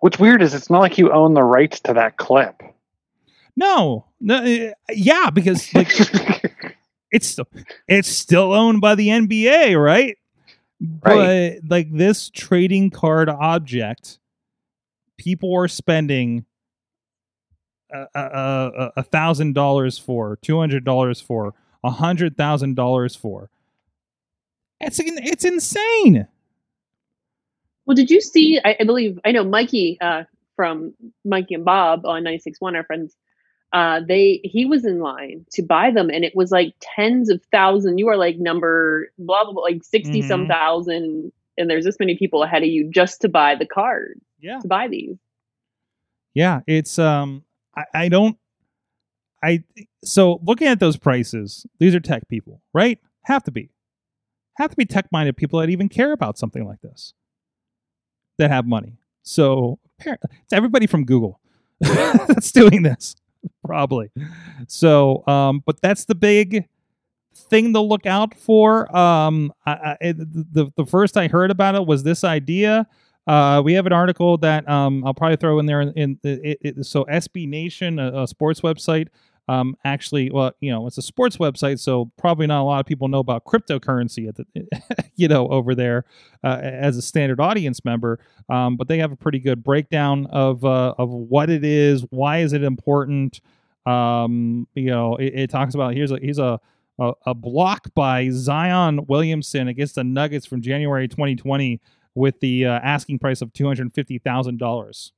What's 0.00 0.18
weird 0.18 0.42
is 0.42 0.54
it's 0.54 0.70
not 0.70 0.80
like 0.80 0.98
you 0.98 1.12
own 1.12 1.34
the 1.34 1.42
rights 1.42 1.80
to 1.80 1.94
that 1.94 2.16
clip. 2.16 2.62
No, 3.56 4.06
no, 4.20 4.36
uh, 4.36 4.72
yeah, 4.90 5.30
because 5.30 5.72
like 5.74 5.92
it's 7.10 7.26
still 7.26 7.48
it's 7.86 8.08
still 8.08 8.52
owned 8.52 8.80
by 8.80 8.94
the 8.94 9.08
NBA, 9.08 9.82
right? 9.82 10.16
Right. 11.04 11.60
But 11.60 11.70
like 11.70 11.92
this 11.92 12.30
trading 12.30 12.90
card 12.90 13.28
object, 13.28 14.18
people 15.18 15.54
are 15.54 15.68
spending 15.68 16.46
a- 17.92 19.02
thousand 19.02 19.54
dollars 19.54 19.98
for, 19.98 20.36
two 20.42 20.58
hundred 20.58 20.84
dollars 20.84 21.20
for, 21.20 21.54
a 21.84 21.90
hundred 21.90 22.36
thousand 22.36 22.74
dollars 22.74 23.14
for. 23.14 23.50
It's 24.80 24.98
it's 25.00 25.44
insane. 25.44 26.26
Well, 27.86 27.94
did 27.94 28.10
you 28.10 28.20
see? 28.20 28.60
I, 28.64 28.76
I 28.80 28.84
believe 28.84 29.18
I 29.24 29.32
know 29.32 29.44
Mikey 29.44 29.98
uh, 30.00 30.24
from 30.56 30.94
Mikey 31.24 31.54
and 31.54 31.64
Bob 31.64 32.06
on 32.06 32.22
96.1, 32.24 32.76
our 32.76 32.84
friends. 32.84 33.14
Uh, 33.72 34.00
they 34.06 34.40
he 34.44 34.66
was 34.66 34.84
in 34.84 35.00
line 35.00 35.46
to 35.52 35.62
buy 35.62 35.90
them, 35.90 36.10
and 36.10 36.24
it 36.24 36.34
was 36.36 36.50
like 36.50 36.74
tens 36.80 37.30
of 37.30 37.42
thousands. 37.50 37.98
You 37.98 38.08
are 38.08 38.16
like 38.16 38.36
number 38.38 39.10
blah 39.18 39.44
blah, 39.44 39.54
blah 39.54 39.62
like 39.62 39.82
60 39.82 40.22
some 40.22 40.44
Mhm. 40.44 40.48
thousand, 40.48 41.32
and 41.56 41.70
there's 41.70 41.84
this 41.84 41.98
many 41.98 42.16
people 42.16 42.42
ahead 42.42 42.62
of 42.62 42.68
you 42.68 42.90
just 42.90 43.22
to 43.22 43.28
buy 43.28 43.54
the 43.54 43.66
card 43.66 44.20
Yeah. 44.40 44.58
to 44.60 44.68
buy 44.68 44.88
these. 44.88 45.16
Yeah, 46.34 46.60
it's 46.66 46.98
um 46.98 47.44
I, 47.76 47.84
I 47.94 48.08
don't 48.10 48.36
I 49.42 49.64
so 50.04 50.38
looking 50.44 50.68
at 50.68 50.78
those 50.78 50.96
prices, 50.98 51.66
these 51.78 51.94
are 51.94 52.00
tech 52.00 52.28
people, 52.28 52.60
right? 52.72 52.98
Have 53.24 53.42
to 53.44 53.50
be. 53.50 53.70
Have 54.58 54.70
to 54.70 54.76
be 54.76 54.84
tech 54.84 55.06
minded 55.10 55.36
people 55.36 55.60
that 55.60 55.70
even 55.70 55.88
care 55.88 56.12
about 56.12 56.36
something 56.38 56.66
like 56.66 56.80
this. 56.82 57.14
That 58.42 58.50
have 58.50 58.66
money. 58.66 58.96
So 59.22 59.78
it's 60.04 60.52
everybody 60.52 60.88
from 60.88 61.04
Google 61.04 61.38
that's 61.80 62.50
doing 62.50 62.82
this. 62.82 63.14
Probably. 63.64 64.10
So 64.66 65.26
um 65.28 65.62
but 65.64 65.80
that's 65.80 66.04
the 66.06 66.16
big 66.16 66.68
thing 67.34 67.72
to 67.72 67.80
look 67.80 68.04
out 68.04 68.34
for. 68.34 68.94
Um 68.96 69.52
I, 69.64 69.96
I, 70.00 70.12
the 70.12 70.72
the 70.76 70.84
first 70.86 71.16
I 71.16 71.28
heard 71.28 71.52
about 71.52 71.76
it 71.76 71.86
was 71.86 72.02
this 72.02 72.24
idea 72.24 72.88
uh, 73.26 73.62
we 73.64 73.74
have 73.74 73.86
an 73.86 73.92
article 73.92 74.36
that 74.38 74.68
um, 74.68 75.04
I'll 75.06 75.14
probably 75.14 75.36
throw 75.36 75.58
in 75.60 75.66
there. 75.66 75.80
In, 75.80 75.92
in 75.92 76.18
it, 76.24 76.58
it, 76.60 76.84
so 76.84 77.04
SB 77.04 77.48
Nation, 77.48 78.00
a, 78.00 78.22
a 78.22 78.26
sports 78.26 78.62
website, 78.62 79.08
um, 79.48 79.76
actually, 79.84 80.30
well, 80.30 80.52
you 80.60 80.70
know, 80.70 80.86
it's 80.86 80.98
a 80.98 81.02
sports 81.02 81.36
website, 81.36 81.80
so 81.80 82.10
probably 82.16 82.46
not 82.46 82.62
a 82.62 82.64
lot 82.64 82.80
of 82.80 82.86
people 82.86 83.08
know 83.08 83.18
about 83.18 83.44
cryptocurrency 83.44 84.28
at 84.28 84.36
the, 84.36 84.46
you 85.16 85.28
know, 85.28 85.48
over 85.48 85.74
there 85.74 86.04
uh, 86.44 86.58
as 86.62 86.96
a 86.96 87.02
standard 87.02 87.40
audience 87.40 87.84
member. 87.84 88.20
Um, 88.48 88.76
but 88.76 88.88
they 88.88 88.98
have 88.98 89.12
a 89.12 89.16
pretty 89.16 89.40
good 89.40 89.64
breakdown 89.64 90.26
of 90.26 90.64
uh, 90.64 90.94
of 90.98 91.10
what 91.10 91.50
it 91.50 91.64
is, 91.64 92.04
why 92.10 92.38
is 92.38 92.52
it 92.52 92.62
important. 92.62 93.40
Um, 93.84 94.68
you 94.74 94.86
know, 94.86 95.16
it, 95.16 95.34
it 95.34 95.50
talks 95.50 95.74
about 95.74 95.94
here's 95.94 96.12
a 96.12 96.18
here's 96.20 96.38
a 96.38 96.60
a, 97.26 97.34
block 97.34 97.92
by 97.94 98.28
Zion 98.30 99.06
Williamson 99.06 99.68
against 99.68 99.96
the 99.96 100.04
Nuggets 100.04 100.46
from 100.46 100.60
January 100.60 101.08
2020 101.08 101.80
with 102.14 102.38
the 102.40 102.66
uh, 102.66 102.78
asking 102.82 103.18
price 103.18 103.40
of 103.42 103.52
$250,000. 103.52 105.10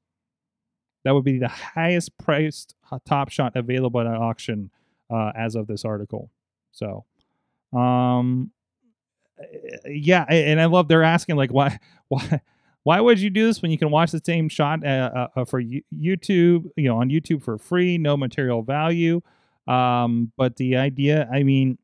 That 1.04 1.14
would 1.14 1.24
be 1.24 1.38
the 1.38 1.48
highest 1.48 2.16
priced 2.18 2.74
uh, 2.90 2.98
top 3.04 3.30
shot 3.30 3.56
available 3.56 4.00
at 4.00 4.06
auction 4.06 4.70
uh, 5.10 5.32
as 5.36 5.54
of 5.54 5.66
this 5.66 5.84
article. 5.84 6.30
So, 6.72 7.04
um, 7.72 8.50
yeah, 9.86 10.24
and 10.28 10.60
I 10.60 10.66
love 10.66 10.88
they're 10.88 11.02
asking 11.02 11.36
like 11.36 11.52
why 11.52 11.78
why 12.08 12.40
why 12.84 13.00
would 13.00 13.18
you 13.18 13.30
do 13.30 13.46
this 13.46 13.62
when 13.62 13.70
you 13.70 13.78
can 13.78 13.90
watch 13.90 14.12
the 14.12 14.20
same 14.24 14.48
shot 14.48 14.84
uh, 14.84 15.28
uh, 15.34 15.44
for 15.44 15.62
YouTube, 15.62 16.70
you 16.76 16.88
know, 16.88 16.98
on 16.98 17.08
YouTube 17.08 17.42
for 17.42 17.58
free, 17.58 17.98
no 17.98 18.16
material 18.16 18.62
value. 18.62 19.22
Um, 19.66 20.32
but 20.36 20.56
the 20.56 20.76
idea, 20.76 21.28
I 21.32 21.42
mean, 21.42 21.78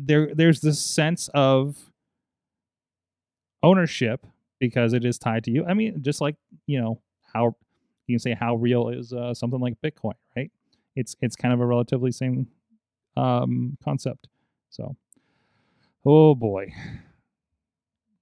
there 0.00 0.32
there's 0.34 0.60
this 0.60 0.80
sense 0.80 1.28
of 1.34 1.90
ownership 3.62 4.26
because 4.58 4.92
it 4.92 5.04
is 5.04 5.18
tied 5.18 5.44
to 5.44 5.50
you. 5.50 5.64
I 5.66 5.74
mean, 5.74 6.02
just 6.02 6.20
like 6.20 6.36
you 6.66 6.80
know 6.80 7.00
how 7.34 7.56
you 8.10 8.16
can 8.16 8.20
say 8.20 8.34
how 8.34 8.56
real 8.56 8.88
is 8.88 9.12
uh, 9.12 9.32
something 9.32 9.60
like 9.60 9.80
Bitcoin, 9.80 10.14
right? 10.36 10.50
It's 10.96 11.14
it's 11.20 11.36
kind 11.36 11.54
of 11.54 11.60
a 11.60 11.66
relatively 11.66 12.10
same 12.10 12.48
um, 13.16 13.76
concept. 13.82 14.28
So, 14.70 14.96
oh 16.04 16.34
boy, 16.34 16.72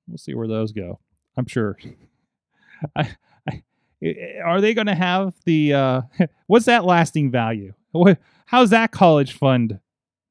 we'll 0.07 0.19
see 0.19 0.35
where 0.35 0.49
those 0.49 0.73
go. 0.73 1.01
I'm 1.37 1.47
sure. 1.47 1.79
I, 2.97 3.17
I, 3.49 3.63
are 4.45 4.61
they 4.61 4.75
going 4.75 4.87
to 4.87 4.95
have 4.95 5.35
the 5.45 5.75
uh, 5.75 6.03
what's 6.47 6.67
that 6.67 6.85
lasting 6.85 7.31
value? 7.31 7.73
What 7.93 8.19
how's 8.47 8.71
that 8.71 8.93
college 8.93 9.33
fund 9.33 9.81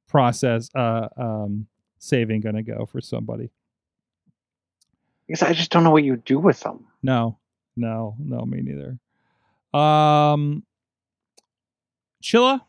process 0.08 0.70
uh, 0.76 1.08
um, 1.18 1.68
saving 1.98 2.42
going 2.42 2.56
to 2.56 2.64
go 2.64 2.86
for 2.86 3.02
somebody? 3.02 3.50
Because 5.28 5.42
I 5.42 5.54
just 5.54 5.72
don't 5.72 5.84
know 5.84 5.92
what 5.92 6.04
you 6.04 6.18
do 6.18 6.40
with 6.40 6.62
them. 6.62 6.86
No, 7.04 7.40
no, 7.76 8.16
no, 8.20 8.46
me 8.46 8.62
neither. 8.62 8.98
Um, 9.78 10.64
Chilla, 12.24 12.62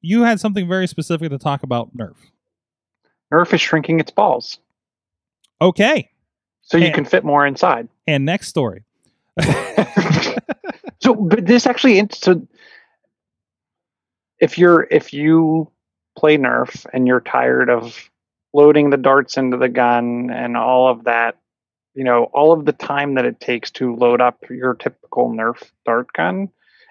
you 0.00 0.22
had 0.22 0.40
something 0.40 0.68
very 0.68 0.86
specific 0.86 1.30
to 1.30 1.38
talk 1.38 1.62
about 1.62 1.96
Nerf. 1.96 2.14
Nerf 3.32 3.52
is 3.52 3.60
shrinking 3.60 4.00
its 4.00 4.10
balls, 4.10 4.58
Okay, 5.60 6.10
so 6.62 6.76
you 6.78 6.86
And- 6.86 6.94
can 6.94 7.04
fit 7.04 7.24
more 7.24 7.46
inside. 7.46 7.88
and 8.06 8.24
next 8.24 8.48
story. 8.48 8.84
so, 11.00 11.14
but 11.14 11.46
this 11.46 11.66
actually, 11.66 12.02
so 12.12 12.46
if 14.40 14.56
you're 14.58 14.86
if 14.90 15.12
you 15.12 15.70
play 16.16 16.36
Nerf 16.38 16.86
and 16.92 17.06
you're 17.06 17.20
tired 17.20 17.68
of 17.70 18.10
loading 18.54 18.90
the 18.90 18.96
darts 18.96 19.36
into 19.36 19.56
the 19.56 19.68
gun 19.68 20.30
and 20.30 20.56
all 20.56 20.88
of 20.88 21.04
that, 21.04 21.36
you 21.98 22.04
know, 22.04 22.30
all 22.32 22.52
of 22.52 22.64
the 22.64 22.72
time 22.72 23.16
that 23.16 23.24
it 23.24 23.40
takes 23.40 23.72
to 23.72 23.96
load 23.96 24.20
up 24.20 24.38
your 24.48 24.74
typical 24.74 25.30
Nerf 25.32 25.68
dart 25.84 26.12
gun. 26.12 26.48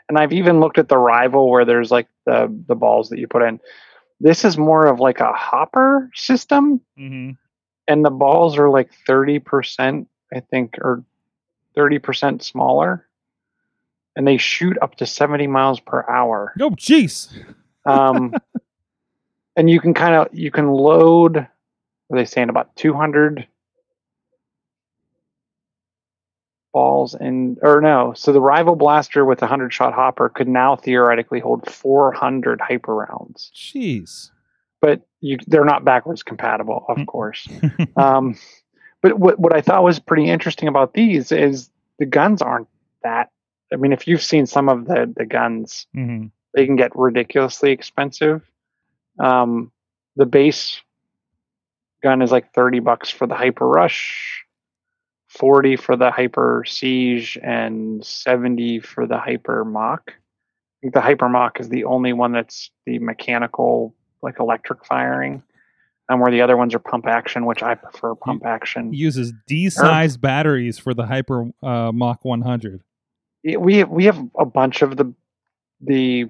And 0.09 0.19
I've 0.19 0.33
even 0.33 0.59
looked 0.59 0.77
at 0.77 0.89
the 0.89 0.97
rival 0.97 1.49
where 1.49 1.63
there's 1.63 1.91
like 1.91 2.09
the 2.25 2.53
the 2.67 2.75
balls 2.75 3.07
that 3.09 3.17
you 3.17 3.25
put 3.25 3.41
in. 3.41 3.61
This 4.19 4.43
is 4.43 4.57
more 4.57 4.85
of 4.85 4.99
like 4.99 5.21
a 5.21 5.31
hopper 5.31 6.11
system, 6.13 6.81
mm-hmm. 6.99 7.31
and 7.87 8.03
the 8.03 8.09
balls 8.09 8.57
are 8.57 8.69
like 8.69 8.89
thirty 9.07 9.39
percent, 9.39 10.09
I 10.33 10.41
think, 10.41 10.77
or 10.79 11.05
thirty 11.73 11.99
percent 11.99 12.43
smaller, 12.43 13.07
and 14.17 14.27
they 14.27 14.35
shoot 14.35 14.77
up 14.81 14.95
to 14.95 15.05
seventy 15.05 15.47
miles 15.47 15.79
per 15.79 16.03
hour. 16.09 16.53
Oh, 16.59 16.71
jeez. 16.71 17.33
Um, 17.85 18.33
and 19.55 19.69
you 19.69 19.79
can 19.79 19.93
kind 19.93 20.15
of 20.15 20.27
you 20.33 20.51
can 20.51 20.67
load. 20.67 21.47
What 22.07 22.17
are 22.17 22.21
they 22.21 22.25
saying 22.25 22.49
about 22.49 22.75
two 22.75 22.93
hundred 22.93 23.47
balls 26.77 27.15
in, 27.19 27.57
or 27.61 27.81
no? 27.81 28.13
So 28.15 28.31
the 28.31 28.41
rival 28.41 28.75
blaster 28.75 29.25
with 29.25 29.41
a 29.41 29.47
hundred 29.47 29.73
shot 29.73 29.93
hopper 29.93 30.29
could 30.29 30.47
now 30.47 30.75
theoretically 30.75 31.39
hold 31.39 31.69
four 31.71 32.11
hundred 32.11 32.61
hyper 32.61 32.93
rounds, 32.95 33.51
Jeez. 33.55 34.29
but 34.81 35.01
you 35.21 35.37
they're 35.47 35.65
not 35.73 35.83
backwards 35.85 36.21
compatible, 36.23 36.85
of 36.87 36.97
Mm. 36.97 37.07
course. 37.07 37.47
um, 37.95 38.35
but 39.01 39.17
what 39.17 39.39
what 39.39 39.55
I 39.55 39.61
thought 39.61 39.83
was 39.83 39.99
pretty 39.99 40.29
interesting 40.29 40.67
about 40.69 40.93
these 40.93 41.31
is 41.31 41.69
the 41.99 42.05
guns 42.05 42.41
aren't 42.41 42.67
that. 43.03 43.31
I 43.73 43.75
mean, 43.77 43.91
if 43.93 44.07
you've 44.07 44.23
seen 44.23 44.45
some 44.45 44.69
of 44.69 44.85
the 44.85 45.11
the 45.19 45.25
guns, 45.25 45.87
hmm 45.93 46.27
they 46.53 46.65
can 46.65 46.75
get 46.75 46.91
ridiculously 46.95 47.71
expensive. 47.71 48.41
Um, 49.19 49.71
the 50.15 50.25
base 50.25 50.81
gun 52.03 52.21
is 52.21 52.31
like 52.31 52.53
thirty 52.53 52.79
bucks 52.79 53.09
for 53.09 53.27
the 53.27 53.35
Hyper 53.35 53.67
Rush, 53.67 54.45
forty 55.27 55.75
for 55.75 55.95
the 55.95 56.11
Hyper 56.11 56.63
Siege, 56.65 57.37
and 57.43 58.03
seventy 58.05 58.79
for 58.79 59.05
the 59.07 59.17
Hyper 59.17 59.63
Mach. 59.65 60.01
I 60.09 60.13
think 60.81 60.93
the 60.93 61.01
Hyper 61.01 61.29
Mach 61.29 61.59
is 61.59 61.69
the 61.69 61.83
only 61.85 62.13
one 62.13 62.31
that's 62.31 62.71
the 62.85 62.99
mechanical, 62.99 63.93
like 64.21 64.39
electric 64.39 64.85
firing, 64.85 65.41
and 66.09 66.21
where 66.21 66.31
the 66.31 66.41
other 66.41 66.55
ones 66.57 66.73
are 66.75 66.79
pump 66.79 67.07
action, 67.07 67.45
which 67.45 67.63
I 67.63 67.75
prefer 67.75 68.15
pump 68.15 68.45
action. 68.45 68.93
Uses 68.93 69.33
D-sized 69.47 70.21
batteries 70.21 70.77
for 70.77 70.93
the 70.93 71.05
Hyper 71.05 71.49
uh, 71.63 71.91
Mach 71.91 72.23
100. 72.23 72.81
Yeah, 73.43 73.57
we 73.57 73.83
we 73.83 74.05
have 74.05 74.19
a 74.37 74.45
bunch 74.45 74.81
of 74.81 74.97
the 74.97 75.13
the 75.81 76.29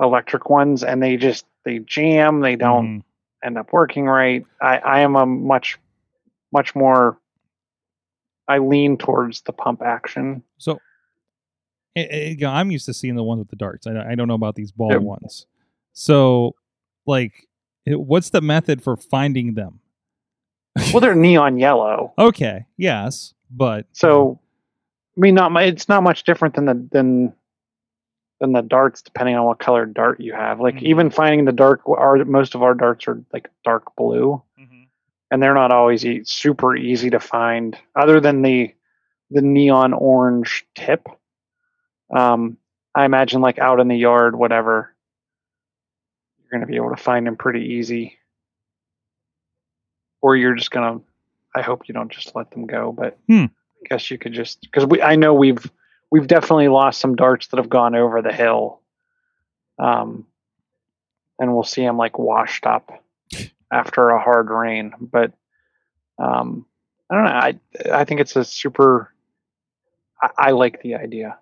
electric 0.00 0.50
ones, 0.50 0.82
and 0.82 1.02
they 1.02 1.16
just 1.16 1.46
they 1.64 1.78
jam. 1.78 2.40
They 2.40 2.56
don't 2.56 2.98
Mhm. 2.98 3.02
end 3.44 3.58
up 3.58 3.72
working 3.72 4.06
right. 4.06 4.44
I 4.60 4.78
I 4.78 5.00
am 5.00 5.14
a 5.16 5.24
much 5.26 5.78
much 6.52 6.74
more. 6.74 7.18
I 8.48 8.58
lean 8.58 8.96
towards 8.98 9.40
the 9.42 9.52
pump 9.52 9.82
action. 9.82 10.42
So, 10.58 10.80
eh, 11.96 12.06
eh, 12.10 12.28
you 12.30 12.36
know, 12.36 12.50
I'm 12.50 12.70
used 12.70 12.86
to 12.86 12.94
seeing 12.94 13.16
the 13.16 13.22
ones 13.22 13.38
with 13.38 13.48
the 13.48 13.56
darts. 13.56 13.86
I, 13.86 14.12
I 14.12 14.14
don't 14.14 14.28
know 14.28 14.34
about 14.34 14.54
these 14.54 14.72
ball 14.72 14.90
Yeah. 14.92 14.98
ones. 14.98 15.46
So, 15.92 16.54
like, 17.06 17.48
eh, 17.86 17.94
what's 17.94 18.30
the 18.30 18.40
method 18.40 18.82
for 18.82 18.96
finding 18.96 19.54
them? 19.54 19.80
Well, 20.92 21.00
they're 21.00 21.14
neon 21.14 21.58
yellow, 21.58 22.12
Okay, 22.18 22.66
yes, 22.76 23.32
but 23.50 23.86
so 23.92 24.40
I 25.16 25.20
mean, 25.20 25.34
not 25.36 25.52
my, 25.52 25.62
it's 25.62 25.88
not 25.88 26.02
much 26.02 26.24
different 26.24 26.54
than 26.56 26.64
the 26.64 26.88
than 26.90 27.32
than 28.40 28.52
the 28.52 28.62
darts, 28.62 29.00
depending 29.00 29.36
on 29.36 29.44
what 29.46 29.60
color 29.60 29.86
dart 29.86 30.20
you 30.20 30.32
have. 30.32 30.58
Like 30.60 30.74
Mhm. 30.76 30.82
even 30.82 31.10
finding 31.10 31.44
the 31.44 31.52
dark, 31.52 31.80
our 31.88 32.24
most 32.24 32.56
of 32.56 32.62
our 32.64 32.74
darts 32.74 33.06
are 33.06 33.22
like 33.32 33.48
dark 33.64 33.94
blue. 33.94 34.42
And 35.34 35.42
they're 35.42 35.52
not 35.52 35.72
always 35.72 36.06
e- 36.06 36.22
super 36.22 36.76
easy 36.76 37.10
to 37.10 37.18
find 37.18 37.76
other 37.96 38.20
than 38.20 38.42
the 38.42 38.72
the 39.32 39.42
neon 39.42 39.92
orange 39.92 40.64
tip 40.76 41.08
um 42.14 42.56
i 42.94 43.04
imagine 43.04 43.40
like 43.40 43.58
out 43.58 43.80
in 43.80 43.88
the 43.88 43.96
yard 43.96 44.36
whatever 44.36 44.94
you're 46.38 46.50
going 46.52 46.60
to 46.60 46.70
be 46.70 46.76
able 46.76 46.94
to 46.94 47.02
find 47.02 47.26
them 47.26 47.34
pretty 47.36 47.72
easy 47.74 48.16
or 50.22 50.36
you're 50.36 50.54
just 50.54 50.70
going 50.70 51.00
to 51.00 51.04
i 51.56 51.62
hope 51.62 51.88
you 51.88 51.94
don't 51.94 52.12
just 52.12 52.36
let 52.36 52.48
them 52.52 52.66
go 52.66 52.92
but 52.92 53.18
Hmm. 53.26 53.46
guess 53.90 54.10
you 54.12 54.18
could 54.18 54.34
just 54.34 54.60
because 54.60 54.86
we 54.86 55.02
I 55.02 55.16
know 55.16 55.34
we've 55.34 55.68
we've 56.12 56.28
definitely 56.28 56.68
lost 56.68 57.00
some 57.00 57.16
darts 57.16 57.48
that 57.48 57.56
have 57.56 57.68
gone 57.68 57.96
over 57.96 58.22
the 58.22 58.32
hill. 58.32 58.80
Um, 59.80 60.26
and 61.40 61.52
we'll 61.52 61.64
see 61.64 61.82
them 61.82 61.96
like 61.96 62.18
washed 62.20 62.66
up 62.66 63.03
after 63.74 64.08
a 64.10 64.20
hard 64.22 64.50
rain. 64.50 64.92
But 65.00 65.32
um, 66.18 66.64
I 67.10 67.14
don't 67.14 67.24
know. 67.24 67.30
I 67.30 67.60
I 68.00 68.04
think 68.04 68.20
it's 68.20 68.36
a 68.36 68.44
super. 68.44 69.12
I, 70.22 70.30
I 70.38 70.50
like 70.52 70.80
the 70.82 70.94
idea, 70.94 71.38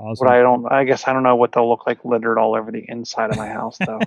Awesome. 0.00 0.26
but 0.26 0.32
I 0.34 0.40
don't. 0.42 0.66
I 0.72 0.84
guess 0.84 1.06
I 1.06 1.12
don't 1.12 1.22
know 1.22 1.36
what 1.36 1.52
they'll 1.52 1.68
look 1.68 1.86
like 1.86 2.04
littered 2.04 2.38
all 2.38 2.56
over 2.56 2.72
the 2.72 2.84
inside 2.88 3.30
of 3.30 3.36
my 3.36 3.48
house, 3.48 3.78
though. 3.78 4.00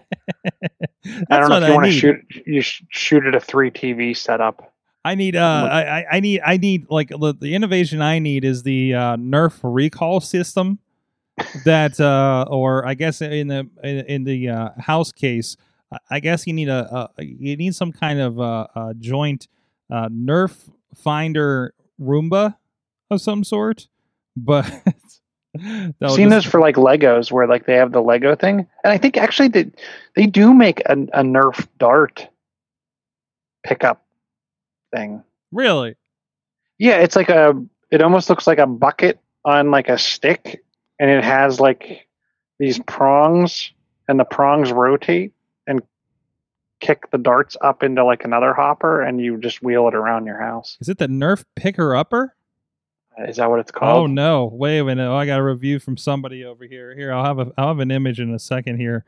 I 1.30 1.40
don't 1.40 1.50
know 1.50 1.58
if 1.62 1.68
you 1.68 1.74
want 1.74 1.86
to 1.86 1.92
shoot. 1.92 2.18
You 2.46 2.62
sh- 2.62 2.84
shoot 2.90 3.26
at 3.26 3.36
a 3.36 3.40
three 3.40 3.72
TV 3.72 4.16
setup. 4.18 4.74
I 5.06 5.16
need 5.16 5.36
uh 5.38 5.70
I, 5.72 6.00
I- 6.00 6.06
I 6.14 6.20
need 6.20 6.42
I 6.46 6.58
need 6.58 6.88
like 6.90 7.10
the, 7.10 7.34
the 7.40 7.56
innovation 7.56 8.02
I 8.02 8.20
need 8.20 8.44
is 8.44 8.64
the 8.64 8.94
uh, 8.94 9.16
Nerf 9.16 9.60
recall 9.64 10.20
system 10.20 10.80
that 11.66 11.98
uh 12.00 12.46
or 12.50 12.86
I 12.86 12.94
guess 12.94 13.22
in 13.22 13.48
the 13.48 13.70
in, 13.84 13.98
in 14.08 14.24
the 14.26 14.50
uh, 14.50 14.70
house 14.80 15.14
case 15.14 15.56
I- 16.10 16.20
guess 16.20 16.46
you 16.48 16.54
need 16.54 16.70
a, 16.70 17.10
a 17.18 17.24
you 17.24 17.56
need 17.58 17.76
some 17.76 17.92
kind 17.92 18.20
of 18.20 18.40
uh, 18.40 18.68
uh 18.76 18.94
joint 19.00 19.48
uh 19.92 20.10
Nerf 20.10 20.70
finder 20.96 21.74
Roomba 22.00 22.56
of 23.10 23.22
some 23.22 23.44
sort 23.44 23.88
but 24.36 24.66
that'll 25.54 26.16
seen 26.16 26.30
just- 26.30 26.46
those 26.46 26.46
for 26.46 26.60
like 26.60 26.76
Legos, 26.76 27.32
where 27.32 27.48
like 27.48 27.66
they 27.66 27.76
have 27.76 27.92
the 27.92 28.02
Lego 28.02 28.36
thing, 28.36 28.60
and 28.84 28.94
I 28.94 28.98
think 28.98 29.18
actually 29.18 29.48
they 29.50 29.72
they 30.16 30.28
do 30.28 30.54
make 30.54 30.82
a, 30.82 30.94
a 30.94 31.24
Nerf 31.24 31.68
dart 31.80 32.28
pickup 33.66 34.06
thing. 34.94 35.24
really 35.52 35.96
Yeah, 36.78 36.98
it's 36.98 37.16
like 37.16 37.30
a. 37.30 37.54
It 37.90 38.02
almost 38.02 38.30
looks 38.30 38.48
like 38.48 38.60
a 38.60 38.68
bucket 38.68 39.20
on 39.46 39.72
like 39.72 39.90
a 39.90 39.98
stick, 39.98 40.62
and 41.00 41.10
it 41.10 41.24
has 41.24 41.60
like 41.60 42.08
these 42.60 42.80
prongs, 42.80 43.72
and 44.08 44.20
the 44.20 44.26
prongs 44.26 44.72
rotate 44.72 45.34
kick 46.80 47.10
the 47.12 47.18
darts 47.18 47.58
up 47.62 47.84
into 47.84 48.04
like 48.04 48.24
another 48.26 48.54
hopper, 48.54 49.02
and 49.02 49.20
you 49.22 49.38
just 49.38 49.62
wheel 49.62 49.88
it 49.88 49.96
around 49.96 50.26
your 50.26 50.40
house. 50.40 50.78
is 50.82 50.90
it 50.90 50.98
the 50.98 51.08
Nerf 51.08 51.44
picker 51.56 51.96
upper 51.96 52.36
Is 53.28 53.38
that 53.38 53.50
what 53.50 53.60
it's 53.60 53.72
called? 53.72 54.04
Oh 54.04 54.06
no! 54.08 54.50
Wait 54.54 54.80
a 54.80 54.86
minute! 54.86 55.08
Oh, 55.08 55.16
I 55.16 55.26
got 55.26 55.40
a 55.40 55.44
review 55.44 55.80
from 55.80 55.98
somebody 55.98 56.44
over 56.46 56.66
here. 56.66 56.96
Here, 56.96 57.12
I'll 57.14 57.24
have 57.26 57.40
a 57.40 57.52
I'll 57.58 57.70
have 57.70 57.80
an 57.80 57.92
image 57.92 58.20
in 58.20 58.34
a 58.34 58.40
second 58.40 58.78
here, 58.78 59.06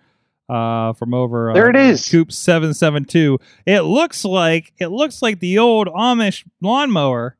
uh, 0.49 0.93
from 0.93 1.13
over. 1.13 1.51
Uh, 1.51 1.53
There 1.53 1.69
it 1.69 1.75
is. 1.75 2.07
Coop 2.09 2.31
seven 2.31 2.73
seven 2.73 3.05
two. 3.05 3.37
It 3.65 3.81
looks 3.81 4.25
like 4.25 4.73
it 4.79 4.87
looks 4.87 5.21
like 5.21 5.39
the 5.39 5.59
old 5.59 5.87
Amish 5.89 6.43
lawnmower. 6.61 7.35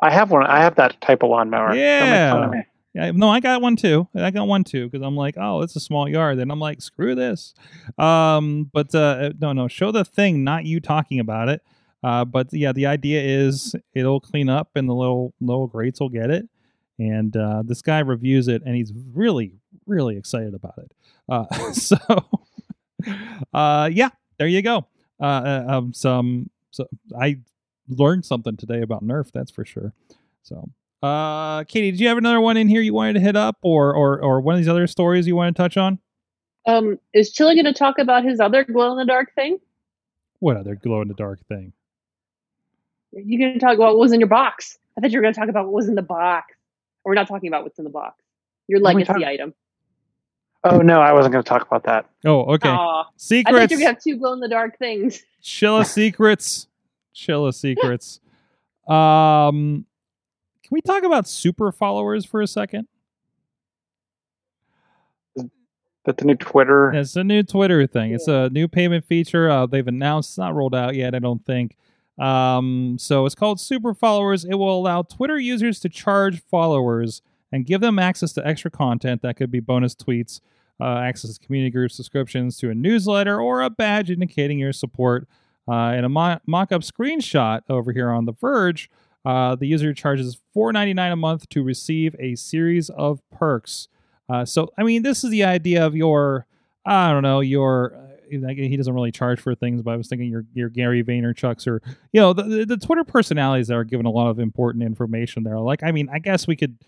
I 0.00 0.10
have 0.10 0.30
one. 0.30 0.44
I 0.46 0.60
have 0.60 0.76
that 0.76 1.00
type 1.00 1.22
of 1.22 1.30
lawnmower. 1.30 1.68
Don't 1.68 1.76
make 1.76 2.30
fun 2.32 2.42
of 2.44 2.54
Yeah. 2.54 2.62
Yeah, 2.94 3.10
no, 3.12 3.30
I 3.30 3.40
got 3.40 3.62
one 3.62 3.76
too. 3.76 4.06
I 4.14 4.30
got 4.30 4.46
one 4.46 4.64
too 4.64 4.88
because 4.88 5.04
I'm 5.04 5.16
like, 5.16 5.36
oh, 5.38 5.62
it's 5.62 5.76
a 5.76 5.80
small 5.80 6.08
yard. 6.08 6.38
and 6.38 6.52
I'm 6.52 6.60
like, 6.60 6.82
screw 6.82 7.14
this. 7.14 7.54
Um, 7.96 8.70
but 8.72 8.94
uh, 8.94 9.30
no, 9.40 9.52
no, 9.52 9.66
show 9.66 9.92
the 9.92 10.04
thing, 10.04 10.44
not 10.44 10.66
you 10.66 10.78
talking 10.78 11.18
about 11.18 11.48
it. 11.48 11.62
Uh, 12.04 12.24
but 12.24 12.52
yeah, 12.52 12.72
the 12.72 12.86
idea 12.86 13.22
is 13.22 13.74
it'll 13.94 14.20
clean 14.20 14.48
up 14.48 14.70
and 14.74 14.88
the 14.88 14.94
little 14.94 15.32
little 15.40 15.68
grates 15.68 16.00
will 16.00 16.08
get 16.10 16.30
it. 16.30 16.48
And 16.98 17.34
uh, 17.36 17.62
this 17.64 17.80
guy 17.80 18.00
reviews 18.00 18.48
it 18.48 18.62
and 18.66 18.76
he's 18.76 18.92
really, 19.14 19.54
really 19.86 20.16
excited 20.16 20.52
about 20.54 20.78
it. 20.78 20.92
Uh, 21.28 21.72
so, 21.72 21.96
uh, 23.54 23.88
yeah, 23.92 24.10
there 24.38 24.48
you 24.48 24.60
go. 24.60 24.86
Uh, 25.20 25.24
uh, 25.24 25.64
um, 25.68 25.92
some, 25.94 26.50
so 26.70 26.86
I 27.18 27.38
learned 27.88 28.24
something 28.24 28.56
today 28.56 28.82
about 28.82 29.04
Nerf. 29.04 29.30
That's 29.32 29.50
for 29.50 29.64
sure. 29.64 29.92
So, 30.42 30.68
uh, 31.02 31.64
Katie, 31.64 31.90
did 31.90 32.00
you 32.00 32.08
have 32.08 32.18
another 32.18 32.40
one 32.40 32.56
in 32.56 32.68
here 32.68 32.80
you 32.80 32.94
wanted 32.94 33.14
to 33.14 33.20
hit 33.20 33.36
up, 33.36 33.56
or 33.62 33.94
or 33.94 34.22
or 34.22 34.40
one 34.40 34.54
of 34.54 34.58
these 34.60 34.68
other 34.68 34.86
stories 34.86 35.26
you 35.26 35.34
want 35.36 35.54
to 35.56 35.60
touch 35.62 35.76
on? 35.76 35.98
Um, 36.66 36.98
is 37.12 37.34
Chilla 37.34 37.54
going 37.54 37.64
to 37.64 37.72
talk 37.72 37.98
about 37.98 38.24
his 38.24 38.38
other 38.38 38.62
glow 38.64 38.92
in 38.92 38.98
the 38.98 39.04
dark 39.04 39.34
thing? 39.34 39.58
What 40.38 40.56
other 40.56 40.74
glow 40.76 41.00
in 41.02 41.08
the 41.08 41.14
dark 41.14 41.40
thing? 41.48 41.72
You 43.12 43.38
going 43.38 43.54
to 43.54 43.58
talk 43.58 43.74
about 43.74 43.94
what 43.94 43.98
was 43.98 44.12
in 44.12 44.20
your 44.20 44.28
box? 44.28 44.78
I 44.96 45.00
thought 45.00 45.10
you 45.10 45.18
were 45.18 45.22
going 45.22 45.34
to 45.34 45.40
talk 45.40 45.48
about 45.48 45.64
what 45.64 45.72
was 45.74 45.88
in 45.88 45.96
the 45.96 46.02
box. 46.02 46.54
We're 47.04 47.14
not 47.14 47.26
talking 47.28 47.48
about 47.48 47.64
what's 47.64 47.78
in 47.78 47.84
the 47.84 47.90
box. 47.90 48.22
Your 48.68 48.80
What 48.80 48.90
are 48.90 48.94
we 48.94 49.00
legacy 49.02 49.12
talking- 49.12 49.28
item. 49.28 49.54
Oh 50.64 50.78
no, 50.78 51.00
I 51.00 51.12
wasn't 51.12 51.32
going 51.32 51.42
to 51.42 51.48
talk 51.48 51.66
about 51.66 51.82
that. 51.84 52.06
Oh, 52.24 52.42
okay. 52.54 52.68
Aw, 52.68 53.00
I 53.02 53.04
thought 53.04 53.30
you 53.30 53.42
were 53.52 53.58
going 53.66 53.68
to 53.68 53.84
have 53.86 54.00
two 54.00 54.16
glow 54.16 54.32
in 54.32 54.38
the 54.38 54.48
dark 54.48 54.78
things. 54.78 55.20
Chilla 55.42 55.84
secrets. 55.84 56.68
Chilla 57.12 57.52
secrets. 57.52 58.20
Um, 58.86 58.94
can 58.94 59.84
we 60.72 60.80
talk 60.80 61.04
about 61.04 61.28
super 61.28 61.70
followers 61.70 62.24
for 62.24 62.40
a 62.40 62.46
second? 62.46 62.88
But 66.04 66.16
the 66.16 66.24
new 66.24 66.34
Twitter. 66.34 66.90
It's 66.90 67.14
a 67.14 67.22
new 67.22 67.44
Twitter 67.44 67.86
thing. 67.86 68.12
It's 68.12 68.26
a 68.26 68.48
new 68.50 68.66
payment 68.66 69.04
feature. 69.04 69.48
Uh, 69.48 69.66
they've 69.66 69.86
announced 69.86 70.30
it's 70.30 70.38
not 70.38 70.54
rolled 70.54 70.74
out 70.74 70.96
yet, 70.96 71.14
I 71.14 71.20
don't 71.20 71.44
think. 71.44 71.76
Um, 72.18 72.96
so 72.98 73.24
it's 73.24 73.36
called 73.36 73.60
Super 73.60 73.94
Followers. 73.94 74.44
It 74.44 74.54
will 74.54 74.76
allow 74.76 75.02
Twitter 75.02 75.38
users 75.38 75.78
to 75.80 75.88
charge 75.88 76.42
followers 76.50 77.22
and 77.52 77.66
give 77.66 77.80
them 77.80 77.98
access 77.98 78.32
to 78.32 78.46
extra 78.46 78.70
content 78.70 79.22
that 79.22 79.36
could 79.36 79.50
be 79.50 79.60
bonus 79.60 79.94
tweets, 79.94 80.40
uh, 80.80 80.98
access 80.98 81.38
to 81.38 81.46
community 81.46 81.70
group 81.70 81.92
subscriptions 81.92 82.56
to 82.58 82.70
a 82.70 82.74
newsletter, 82.74 83.40
or 83.40 83.60
a 83.60 83.70
badge 83.70 84.10
indicating 84.10 84.58
your 84.58 84.72
support. 84.72 85.28
Uh, 85.70 85.94
in 85.96 86.04
a 86.04 86.08
mo- 86.08 86.40
mock-up 86.44 86.82
screenshot 86.82 87.60
over 87.68 87.92
here 87.92 88.10
on 88.10 88.24
The 88.24 88.32
Verge, 88.32 88.90
uh, 89.24 89.54
the 89.54 89.66
user 89.66 89.94
charges 89.94 90.40
$4.99 90.56 91.12
a 91.12 91.16
month 91.16 91.48
to 91.50 91.62
receive 91.62 92.16
a 92.18 92.34
series 92.34 92.90
of 92.90 93.20
perks. 93.30 93.88
Uh, 94.28 94.44
so, 94.44 94.72
I 94.78 94.82
mean, 94.82 95.02
this 95.02 95.24
is 95.24 95.30
the 95.30 95.44
idea 95.44 95.84
of 95.84 95.94
your, 95.94 96.46
I 96.84 97.12
don't 97.12 97.22
know, 97.22 97.40
your. 97.40 97.94
Uh, 97.94 97.98
he 98.30 98.78
doesn't 98.78 98.94
really 98.94 99.12
charge 99.12 99.38
for 99.40 99.54
things, 99.54 99.82
but 99.82 99.90
I 99.90 99.96
was 99.96 100.08
thinking 100.08 100.30
your 100.30 100.46
your 100.54 100.70
Gary 100.70 101.04
Vaynerchuk's 101.04 101.66
or 101.66 101.82
you 102.12 102.20
know 102.22 102.32
the, 102.32 102.64
the 102.64 102.78
Twitter 102.78 103.04
personalities 103.04 103.68
that 103.68 103.74
are 103.74 103.84
given 103.84 104.06
a 104.06 104.10
lot 104.10 104.30
of 104.30 104.38
important 104.38 104.84
information 104.84 105.42
there. 105.42 105.58
Like, 105.58 105.82
I 105.82 105.92
mean, 105.92 106.08
I 106.10 106.18
guess 106.18 106.46
we 106.46 106.56
could, 106.56 106.78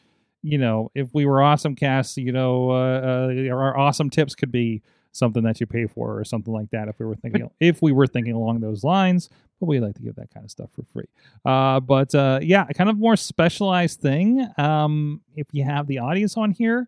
you 0.43 0.57
know, 0.57 0.91
if 0.95 1.13
we 1.13 1.27
were 1.27 1.43
awesome 1.43 1.77
cast, 1.77 2.17
you 2.17 2.33
know, 2.33 2.71
uh, 2.71 3.29
uh, 3.29 3.55
our 3.55 3.77
awesome 3.77 4.09
tips 4.09 4.35
could 4.35 4.51
be 4.51 4.81
something 5.13 5.43
that 5.43 5.61
you 5.61 5.67
pay 5.67 5.87
for 5.87 6.19
or 6.19 6.25
something 6.25 6.53
like 6.53 6.71
that. 6.71 6.89
If 6.89 6.99
we 6.99 7.05
were 7.05 7.15
thinking, 7.15 7.51
if 7.61 7.83
we 7.83 7.93
were 7.93 8.07
thinking 8.07 8.33
along 8.33 8.61
those 8.61 8.83
lines, 8.83 9.29
but 9.65 9.71
we 9.71 9.81
like 9.81 9.95
to 9.95 10.03
give 10.03 10.17
that 10.17 10.33
kind 10.33 10.45
of 10.45 10.51
stuff 10.51 10.69
for 10.75 10.83
free. 10.93 11.09
Uh, 11.45 11.81
but 11.81 12.15
uh, 12.15 12.39
yeah, 12.43 12.67
kind 12.67 12.91
of 12.91 12.99
more 12.99 13.17
specialized 13.17 14.01
thing. 14.01 14.47
Um, 14.59 15.23
if 15.37 15.47
you 15.53 15.65
have 15.65 15.87
the 15.87 15.99
audience 15.99 16.37
on 16.37 16.51
here. 16.51 16.87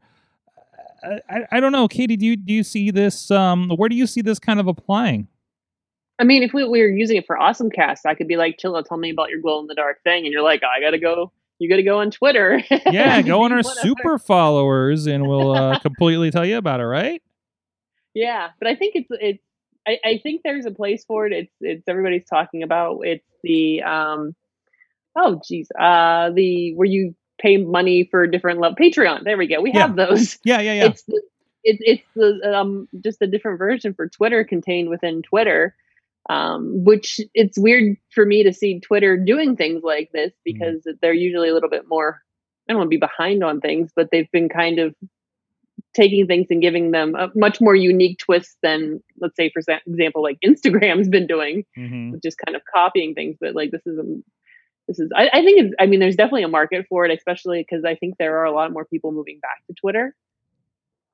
I, 1.03 1.21
I, 1.29 1.47
I 1.53 1.61
don't 1.61 1.73
know, 1.73 1.89
Katie. 1.89 2.17
Do 2.17 2.27
you 2.27 2.37
do 2.37 2.53
you 2.53 2.63
see 2.63 2.91
this? 2.91 3.31
Um, 3.31 3.71
where 3.71 3.89
do 3.89 3.97
you 3.97 4.07
see 4.07 4.21
this 4.21 4.39
kind 4.39 4.61
of 4.61 4.67
applying? 4.67 5.29
I 6.19 6.25
mean, 6.25 6.43
if 6.43 6.53
we, 6.53 6.65
we 6.65 6.81
were 6.81 6.89
using 6.89 7.19
it 7.19 7.27
for 7.27 7.37
Awesome 7.39 7.71
Cast, 7.71 8.07
I 8.07 8.15
could 8.15 8.29
be 8.29 8.37
like, 8.37 8.59
Chilla, 8.59 8.83
tell 8.83 8.97
me 8.97 9.11
about 9.11 9.29
your 9.29 9.41
glow 9.41 9.61
in 9.61 9.67
the 9.67 9.75
dark 9.75 10.03
thing. 10.03 10.25
And 10.25 10.33
you're 10.33 10.43
like, 10.43 10.63
I 10.63 10.81
got 10.81 10.93
to 10.93 10.99
go. 10.99 11.31
You 11.59 11.69
got 11.69 11.77
to 11.77 11.83
go 11.83 12.01
on 12.01 12.11
Twitter. 12.11 12.63
Yeah, 12.91 13.21
go 13.23 13.43
on 13.43 13.53
our 13.53 13.63
super 13.63 14.19
followers, 14.19 15.07
and 15.07 15.27
we'll 15.27 15.53
uh, 15.53 15.79
completely 15.81 16.31
tell 16.31 16.45
you 16.45 16.59
about 16.59 16.81
it. 16.81 16.85
Right? 16.85 17.23
Yeah, 18.15 18.49
but 18.59 18.69
I 18.69 18.75
think 18.75 18.95
it's 18.95 19.09
it's 19.11 19.43
I, 19.87 19.99
I 20.05 20.21
think 20.23 20.43
there's 20.43 20.67
a 20.67 20.71
place 20.71 21.05
for 21.05 21.27
it. 21.27 21.33
It's 21.33 21.53
it's 21.61 21.89
everybody's 21.89 22.27
talking 22.27 22.63
about. 22.63 23.01
It's 23.03 23.25
the 23.43 23.83
um 23.83 24.35
oh 25.17 25.41
geez 25.47 25.69
uh 25.79 26.31
the 26.35 26.75
where 26.75 26.87
you 26.89 27.15
pay 27.41 27.59
money 27.59 28.09
for 28.11 28.27
different 28.27 28.61
level 28.61 28.77
Patreon. 28.77 29.25
There 29.25 29.37
we 29.37 29.47
go. 29.47 29.61
We 29.61 29.73
Yeah. 29.73 29.87
have 29.87 29.97
those. 29.97 30.39
Yeah, 30.45 30.61
yeah, 30.61 30.73
yeah. 30.75 30.85
It's 30.87 31.03
the, 31.05 31.23
it's 31.65 31.81
it's 31.83 32.09
the 32.15 32.55
um 32.55 32.89
just 33.03 33.23
a 33.23 33.27
different 33.27 33.59
version 33.59 33.95
for 33.95 34.09
Twitter 34.09 34.45
contained 34.45 34.89
within 34.89 35.23
Twitter. 35.23 35.75
Um, 36.29 36.83
which 36.85 37.21
it's 37.35 37.57
weird 37.57 37.97
for 38.13 38.27
me 38.27 38.43
to 38.43 38.53
see 38.53 38.81
Twitter 38.81 39.17
doing 39.17 39.55
things 39.55 39.85
like 39.85 40.11
this 40.13 40.33
because 40.45 40.85
they're 41.01 41.15
usually 41.15 41.51
a 41.51 41.55
little 41.55 41.71
bit 41.71 41.85
more. 41.87 42.21
I 42.69 42.73
don't 42.73 42.79
want 42.79 42.87
to 42.89 42.97
be 42.97 42.97
behind 42.99 43.45
on 43.45 43.61
things, 43.61 43.93
but 43.95 44.09
they've 44.11 44.31
been 44.33 44.49
kind 44.49 44.81
of 44.81 44.93
taking 45.97 46.27
things 46.27 46.47
and 46.51 46.63
giving 46.63 46.93
them 46.93 47.15
a 47.17 47.31
much 47.35 47.61
more 47.61 47.75
unique 47.75 48.19
twist 48.19 48.57
than, 48.63 49.03
let's 49.19 49.35
say, 49.37 49.51
for 49.51 49.59
example, 49.87 50.23
like 50.23 50.39
Instagram's 50.45 51.09
been 51.09 51.27
doing, 51.27 51.65
Mhm. 51.77 52.23
just 52.23 52.37
kind 52.45 52.55
of 52.55 52.63
copying 52.73 53.15
things. 53.15 53.37
But 53.41 53.55
like 53.57 53.71
this 53.73 53.85
is 53.87 53.99
a, 53.99 54.05
this 54.87 55.01
is 55.01 55.11
I, 55.17 55.29
I 55.33 55.43
think 55.43 55.61
it's 55.65 55.75
I 55.81 55.87
mean 55.87 55.99
there's 55.99 56.15
definitely 56.17 56.45
a 56.45 56.49
market 56.49 56.87
for 56.89 57.05
it, 57.05 57.11
especially 57.17 57.61
because 57.69 57.85
I 57.85 57.97
think 57.97 58.17
there 58.19 58.39
are 58.39 58.45
a 58.45 58.53
lot 58.53 58.71
more 58.73 58.85
people 58.85 59.11
moving 59.11 59.41
back 59.41 59.67
to 59.67 59.75
Twitter 59.75 60.15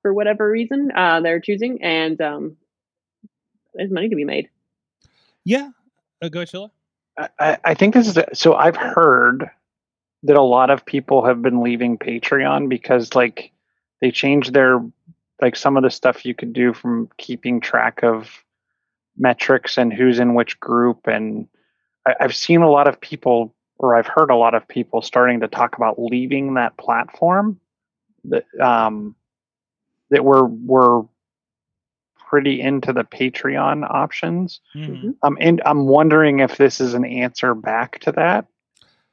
for 0.03 0.13
whatever 0.13 0.51
reason 0.51 0.91
uh, 0.95 1.21
they're 1.21 1.41
choosing, 1.41 1.83
and 1.83 2.21
um, 2.21 2.57
there's 3.75 3.91
money 3.91 4.09
to 4.09 4.17
be 4.17 4.25
made. 4.25 4.49
Yeah. 5.45 5.71
Uh, 6.21 6.29
go, 6.29 6.41
Chilla. 6.41 6.71
I- 7.19 7.29
I, 7.39 7.59
I 7.65 7.75
think 7.75 7.95
this 7.95 8.09
is 8.09 8.19
so. 8.35 8.55
I've 8.55 8.77
heard 8.77 9.49
that 10.25 10.37
a 10.37 10.43
lot 10.43 10.71
of 10.71 10.85
people 10.87 11.25
have 11.25 11.43
been 11.43 11.63
leaving 11.63 11.99
Patreon 11.99 12.69
because 12.69 13.15
like 13.15 13.53
they 14.03 14.11
changed 14.11 14.53
their 14.53 14.81
like 15.41 15.57
some 15.57 15.79
of 15.79 15.83
the 15.83 15.91
stuff 15.91 16.27
you 16.27 16.35
could 16.35 16.53
do 16.53 16.75
from 16.75 17.09
keeping 17.17 17.61
track 17.61 18.03
of 18.03 18.45
metrics 19.17 19.79
and 19.79 19.93
who's 19.93 20.19
in 20.19 20.35
which 20.35 20.61
group 20.61 21.07
and 21.07 21.49
I, 22.07 22.15
I've 22.21 22.37
seen 22.37 22.61
a 22.61 22.71
lot 22.71 22.87
of 22.87 23.01
people 23.01 23.55
or 23.79 23.97
I've 23.97 24.07
heard 24.07 24.31
a 24.31 24.37
lot 24.37 24.55
of 24.55 24.69
people 24.69 25.01
starting 25.01 25.41
to 25.41 25.49
talk 25.49 25.77
about 25.77 25.99
leaving 25.99 26.55
that 26.55 26.77
platform 26.77 27.59
that 28.25 28.45
um 28.61 29.17
that 30.11 30.25
we're 30.25 30.45
we're 30.45 31.05
pretty 32.33 32.63
into 32.63 32.95
the 32.95 33.05
Patreon 33.05 33.87
options. 33.91 34.61
Mhm. 34.75 35.15
Um, 35.23 35.37
and 35.39 35.61
I'm 35.67 35.87
wondering 35.87 36.41
if 36.41 36.57
this 36.57 36.81
is 36.81 36.95
an 36.95 37.05
answer 37.05 37.55
back 37.55 37.99
to 38.01 38.13
that. 38.13 38.47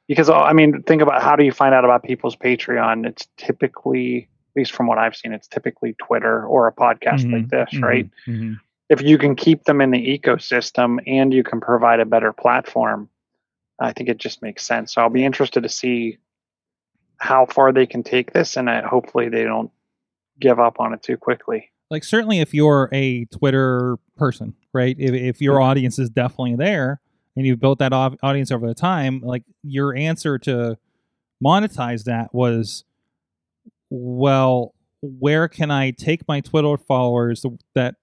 Because 0.08 0.30
uh, 0.30 0.42
I 0.42 0.54
mean, 0.54 0.84
think 0.84 1.02
about 1.02 1.22
how 1.22 1.36
do 1.36 1.44
you 1.44 1.52
find 1.52 1.76
out 1.76 1.84
about 1.84 2.04
people's 2.04 2.38
Patreon? 2.38 3.06
It's 3.06 3.28
typically, 3.36 4.30
at 4.50 4.60
least 4.60 4.72
from 4.74 4.88
what 4.88 4.98
I've 4.98 5.16
seen, 5.16 5.34
it's 5.34 5.48
typically 5.48 5.94
Twitter 5.94 6.46
or 6.46 6.68
a 6.68 6.74
podcast 6.74 7.26
Mhm, 7.26 7.34
like 7.34 7.50
this, 7.50 7.70
mhm, 7.74 7.84
right? 7.84 8.10
mhm. 8.28 8.60
If 8.90 9.02
you 9.04 9.18
can 9.20 9.36
keep 9.36 9.64
them 9.66 9.82
in 9.82 9.92
the 9.92 10.18
ecosystem 10.20 10.98
and 11.06 11.32
you 11.34 11.44
can 11.44 11.62
provide 11.62 12.00
a 12.00 12.06
better 12.06 12.34
platform, 12.34 13.10
I 13.80 13.94
think 13.94 14.10
it 14.10 14.18
just 14.18 14.42
makes 14.42 14.66
sense. 14.66 14.94
So 14.94 15.02
I'll 15.02 15.10
be 15.12 15.24
interested 15.24 15.62
to 15.64 15.70
see 15.70 16.18
how 17.18 17.46
far 17.46 17.72
they 17.72 17.86
can 17.86 18.02
take 18.04 18.34
this, 18.34 18.58
and 18.58 18.68
uh, 18.70 18.88
hopefully 18.88 19.30
they 19.30 19.44
don't 19.44 19.72
give 20.40 20.60
up 20.60 20.80
on 20.80 20.94
it 20.94 21.04
too 21.04 21.18
quickly. 21.18 21.70
like 21.92 22.04
certainly 22.04 22.40
if 22.40 22.54
you're 22.54 22.90
a 22.94 23.26
Twitter 23.26 23.98
person, 24.18 24.56
right? 24.74 24.96
If, 25.00 25.14
if 25.14 25.42
your 25.42 25.60
audience 25.62 26.00
is 26.00 26.10
definitely 26.10 26.56
there 26.56 27.02
and 27.36 27.46
you've 27.46 27.60
built 27.60 27.80
that 27.80 27.92
audience 27.94 28.52
over 28.52 28.68
the 28.68 28.76
time, 28.76 29.22
like 29.22 29.44
your 29.64 29.96
answer 29.96 30.38
to 30.40 30.78
monetize 31.44 32.04
that 32.06 32.34
was, 32.34 32.84
well, 33.90 34.74
where 35.02 35.48
can 35.48 35.72
I 35.72 35.92
take 35.92 36.28
my 36.28 36.42
Twitter 36.42 36.78
followers 36.78 37.46
that, 37.76 37.96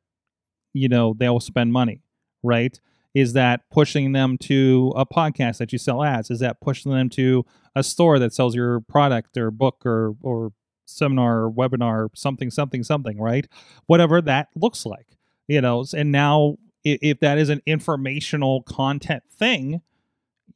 you 0.73 0.89
know, 0.89 1.15
they'll 1.17 1.41
spend 1.41 1.73
money, 1.73 2.03
right? 2.43 2.79
Is 3.15 3.33
that 3.33 3.63
pushing 3.71 4.13
them 4.13 4.37
to 4.39 4.93
a 4.97 5.07
podcast 5.07 5.59
that 5.59 5.73
you 5.73 5.79
sell 5.79 6.03
ads? 6.03 6.31
Is 6.31 6.41
that 6.41 6.61
pushing 6.61 6.93
them 6.93 7.09
to 7.11 7.45
a 7.75 7.83
store 7.83 8.19
that 8.19 8.35
sells 8.35 8.55
your 8.55 8.81
product 8.81 9.37
or 9.37 9.51
book 9.51 9.87
or 9.87 10.15
or 10.23 10.53
seminar 10.87 11.45
or 11.45 11.51
webinar, 11.51 12.09
something, 12.15 12.51
something, 12.51 12.83
something, 12.83 13.19
right? 13.19 13.47
Whatever 13.87 14.21
that 14.23 14.49
looks 14.55 14.87
like, 14.87 15.07
you 15.49 15.61
know. 15.61 15.85
And 15.97 16.13
now, 16.13 16.57
if 16.85 17.21
that 17.21 17.39
is 17.39 17.49
an 17.49 17.63
informational 17.67 18.63
content 18.63 19.25
thing, 19.31 19.81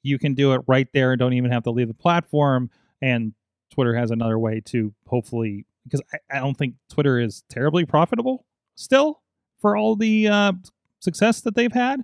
you 0.03 0.19
can 0.19 0.35
do 0.35 0.53
it 0.53 0.63
right 0.67 0.89
there 0.93 1.13
and 1.13 1.19
don't 1.19 1.33
even 1.33 1.51
have 1.51 1.65
to 1.65 1.71
leave 1.71 1.89
the 1.89 1.95
platform. 1.95 2.71
And 3.03 3.33
Twitter 3.71 3.95
has 3.95 4.11
another 4.11 4.39
way 4.39 4.61
to 4.67 4.93
hopefully, 5.07 5.65
because 5.85 6.03
I, 6.13 6.37
I 6.37 6.41
don't 6.41 6.57
think 6.57 6.75
Twitter 6.89 7.19
is 7.19 7.43
terribly 7.49 7.85
profitable 7.85 8.45
still 8.75 9.21
for 9.61 9.77
all 9.77 9.97
the 9.97 10.29
uh, 10.29 10.53
success 11.01 11.41
that 11.43 11.55
they've 11.55 11.73
had. 11.73 12.03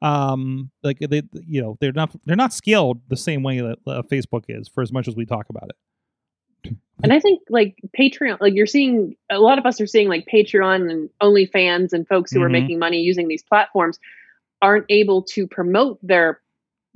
Um, 0.00 0.70
like 0.84 0.98
they, 1.00 1.22
you 1.46 1.60
know, 1.60 1.76
they're 1.80 1.92
not 1.92 2.14
they're 2.24 2.36
not 2.36 2.52
scaled 2.52 3.00
the 3.08 3.16
same 3.16 3.42
way 3.42 3.60
that 3.60 3.78
uh, 3.86 4.02
Facebook 4.02 4.44
is 4.48 4.68
for 4.68 4.82
as 4.82 4.92
much 4.92 5.08
as 5.08 5.16
we 5.16 5.26
talk 5.26 5.46
about 5.50 5.70
it. 5.70 6.76
And 7.02 7.12
I 7.12 7.20
think 7.20 7.40
like 7.48 7.76
Patreon, 7.98 8.38
like 8.40 8.54
you're 8.54 8.66
seeing 8.66 9.16
a 9.30 9.38
lot 9.38 9.58
of 9.58 9.66
us 9.66 9.80
are 9.80 9.86
seeing 9.86 10.08
like 10.08 10.26
Patreon 10.32 10.90
and 10.90 11.08
OnlyFans 11.22 11.92
and 11.92 12.06
folks 12.06 12.32
who 12.32 12.42
are 12.42 12.48
Mhm. 12.48 12.52
making 12.52 12.78
money 12.78 12.98
using 12.98 13.28
these 13.28 13.42
platforms 13.42 13.98
aren't 14.62 14.86
able 14.88 15.22
to 15.22 15.46
promote 15.46 15.98
their 16.02 16.40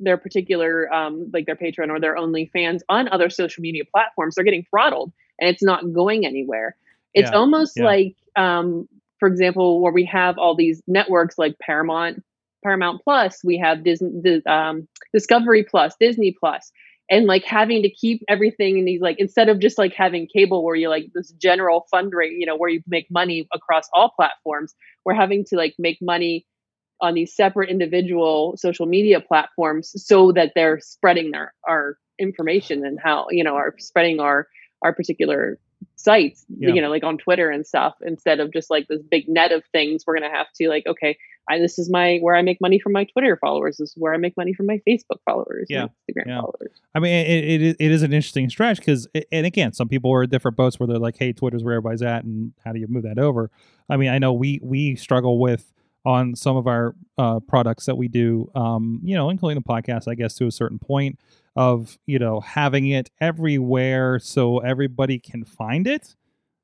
their 0.02 0.18
particular 0.18 0.92
um, 0.92 1.30
like 1.32 1.46
their 1.46 1.56
Patreon 1.56 1.90
or 1.90 2.00
their 2.00 2.16
OnlyFans 2.16 2.80
on 2.88 3.08
other 3.08 3.30
social 3.30 3.62
media 3.62 3.84
platforms. 3.90 4.34
They're 4.34 4.44
getting 4.44 4.66
throttled 4.70 5.12
and 5.40 5.48
it's 5.50 5.62
not 5.62 5.92
going 5.92 6.26
anywhere. 6.26 6.76
It's 7.14 7.30
Yeah, 7.30 7.36
almost 7.36 7.78
yeah. 7.78 7.84
like, 7.84 8.16
um, 8.36 8.88
for 9.18 9.28
example, 9.28 9.80
where 9.80 9.92
we 9.92 10.04
have 10.06 10.38
all 10.38 10.54
these 10.56 10.82
networks 10.86 11.38
like 11.38 11.56
Paramount, 11.60 12.22
Paramount 12.64 13.02
Plus, 13.02 13.40
we 13.44 13.58
have 13.58 13.84
Disney, 13.84 14.10
Dis- 14.22 14.46
um, 14.46 14.88
Discovery 15.12 15.64
Plus, 15.64 15.94
Disney 16.00 16.34
Plus, 16.38 16.72
and 17.10 17.26
like 17.26 17.44
having 17.44 17.82
to 17.82 17.90
keep 17.90 18.22
everything 18.28 18.78
in 18.78 18.84
these 18.84 19.00
like 19.00 19.18
instead 19.18 19.48
of 19.48 19.58
just 19.58 19.78
like 19.78 19.92
having 19.94 20.26
cable 20.26 20.64
where 20.64 20.74
you 20.76 20.88
like 20.88 21.06
this 21.14 21.30
general 21.32 21.86
fundraising, 21.92 22.38
you 22.38 22.46
know, 22.46 22.56
where 22.56 22.70
you 22.70 22.82
make 22.86 23.06
money 23.10 23.46
across 23.54 23.88
all 23.94 24.10
platforms, 24.10 24.74
we're 25.04 25.14
having 25.14 25.44
to 25.46 25.56
like 25.56 25.74
make 25.78 25.98
money 26.00 26.46
on 27.02 27.14
these 27.14 27.34
separate 27.34 27.68
individual 27.68 28.56
social 28.56 28.86
media 28.86 29.20
platforms 29.20 29.92
so 30.02 30.32
that 30.32 30.52
they're 30.54 30.80
spreading 30.80 31.32
their 31.32 31.52
our 31.68 31.98
information 32.18 32.86
and 32.86 32.98
how 33.02 33.26
you 33.30 33.44
know 33.44 33.56
are 33.56 33.74
spreading 33.78 34.20
our 34.20 34.46
our 34.82 34.94
particular 34.94 35.58
sites 35.96 36.44
Yeah. 36.48 36.74
you 36.74 36.80
know 36.80 36.90
like 36.90 37.02
on 37.04 37.18
twitter 37.18 37.50
and 37.50 37.66
stuff 37.66 37.94
instead 38.06 38.38
of 38.40 38.52
just 38.52 38.70
like 38.70 38.86
this 38.88 39.02
big 39.02 39.28
net 39.28 39.50
of 39.52 39.62
things 39.72 40.04
we're 40.06 40.14
gonna 40.14 40.30
have 40.32 40.46
to 40.60 40.68
like 40.68 40.86
okay 40.86 41.16
I, 41.50 41.58
this 41.58 41.76
is 41.76 41.90
my 41.90 42.18
where 42.20 42.36
i 42.36 42.42
make 42.42 42.60
money 42.60 42.78
from 42.78 42.92
my 42.92 43.02
twitter 43.04 43.36
followers 43.36 43.78
this 43.78 43.90
is 43.90 43.94
where 43.96 44.14
i 44.14 44.16
make 44.16 44.36
money 44.36 44.52
from 44.52 44.66
my 44.66 44.80
facebook 44.88 45.18
followers 45.24 45.66
Yeah. 45.68 45.82
and 45.82 45.90
instagram 45.90 46.26
Yeah. 46.28 46.40
followers 46.40 46.80
I 46.94 47.00
mean, 47.00 47.12
it, 47.26 47.44
it, 47.44 47.62
is- 47.62 47.76
it 47.80 47.90
is 47.90 48.02
an 48.02 48.12
interesting 48.12 48.48
stretch 48.50 48.76
because, 48.78 49.08
and 49.32 49.46
again, 49.46 49.72
some 49.72 49.88
people 49.88 50.12
are 50.12 50.22
at 50.24 50.30
different 50.30 50.58
boats 50.58 50.78
where 50.78 50.86
they're 50.86 50.98
like, 50.98 51.16
"Hey, 51.16 51.32
Twitter's 51.32 51.64
where 51.64 51.72
everybody's 51.72 52.02
at, 52.02 52.22
and 52.24 52.52
how 52.62 52.72
do 52.72 52.78
you 52.80 52.86
move 52.86 53.04
that 53.04 53.18
over?" 53.18 53.50
I 53.88 53.96
mean, 53.96 54.10
I 54.10 54.18
know 54.18 54.34
we 54.34 54.60
we 54.62 54.94
struggle 54.96 55.38
with 55.38 55.72
on 56.04 56.34
some 56.34 56.56
of 56.56 56.66
our 56.66 56.94
uh, 57.18 57.40
products 57.40 57.86
that 57.86 57.96
we 57.96 58.08
do, 58.08 58.50
um, 58.54 59.00
you 59.04 59.14
know, 59.14 59.30
including 59.30 59.62
the 59.62 59.68
podcast, 59.68 60.08
I 60.08 60.14
guess, 60.14 60.34
to 60.36 60.46
a 60.46 60.50
certain 60.52 60.78
point 60.78 61.18
of 61.54 61.98
you 62.06 62.18
know 62.18 62.40
having 62.40 62.88
it 62.88 63.10
everywhere 63.20 64.18
so 64.18 64.58
everybody 64.58 65.18
can 65.18 65.44
find 65.44 65.86
it, 65.86 66.16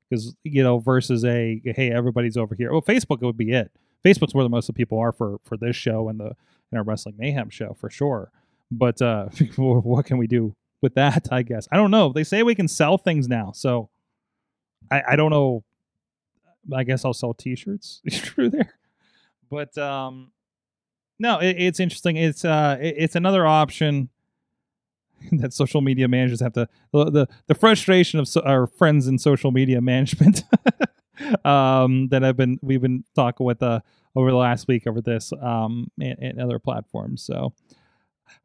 because 0.09 0.35
you 0.43 0.63
know, 0.63 0.79
versus 0.79 1.23
a 1.23 1.61
hey, 1.63 1.91
everybody's 1.91 2.37
over 2.37 2.55
here. 2.55 2.71
Well, 2.71 2.81
Facebook 2.81 3.21
would 3.21 3.37
be 3.37 3.51
it. 3.51 3.71
Facebook's 4.03 4.33
where 4.33 4.43
the 4.43 4.49
most 4.49 4.69
of 4.69 4.75
people 4.75 4.99
are 4.99 5.11
for 5.11 5.39
for 5.43 5.57
this 5.57 5.75
show 5.75 6.09
and 6.09 6.19
the 6.19 6.35
and 6.71 6.77
our 6.77 6.83
wrestling 6.83 7.15
mayhem 7.17 7.49
show 7.49 7.75
for 7.79 7.89
sure. 7.89 8.31
But 8.71 9.01
uh, 9.01 9.29
what 9.55 10.05
can 10.05 10.17
we 10.17 10.27
do 10.27 10.55
with 10.81 10.95
that? 10.95 11.27
I 11.31 11.43
guess 11.43 11.67
I 11.71 11.77
don't 11.77 11.91
know. 11.91 12.11
They 12.11 12.23
say 12.23 12.43
we 12.43 12.55
can 12.55 12.67
sell 12.67 12.97
things 12.97 13.27
now, 13.27 13.51
so 13.53 13.89
I, 14.91 15.03
I 15.09 15.15
don't 15.15 15.31
know. 15.31 15.63
I 16.73 16.83
guess 16.83 17.05
I'll 17.05 17.13
sell 17.13 17.33
T-shirts 17.33 18.01
through 18.11 18.49
there. 18.49 18.78
But 19.49 19.77
um, 19.77 20.31
no, 21.19 21.39
it, 21.39 21.55
it's 21.59 21.79
interesting. 21.79 22.15
It's 22.17 22.45
uh, 22.45 22.77
it- 22.81 22.95
it's 22.97 23.15
another 23.15 23.45
option 23.47 24.09
that 25.33 25.53
social 25.53 25.81
media 25.81 26.07
managers 26.07 26.39
have 26.39 26.53
to 26.53 26.67
the 26.93 27.05
the, 27.11 27.27
the 27.47 27.55
frustration 27.55 28.19
of 28.19 28.27
so, 28.27 28.41
our 28.41 28.67
friends 28.67 29.07
in 29.07 29.17
social 29.17 29.51
media 29.51 29.81
management 29.93 30.43
um, 31.43 32.07
that 32.09 32.23
I've 32.23 32.37
been 32.37 32.57
we've 32.61 32.81
been 32.81 33.03
talking 33.15 33.45
with 33.45 33.61
uh 33.61 33.81
over 34.15 34.31
the 34.31 34.37
last 34.37 34.67
week 34.67 34.87
over 34.87 35.01
this 35.01 35.31
um 35.41 35.91
and, 36.01 36.17
and 36.19 36.41
other 36.41 36.59
platforms. 36.59 37.21
So 37.21 37.53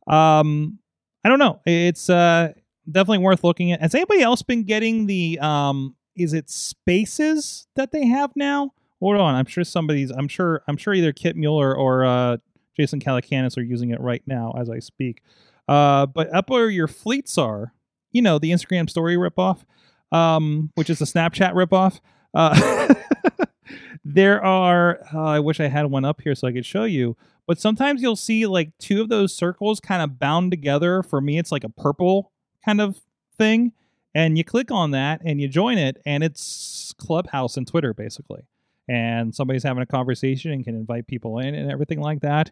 um 0.07 0.79
I 1.25 1.29
don't 1.29 1.39
know. 1.39 1.61
It's 1.65 2.11
uh 2.11 2.53
definitely 2.91 3.19
worth 3.19 3.45
looking 3.45 3.73
at. 3.73 3.81
Has 3.81 3.95
anybody 3.95 4.23
else 4.23 4.43
been 4.43 4.65
getting 4.65 5.07
the 5.07 5.39
um 5.41 5.95
is 6.17 6.33
it 6.33 6.51
spaces 6.51 7.67
that 7.77 7.93
they 7.93 8.07
have 8.07 8.33
now? 8.37 8.73
Hold 9.01 9.17
on, 9.17 9.35
I'm 9.35 9.47
sure 9.47 9.65
somebody's 9.65 10.11
I'm 10.11 10.29
sure 10.29 10.63
I'm 10.69 10.77
sure 10.77 10.95
either 10.95 11.13
Kit 11.13 11.37
Mueller 11.37 11.77
or 11.77 12.05
uh 12.05 12.37
Jason 12.77 13.01
Calacanis 13.01 13.57
are 13.57 13.63
using 13.63 13.91
it 13.91 14.01
right 14.01 14.23
now 14.27 14.55
as 14.59 14.71
I 14.71 14.79
speak. 14.79 15.23
Uh 15.69 16.07
but 16.07 16.35
up 16.35 16.51
where 16.51 16.71
your 16.71 16.89
fleets 16.89 17.39
are, 17.39 17.73
you 18.13 18.23
know, 18.23 18.39
the 18.39 18.51
Instagram 18.51 18.89
story 18.89 19.17
ripoff, 19.17 19.65
um, 20.13 20.71
which 20.75 20.91
is 20.91 21.01
a 21.01 21.05
Snapchat 21.05 21.53
ripoff. 21.53 22.01
Uh 22.33 22.95
there 24.05 24.43
are 24.45 25.01
uh, 25.13 25.23
I 25.23 25.41
wish 25.41 25.61
I 25.61 25.69
had 25.69 25.87
one 25.87 26.05
up 26.05 26.21
here 26.23 26.35
so 26.35 26.49
I 26.49 26.53
could 26.53 26.67
show 26.67 26.85
you 26.85 27.17
but 27.47 27.61
sometimes 27.61 28.03
you'll 28.03 28.17
see 28.17 28.47
like 28.47 28.73
two 28.79 29.01
of 29.01 29.09
those 29.09 29.35
circles 29.35 29.81
kind 29.81 30.03
of 30.03 30.19
bound 30.19 30.51
together. 30.51 31.03
For 31.03 31.21
me, 31.21 31.39
it's 31.39 31.53
like 31.53 31.65
a 31.65 31.69
purple 31.69 32.33
kind 32.65 32.81
of 32.81 33.01
thing. 33.37 33.73
And 34.15 34.39
you 34.39 34.45
click 34.45 34.71
on 34.71 34.93
that 34.93 35.21
and 35.25 35.41
you 35.41 35.49
join 35.49 35.77
it, 35.77 36.01
and 36.07 36.23
it's 36.23 36.95
Clubhouse 36.99 37.57
and 37.57 37.67
Twitter 37.67 37.93
basically. 37.93 38.43
And 38.89 39.35
somebody's 39.35 39.63
having 39.63 39.83
a 39.83 39.87
conversation 39.87 40.53
and 40.53 40.65
can 40.65 40.75
invite 40.77 41.07
people 41.07 41.39
in 41.39 41.55
and 41.55 41.71
everything 41.71 42.01
like 42.01 42.21
that. 42.21 42.51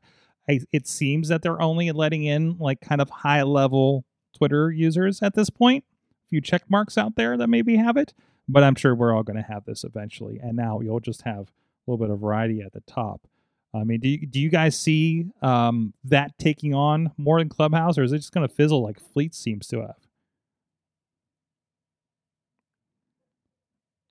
I, 0.49 0.61
it 0.73 0.87
seems 0.87 1.29
that 1.29 1.43
they're 1.43 1.61
only 1.61 1.93
letting 1.93 2.25
in 2.25 2.57
like 2.59 2.81
kind 2.81 3.01
of 3.01 3.11
high 3.11 3.43
level 3.43 4.05
Twitter 4.37 4.71
users 4.71 5.23
at 5.23 5.35
this 5.35 5.51
point. 5.51 5.85
A 6.11 6.29
few 6.31 6.41
check 6.41 6.63
marks 6.71 6.97
out 6.97 7.17
there 7.17 7.37
that 7.37 7.49
maybe 7.49 7.77
have 7.77 7.97
it, 7.97 8.15
but 8.49 8.65
I'm 8.65 8.75
sure 8.75 8.95
we're 8.95 9.15
all 9.15 9.23
going 9.23 9.37
to 9.37 9.43
have 9.43 9.65
this 9.67 9.85
eventually. 9.85 10.39
And 10.43 10.57
now 10.57 10.81
you'll 10.81 11.01
just 11.01 11.23
have 11.23 11.49
a 11.49 11.91
little 11.91 12.05
bit 12.05 12.13
of 12.13 12.21
variety 12.21 12.63
at 12.63 12.73
the 12.73 12.81
top. 12.81 13.27
I 13.75 13.85
mean, 13.85 14.01
do 14.01 14.09
you, 14.09 14.27
do 14.27 14.41
you 14.41 14.51
guys 14.51 14.79
see 14.79 15.27
um, 15.41 15.95
that 16.05 16.39
taking 16.39 16.75
on 16.75 17.13
more 17.17 17.39
than 17.39 17.49
Clubhouse, 17.49 17.97
or 17.97 18.03
is 18.03 18.13
it 18.13 18.19
just 18.19 18.33
going 18.33 18.47
to 18.47 18.55
fizzle 18.55 18.83
like 18.83 19.01
Fleet 19.01 19.35
seems 19.35 19.67
to 19.69 19.81
have? 19.81 19.97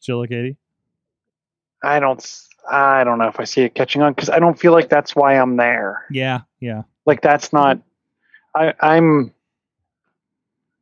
Chilla 0.02 0.28
Katie? 0.28 0.58
I 1.84 2.00
don't. 2.00 2.42
I 2.70 3.04
don't 3.04 3.18
know 3.18 3.28
if 3.28 3.40
I 3.40 3.44
see 3.44 3.62
it 3.62 3.74
catching 3.74 4.02
on 4.02 4.14
because 4.14 4.30
I 4.30 4.40
don't 4.40 4.60
feel 4.60 4.72
like 4.72 4.88
that's 4.90 5.16
why 5.16 5.38
I'm 5.38 5.58
there. 5.58 6.06
Yeah, 6.12 6.42
yeah. 6.60 6.84
Like 7.06 7.22
that's 7.22 7.52
not. 7.52 7.80
I, 8.56 8.74
I'm. 8.80 9.34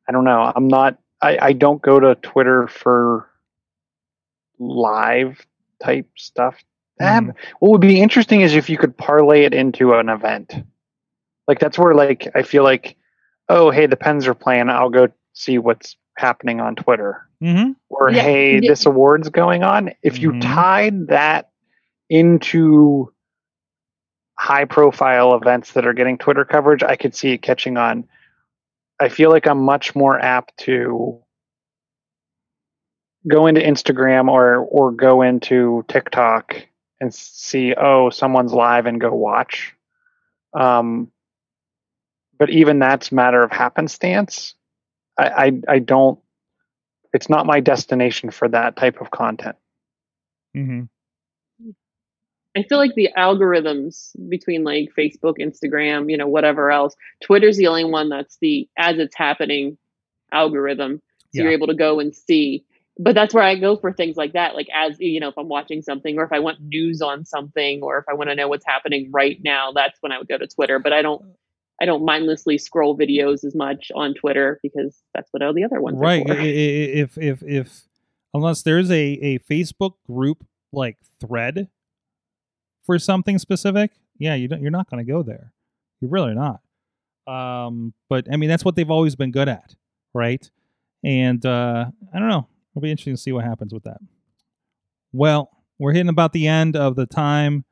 I 0.07 0.11
don't 0.11 0.25
know. 0.25 0.51
I'm 0.55 0.67
not. 0.67 0.97
I, 1.21 1.37
I 1.41 1.53
don't 1.53 1.81
go 1.81 1.99
to 1.99 2.15
Twitter 2.15 2.67
for 2.67 3.29
live 4.57 5.45
type 5.83 6.09
stuff. 6.15 6.55
Um, 7.01 7.33
what 7.59 7.71
would 7.71 7.81
be 7.81 8.01
interesting 8.01 8.41
is 8.41 8.55
if 8.55 8.69
you 8.69 8.77
could 8.77 8.97
parlay 8.97 9.45
it 9.45 9.53
into 9.53 9.93
an 9.93 10.09
event. 10.09 10.53
Like 11.47 11.59
that's 11.59 11.79
where 11.79 11.93
like 11.95 12.29
I 12.35 12.43
feel 12.43 12.63
like 12.63 12.97
oh, 13.49 13.71
hey, 13.71 13.87
the 13.87 13.97
Pens 13.97 14.27
are 14.27 14.35
playing. 14.35 14.69
I'll 14.69 14.89
go 14.89 15.09
see 15.33 15.57
what's 15.57 15.97
happening 16.15 16.61
on 16.61 16.75
Twitter. 16.75 17.27
Mm-hmm. 17.43 17.71
Or 17.89 18.11
Yeah, 18.11 18.21
hey, 18.21 18.59
yeah. 18.59 18.69
this 18.69 18.85
award's 18.85 19.29
going 19.29 19.63
on. 19.63 19.91
If 20.03 20.19
you 20.19 20.31
Mhm. 20.33 20.41
tied 20.41 21.07
that 21.07 21.49
into 22.09 23.13
high 24.37 24.65
profile 24.65 25.35
events 25.35 25.73
that 25.73 25.85
are 25.85 25.93
getting 25.93 26.17
Twitter 26.17 26.45
coverage, 26.45 26.83
I 26.83 26.95
could 26.95 27.15
see 27.15 27.33
it 27.33 27.41
catching 27.41 27.77
on. 27.77 28.07
I 28.99 29.09
feel 29.09 29.29
like 29.29 29.47
I'm 29.47 29.59
much 29.63 29.95
more 29.95 30.19
apt 30.19 30.57
to 30.59 31.21
go 33.27 33.47
into 33.47 33.61
Instagram 33.61 34.29
or 34.29 34.57
or 34.57 34.91
go 34.91 35.21
into 35.21 35.83
TikTok 35.87 36.55
and 37.01 37.13
see 37.13 37.73
oh 37.75 38.09
someone's 38.09 38.53
live 38.53 38.85
and 38.85 38.99
go 38.99 39.13
watch. 39.13 39.73
Um, 40.53 41.11
but 42.37 42.49
even 42.49 42.79
that's 42.79 43.11
matter 43.11 43.41
of 43.43 43.51
happenstance. 43.51 44.55
I, 45.17 45.27
I 45.45 45.61
I 45.75 45.79
don't. 45.79 46.19
It's 47.13 47.29
not 47.29 47.45
my 47.45 47.59
destination 47.59 48.31
for 48.31 48.47
that 48.49 48.75
type 48.75 49.01
of 49.01 49.11
content. 49.11 49.55
Mm-hmm. 50.55 50.83
I 52.57 52.63
feel 52.63 52.77
like 52.77 52.95
the 52.95 53.09
algorithms 53.17 54.11
between 54.27 54.63
like 54.63 54.89
Facebook, 54.97 55.35
Instagram, 55.39 56.09
you 56.09 56.17
know, 56.17 56.27
whatever 56.27 56.71
else, 56.71 56.95
Twitter's 57.23 57.57
the 57.57 57.67
only 57.67 57.85
one 57.85 58.09
that's 58.09 58.37
the 58.41 58.67
as 58.77 58.97
it's 58.97 59.15
happening 59.15 59.77
algorithm. 60.31 61.01
So 61.33 61.43
you're 61.43 61.51
able 61.51 61.67
to 61.67 61.75
go 61.75 61.99
and 61.99 62.15
see. 62.15 62.65
But 62.97 63.13
that's 63.13 63.33
where 63.33 63.43
I 63.43 63.55
go 63.55 63.77
for 63.77 63.93
things 63.93 64.17
like 64.17 64.33
that. 64.33 64.55
Like 64.55 64.67
as 64.73 64.99
you 64.99 65.19
know, 65.19 65.29
if 65.29 65.37
I'm 65.37 65.47
watching 65.47 65.83
something 65.83 66.17
or 66.17 66.23
if 66.23 66.33
I 66.33 66.39
want 66.39 66.59
news 66.59 67.01
on 67.01 67.23
something 67.23 67.81
or 67.83 67.99
if 67.99 68.05
I 68.09 68.13
want 68.13 68.29
to 68.29 68.35
know 68.35 68.47
what's 68.47 68.65
happening 68.65 69.09
right 69.11 69.39
now, 69.43 69.71
that's 69.71 69.97
when 70.01 70.11
I 70.11 70.17
would 70.17 70.27
go 70.27 70.37
to 70.37 70.47
Twitter. 70.47 70.79
But 70.79 70.91
I 70.91 71.03
don't 71.03 71.23
I 71.81 71.85
don't 71.85 72.03
mindlessly 72.03 72.57
scroll 72.57 72.97
videos 72.97 73.43
as 73.45 73.55
much 73.55 73.91
on 73.95 74.13
Twitter 74.13 74.59
because 74.61 75.01
that's 75.13 75.29
what 75.31 75.41
all 75.41 75.53
the 75.53 75.63
other 75.63 75.81
ones 75.81 75.97
right 75.99 76.27
are 76.29 76.33
I- 76.33 76.35
for. 76.35 76.41
I- 76.41 76.45
I- 76.45 76.47
if 76.47 77.17
if 77.17 77.43
if 77.43 77.81
unless 78.33 78.61
there's 78.63 78.91
a 78.91 78.95
a 79.01 79.39
facebook 79.39 79.93
group 80.05 80.45
like 80.71 80.97
thread 81.19 81.67
for 82.85 82.99
something 82.99 83.39
specific 83.39 83.91
yeah 84.19 84.35
you 84.35 84.47
don't 84.47 84.61
you're 84.61 84.71
not 84.71 84.89
going 84.89 85.03
to 85.03 85.09
go 85.11 85.23
there. 85.23 85.53
You're 86.01 86.11
really 86.11 86.35
not. 86.35 86.61
Um 87.27 87.93
but 88.09 88.27
i 88.31 88.35
mean 88.37 88.49
that's 88.49 88.65
what 88.65 88.75
they've 88.75 88.89
always 88.91 89.15
been 89.15 89.31
good 89.31 89.49
at 89.49 89.75
right? 90.13 90.49
And 91.03 91.43
uh 91.45 91.85
i 92.13 92.19
don't 92.19 92.29
know. 92.29 92.47
It'll 92.71 92.81
be 92.81 92.91
interesting 92.91 93.15
to 93.15 93.21
see 93.21 93.31
what 93.31 93.45
happens 93.45 93.73
with 93.73 93.83
that. 93.83 93.99
Well 95.13 95.49
we're 95.79 95.93
hitting 95.93 96.09
about 96.09 96.33
the 96.33 96.47
end 96.47 96.75
of 96.75 96.95
the 96.95 97.05
time 97.05 97.63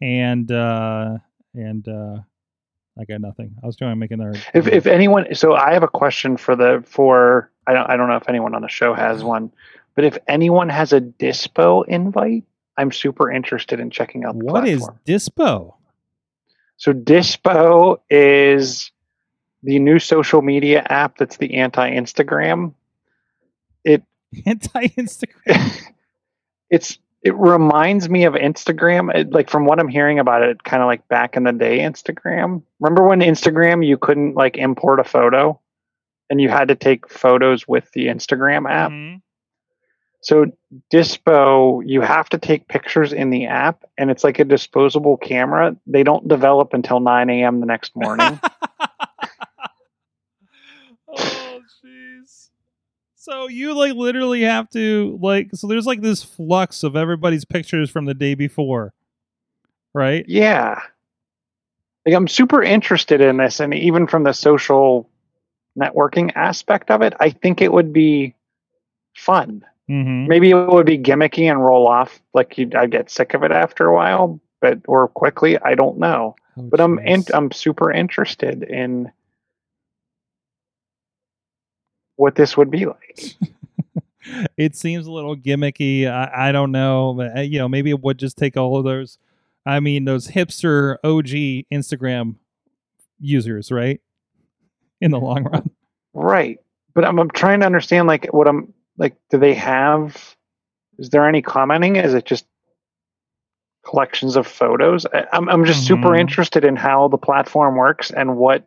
and 0.00 0.50
uh 0.52 1.18
and 1.54 1.86
uh 1.88 2.18
i 2.98 3.04
got 3.04 3.20
nothing 3.20 3.54
i 3.62 3.66
was 3.66 3.76
trying 3.76 3.92
to 3.92 3.96
make 3.96 4.10
another 4.10 4.34
If 4.54 4.66
if 4.66 4.86
anyone, 4.86 5.34
so 5.34 5.54
I 5.54 5.72
have 5.72 5.82
a 5.82 5.88
question 5.88 6.36
for 6.36 6.56
the 6.56 6.82
for 6.86 7.50
I 7.66 7.72
don't 7.72 7.88
I 7.88 7.96
don't 7.96 8.08
know 8.08 8.16
if 8.16 8.28
anyone 8.28 8.54
on 8.54 8.62
the 8.62 8.68
show 8.68 8.94
has 8.94 9.18
mm-hmm. 9.18 9.28
one, 9.28 9.52
but 9.94 10.04
if 10.04 10.18
anyone 10.26 10.68
has 10.68 10.92
a 10.92 11.00
Dispo 11.00 11.86
invite, 11.86 12.44
I'm 12.76 12.92
super 12.92 13.30
interested 13.30 13.80
in 13.80 13.90
checking 13.90 14.24
out 14.24 14.38
the 14.38 14.44
what 14.44 14.66
is 14.66 14.80
platform. 14.80 15.00
dispo 15.06 15.74
So 16.76 16.92
Dispo 16.92 18.00
is 18.08 18.90
the 19.62 19.78
new 19.78 19.98
social 19.98 20.42
media 20.42 20.84
app 20.88 21.18
that's 21.18 21.36
the 21.36 21.54
anti 21.54 21.90
Instagram. 21.90 22.74
It 23.84 24.02
anti 24.46 24.88
Instagram. 24.88 25.92
it's 26.70 26.98
it 27.22 27.34
reminds 27.36 28.08
me 28.08 28.24
of 28.24 28.34
Instagram. 28.34 29.14
It, 29.14 29.32
like 29.32 29.50
from 29.50 29.66
what 29.66 29.78
I'm 29.78 29.88
hearing 29.88 30.18
about 30.18 30.42
it, 30.42 30.64
kind 30.64 30.82
of 30.82 30.86
like 30.86 31.06
back 31.08 31.36
in 31.36 31.44
the 31.44 31.52
day 31.52 31.80
Instagram. 31.80 32.62
Remember 32.80 33.06
when 33.06 33.20
Instagram 33.20 33.86
you 33.86 33.98
couldn't 33.98 34.34
like 34.34 34.56
import 34.56 35.00
a 35.00 35.04
photo 35.04 35.60
and 36.30 36.40
you 36.40 36.48
had 36.48 36.68
to 36.68 36.74
take 36.74 37.10
photos 37.10 37.68
with 37.68 37.90
the 37.92 38.06
Instagram 38.06 38.70
app? 38.70 38.90
Mm-hmm. 38.90 39.16
So 40.22 40.46
Dispo, 40.92 41.82
you 41.84 42.02
have 42.02 42.28
to 42.30 42.38
take 42.38 42.68
pictures 42.68 43.12
in 43.12 43.30
the 43.30 43.46
app, 43.46 43.84
and 43.96 44.10
it's 44.10 44.22
like 44.22 44.38
a 44.38 44.44
disposable 44.44 45.16
camera. 45.16 45.74
They 45.86 46.02
don't 46.02 46.28
develop 46.28 46.74
until 46.74 47.00
9 47.00 47.30
a.m. 47.30 47.60
the 47.60 47.66
next 47.66 47.96
morning. 47.96 48.38
oh 51.08 51.60
jeez. 51.84 52.50
So 53.20 53.48
you 53.48 53.74
like 53.74 53.92
literally 53.92 54.40
have 54.44 54.70
to 54.70 55.18
like 55.20 55.50
so 55.52 55.66
there's 55.66 55.84
like 55.84 56.00
this 56.00 56.24
flux 56.24 56.82
of 56.82 56.96
everybody's 56.96 57.44
pictures 57.44 57.90
from 57.90 58.06
the 58.06 58.14
day 58.14 58.34
before. 58.34 58.94
Right? 59.92 60.24
yeah, 60.26 60.80
like 62.06 62.14
I'm 62.14 62.28
super 62.28 62.62
interested 62.62 63.20
in 63.20 63.36
this, 63.36 63.60
and 63.60 63.74
even 63.74 64.06
from 64.06 64.22
the 64.22 64.32
social 64.32 65.06
networking 65.78 66.32
aspect 66.34 66.90
of 66.90 67.02
it, 67.02 67.12
I 67.20 67.28
think 67.28 67.60
it 67.60 67.72
would 67.72 67.92
be 67.92 68.34
fun. 69.14 69.66
Mm-hmm. 69.90 70.26
Maybe 70.26 70.50
it 70.50 70.54
would 70.54 70.86
be 70.86 70.98
gimmicky 70.98 71.50
and 71.50 71.62
roll 71.62 71.86
off, 71.88 72.22
like 72.32 72.56
you, 72.56 72.70
I'd 72.74 72.90
get 72.90 73.10
sick 73.10 73.34
of 73.34 73.42
it 73.42 73.52
after 73.52 73.86
a 73.86 73.94
while, 73.94 74.40
but 74.62 74.78
or 74.88 75.08
quickly. 75.08 75.58
I 75.58 75.74
don't 75.74 75.98
know. 75.98 76.36
but 76.56 76.80
I'm 76.80 76.98
in, 77.00 77.24
I'm 77.34 77.52
super 77.52 77.92
interested 77.92 78.62
in 78.62 79.12
what 82.20 82.34
this 82.34 82.56
would 82.56 82.70
be 82.70 82.84
like. 82.86 83.34
it 84.56 84.76
seems 84.76 85.06
a 85.06 85.12
little 85.12 85.34
gimmicky. 85.34 86.06
I, 86.06 86.48
I 86.48 86.52
don't 86.52 86.70
know, 86.70 87.14
but 87.16 87.36
uh, 87.38 87.40
you 87.40 87.58
know, 87.58 87.68
maybe 87.68 87.90
it 87.90 88.00
would 88.00 88.18
just 88.18 88.36
take 88.36 88.56
all 88.56 88.76
of 88.76 88.84
those. 88.84 89.18
I 89.66 89.80
mean, 89.80 90.04
those 90.04 90.28
hipster 90.28 90.96
OG 91.02 91.66
Instagram 91.72 92.36
users, 93.18 93.72
right? 93.72 94.00
In 95.00 95.10
the 95.10 95.18
long 95.18 95.44
run. 95.44 95.70
Right. 96.12 96.58
But 96.94 97.04
I'm, 97.04 97.18
I'm 97.18 97.30
trying 97.30 97.60
to 97.60 97.66
understand 97.66 98.06
like 98.06 98.26
what 98.34 98.46
I'm 98.48 98.74
like 98.98 99.16
do 99.30 99.38
they 99.38 99.54
have 99.54 100.36
is 100.98 101.08
there 101.08 101.26
any 101.26 101.40
commenting? 101.40 101.96
Is 101.96 102.12
it 102.12 102.26
just 102.26 102.44
collections 103.86 104.36
of 104.36 104.46
photos? 104.46 105.06
I, 105.06 105.26
I'm 105.32 105.48
I'm 105.48 105.64
just 105.64 105.86
super 105.86 106.10
Mhm. 106.10 106.20
interested 106.20 106.64
in 106.64 106.76
how 106.76 107.08
the 107.08 107.16
platform 107.16 107.76
works 107.76 108.10
and 108.10 108.36
what 108.36 108.66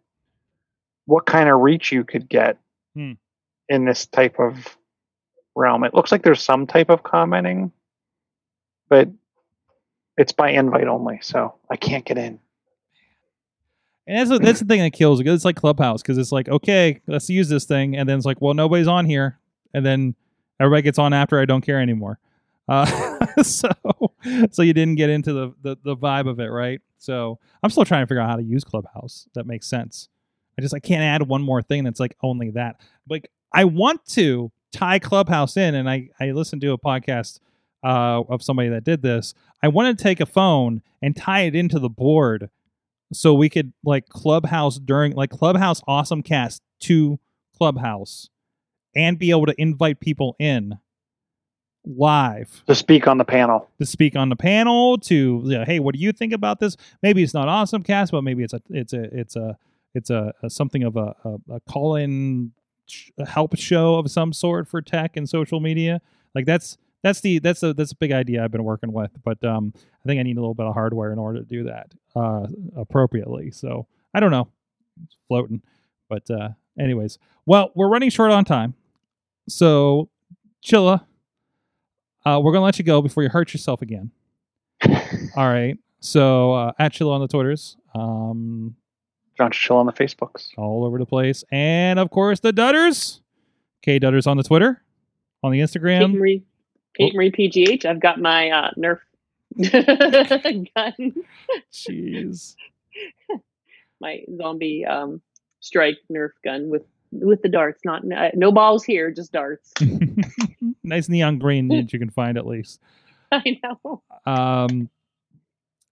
what 1.06 1.26
kind 1.28 1.50
of 1.50 1.60
reach 1.60 1.92
you 1.92 2.04
could 2.04 2.28
get 2.30 2.58
Hmm. 2.96 3.14
In 3.70 3.86
this 3.86 4.06
type 4.06 4.40
of 4.40 4.78
realm. 5.56 5.84
It 5.84 5.94
looks 5.94 6.12
like 6.12 6.24
there's 6.24 6.44
some 6.44 6.68
type 6.68 6.90
of 6.90 7.04
commenting, 7.04 7.72
but 8.90 9.10
it's 10.18 10.32
by 10.32 10.50
invite 10.50 10.88
only, 10.88 11.20
so 11.22 11.56
I 11.70 11.76
can't 11.76 12.06
get 12.06 12.18
in. 12.18 12.40
And 14.06 14.30
that's 14.30 14.42
that's 14.44 14.60
the 14.60 14.66
thing 14.66 14.82
that 14.82 14.92
kills 14.92 15.22
it. 15.22 15.28
It's 15.28 15.46
like 15.46 15.56
Clubhouse 15.56 16.02
because 16.02 16.18
it's 16.18 16.32
like, 16.32 16.50
okay, 16.50 17.02
let's 17.08 17.30
use 17.30 17.48
this 17.48 17.66
thing, 17.66 17.96
and 17.96 18.08
then 18.08 18.18
it's 18.18 18.26
like, 18.26 18.42
well, 18.42 18.54
nobody's 18.54 18.88
on 18.88 19.06
here, 19.06 19.40
and 19.74 19.86
then 19.86 20.16
everybody 20.60 20.82
gets 20.82 21.00
on 21.00 21.14
after 21.14 21.40
I 21.40 21.46
don't 21.46 21.62
care 21.62 21.80
anymore. 21.80 22.20
Uh, 22.68 22.86
so, 23.44 23.70
so 24.52 24.62
you 24.62 24.74
didn't 24.74 24.96
get 24.96 25.10
into 25.10 25.32
the, 25.34 25.54
the 25.62 25.78
the 25.84 25.96
vibe 25.96 26.30
of 26.30 26.40
it, 26.40 26.48
right? 26.48 26.82
So 26.98 27.40
I'm 27.62 27.70
still 27.70 27.86
trying 27.86 28.04
to 28.04 28.08
figure 28.08 28.22
out 28.22 28.30
how 28.30 28.36
to 28.36 28.44
use 28.44 28.66
Clubhouse. 28.66 29.28
That 29.36 29.48
makes 29.48 29.68
sense. 29.68 30.10
I 30.58 30.62
just 30.62 30.76
I 30.76 30.80
can't 30.80 31.02
add 31.02 31.28
one 31.28 31.42
more 31.42 31.62
thing 31.62 31.84
that's 31.86 32.00
like 32.00 32.16
only 32.22 32.52
that. 32.52 32.82
Like 33.10 33.32
I 33.54 33.66
want 33.66 34.06
to 34.08 34.52
tie 34.72 35.00
Clubhouse 35.00 35.58
in, 35.58 35.76
and 35.76 35.90
I 35.90 36.10
I 36.20 36.32
listened 36.32 36.62
to 36.64 36.72
a 36.74 36.78
podcast 36.78 37.40
uh, 37.84 38.24
of 38.30 38.44
somebody 38.44 38.70
that 38.70 38.84
did 38.84 39.02
this. 39.02 39.34
I 39.62 39.68
want 39.70 39.98
to 39.98 40.04
take 40.04 40.20
a 40.20 40.26
phone 40.26 40.82
and 41.02 41.16
tie 41.16 41.42
it 41.42 41.56
into 41.56 41.80
the 41.80 41.90
board 41.90 42.50
so 43.14 43.34
we 43.34 43.50
could 43.50 43.74
like 43.84 44.08
clubhouse 44.10 44.80
during 44.80 45.14
like 45.14 45.30
clubhouse 45.30 45.82
awesome 45.88 46.24
cast 46.24 46.62
to 46.82 47.20
clubhouse 47.58 48.30
and 48.96 49.20
be 49.20 49.32
able 49.32 49.46
to 49.46 49.56
invite 49.62 50.00
people 50.00 50.36
in 50.40 50.78
live 51.86 52.64
To 52.68 52.76
speak 52.76 53.08
on 53.08 53.18
the 53.18 53.26
panel. 53.26 53.70
to 53.80 53.86
speak 53.86 54.16
on 54.16 54.30
the 54.30 54.36
panel 54.38 54.98
to 55.00 55.42
you 55.46 55.58
know, 55.58 55.66
hey 55.66 55.80
what 55.80 55.94
do 55.96 56.00
you 56.00 56.12
think 56.14 56.34
about 56.34 56.60
this 56.60 56.78
maybe 57.02 57.24
it's 57.24 57.34
not 57.34 57.50
awesome 57.50 57.84
cast 57.84 58.12
but 58.12 58.24
maybe 58.24 58.44
it's 58.44 58.54
a 58.54 58.62
it's 58.70 58.94
a 58.94 59.04
it's 59.20 59.36
a 59.36 59.58
it's 59.94 60.10
a, 60.10 60.34
a 60.44 60.50
something 60.50 60.84
of 60.84 60.96
a, 60.96 61.16
a, 61.26 61.56
a 61.56 61.60
call 61.70 61.96
in 61.96 62.52
help 63.26 63.58
show 63.58 63.96
of 63.96 64.10
some 64.10 64.34
sort 64.34 64.68
for 64.68 64.82
tech 64.82 65.18
and 65.18 65.28
social 65.28 65.60
media. 65.60 66.02
Like 66.36 66.46
that's 66.46 66.78
that's 67.04 67.22
the 67.22 67.40
that's 67.40 67.64
a 67.64 67.74
that's 67.74 67.92
a 67.92 67.96
big 67.96 68.12
idea 68.12 68.44
I've 68.44 68.52
been 68.52 68.64
working 68.64 68.94
with 68.94 69.12
but 69.24 69.44
um 69.44 69.74
I 69.76 70.08
think 70.08 70.20
I 70.20 70.24
need 70.24 70.38
a 70.38 70.40
little 70.40 70.54
bit 70.54 70.66
of 70.66 70.74
hardware 70.74 71.12
in 71.12 71.20
order 71.20 71.40
to 71.40 71.46
do 71.46 71.64
that 71.66 71.94
uh 72.16 72.48
appropriately. 72.78 73.52
So 73.52 73.88
I 74.14 74.20
don't 74.20 74.32
know. 74.32 74.48
It's 75.04 75.18
floating. 75.28 75.62
But 76.10 76.30
uh 76.32 76.50
anyways. 76.80 77.20
Well 77.46 77.72
we're 77.76 77.90
running 77.90 78.10
short 78.10 78.32
on 78.32 78.46
time. 78.46 78.74
So 79.50 80.10
Chilla 80.66 81.06
uh, 82.26 82.40
we're 82.42 82.54
gonna 82.54 82.64
let 82.64 82.80
you 82.80 82.86
go 82.86 83.02
before 83.02 83.24
you 83.24 83.30
hurt 83.30 83.54
yourself 83.54 83.82
again. 83.82 84.12
All 85.36 85.50
right. 85.50 85.78
So 86.00 86.54
uh, 86.54 86.72
at 86.80 86.94
Chilla 86.94 87.12
on 87.12 87.22
the 87.22 87.28
Twitters, 87.28 87.78
um, 87.96 88.76
John 89.38 89.52
Chill 89.52 89.78
on 89.78 89.86
the 89.86 89.94
Facebooks. 89.94 90.50
all 90.58 90.86
over 90.86 90.98
the 90.98 91.06
place, 91.06 91.44
and 91.52 92.00
of 92.00 92.10
course 92.12 92.40
the 92.40 92.54
Dutters, 92.54 93.20
K 93.82 94.00
Dutters 94.00 94.28
on 94.28 94.38
the 94.38 94.44
Twitter, 94.44 94.82
on 95.44 95.52
the 95.52 95.60
Instagram. 95.60 96.00
Kate 96.00 96.08
Instagram. 96.10 96.14
Marie, 96.18 96.44
Kate 96.96 97.16
Marie 97.16 97.32
PGH. 97.32 97.86
I've 97.86 98.00
got 98.00 98.20
my 98.20 98.50
uh, 98.50 98.72
Nerf 98.78 99.00
gun, 100.76 101.14
Jeez. 101.72 102.56
my 104.02 104.24
zombie 104.38 104.86
um, 104.86 105.22
strike 105.60 105.98
Nerf 106.12 106.32
gun 106.44 106.70
with 106.70 106.84
with 107.12 107.42
the 107.42 107.50
darts. 107.50 107.82
Not 107.86 108.04
uh, 108.12 108.30
no 108.34 108.52
balls 108.52 108.84
here, 108.84 109.12
just 109.12 109.32
darts. 109.32 109.72
nice 110.84 111.10
neon 111.10 111.40
green 111.40 111.68
that 111.70 111.94
you 111.94 112.00
can 112.00 112.10
find 112.10 112.38
at 112.38 112.46
least. 112.46 112.80
I 113.32 113.60
know. 113.64 114.04
Um, 114.26 114.90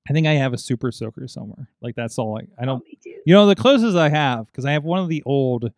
I 0.10 0.14
think 0.14 0.26
I 0.28 0.34
have 0.34 0.54
a 0.54 0.58
super 0.58 0.92
soaker 0.92 1.28
somewhere. 1.28 1.70
Like 1.82 1.96
that's 1.96 2.18
all. 2.18 2.38
I, 2.38 2.42
I 2.60 2.64
Oh, 2.64 2.66
don't. 2.66 2.84
You 3.26 3.34
know, 3.34 3.46
the 3.46 3.56
closest 3.56 3.96
I 3.96 4.10
have 4.10 4.48
because 4.48 4.66
I 4.66 4.72
have 4.72 4.84
one 4.84 5.00
of 5.00 5.10
the 5.10 5.22
old 5.26 5.72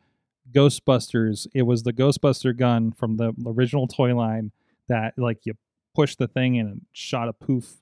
Ghostbusters. 0.52 1.48
It 1.54 1.64
was 1.64 1.84
the 1.84 1.94
Ghostbuster 1.94 2.56
gun 2.56 2.92
from 2.92 3.18
the 3.18 3.34
original 3.46 3.88
toy 3.88 4.16
line 4.16 4.52
that 4.88 5.14
like 5.18 5.46
you 5.46 5.54
push 5.96 6.16
the 6.16 6.28
thing 6.28 6.58
and 6.58 6.78
it 6.78 6.82
shot 6.94 7.28
a 7.28 7.34
poof. 7.34 7.74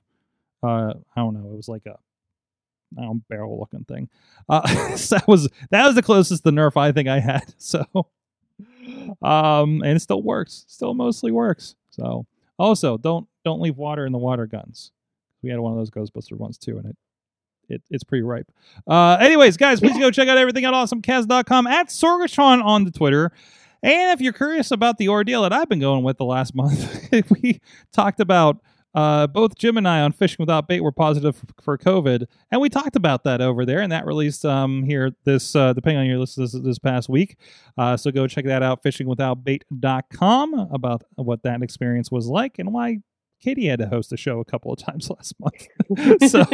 Uh, 0.62 0.94
I 1.16 1.20
don't 1.20 1.34
know. 1.34 1.50
It 1.52 1.56
was 1.56 1.68
like 1.68 1.86
a 1.86 1.98
I 2.98 3.02
don't 3.02 3.26
barrel 3.28 3.58
looking 3.58 3.84
thing. 3.84 4.08
Uh, 4.48 4.96
so 4.96 5.16
that 5.16 5.28
was 5.28 5.48
that 5.70 5.86
was 5.86 5.94
the 5.94 6.02
closest 6.02 6.44
the 6.44 6.50
Nerf 6.50 6.76
I 6.76 6.92
think 6.92 7.08
I 7.08 7.20
had. 7.20 7.54
So, 7.58 7.84
um, 9.22 9.82
and 9.82 9.96
it 9.96 10.00
still 10.00 10.22
works. 10.22 10.64
Still 10.68 10.94
mostly 10.94 11.30
works. 11.30 11.74
So, 11.90 12.26
also 12.58 12.96
don't 12.98 13.26
don't 13.44 13.60
leave 13.60 13.76
water 13.76 14.04
in 14.06 14.12
the 14.12 14.18
water 14.18 14.46
guns. 14.46 14.92
We 15.42 15.50
had 15.50 15.58
one 15.58 15.72
of 15.72 15.78
those 15.78 15.90
Ghostbuster 15.90 16.36
ones 16.36 16.58
too, 16.58 16.78
and 16.78 16.86
it 16.86 16.96
it, 17.68 17.82
it's 17.90 18.04
pretty 18.04 18.22
ripe. 18.22 18.50
Uh, 18.86 19.16
anyways, 19.20 19.56
guys, 19.56 19.80
please 19.80 19.98
go 19.98 20.10
check 20.10 20.28
out 20.28 20.38
everything 20.38 20.64
at 20.64 20.74
awesomecast.com 20.74 21.66
at 21.66 21.88
Sorgatron 21.88 22.62
on 22.62 22.84
the 22.84 22.90
Twitter. 22.90 23.32
And 23.82 24.12
if 24.12 24.20
you're 24.20 24.32
curious 24.32 24.70
about 24.70 24.98
the 24.98 25.08
ordeal 25.08 25.42
that 25.42 25.52
I've 25.52 25.68
been 25.68 25.80
going 25.80 26.04
with 26.04 26.18
the 26.18 26.24
last 26.24 26.54
month, 26.54 27.08
we 27.42 27.60
talked 27.92 28.20
about 28.20 28.58
uh, 28.94 29.26
both 29.26 29.56
Jim 29.56 29.78
and 29.78 29.88
I 29.88 30.02
on 30.02 30.12
Fishing 30.12 30.36
Without 30.38 30.68
Bait 30.68 30.82
were 30.82 30.92
positive 30.92 31.34
for, 31.34 31.46
for 31.62 31.78
COVID, 31.78 32.26
and 32.50 32.60
we 32.60 32.68
talked 32.68 32.94
about 32.94 33.24
that 33.24 33.40
over 33.40 33.64
there, 33.64 33.80
and 33.80 33.90
that 33.90 34.04
released 34.04 34.44
um, 34.44 34.84
here 34.84 35.12
this 35.24 35.56
uh, 35.56 35.72
depending 35.72 36.00
on 36.00 36.06
your 36.06 36.18
list 36.18 36.36
this, 36.36 36.52
this 36.52 36.78
past 36.78 37.08
week. 37.08 37.38
Uh, 37.78 37.96
so 37.96 38.10
go 38.10 38.26
check 38.26 38.44
that 38.44 38.62
out, 38.62 38.82
fishingwithoutbait.com, 38.82 40.54
about 40.72 41.04
what 41.16 41.42
that 41.42 41.62
experience 41.62 42.10
was 42.10 42.26
like 42.26 42.58
and 42.58 42.72
why 42.72 42.98
Katie 43.42 43.66
had 43.66 43.80
to 43.80 43.88
host 43.88 44.10
the 44.10 44.16
show 44.16 44.40
a 44.40 44.44
couple 44.44 44.72
of 44.72 44.78
times 44.78 45.10
last 45.16 45.34
month. 45.40 46.30
so 46.30 46.44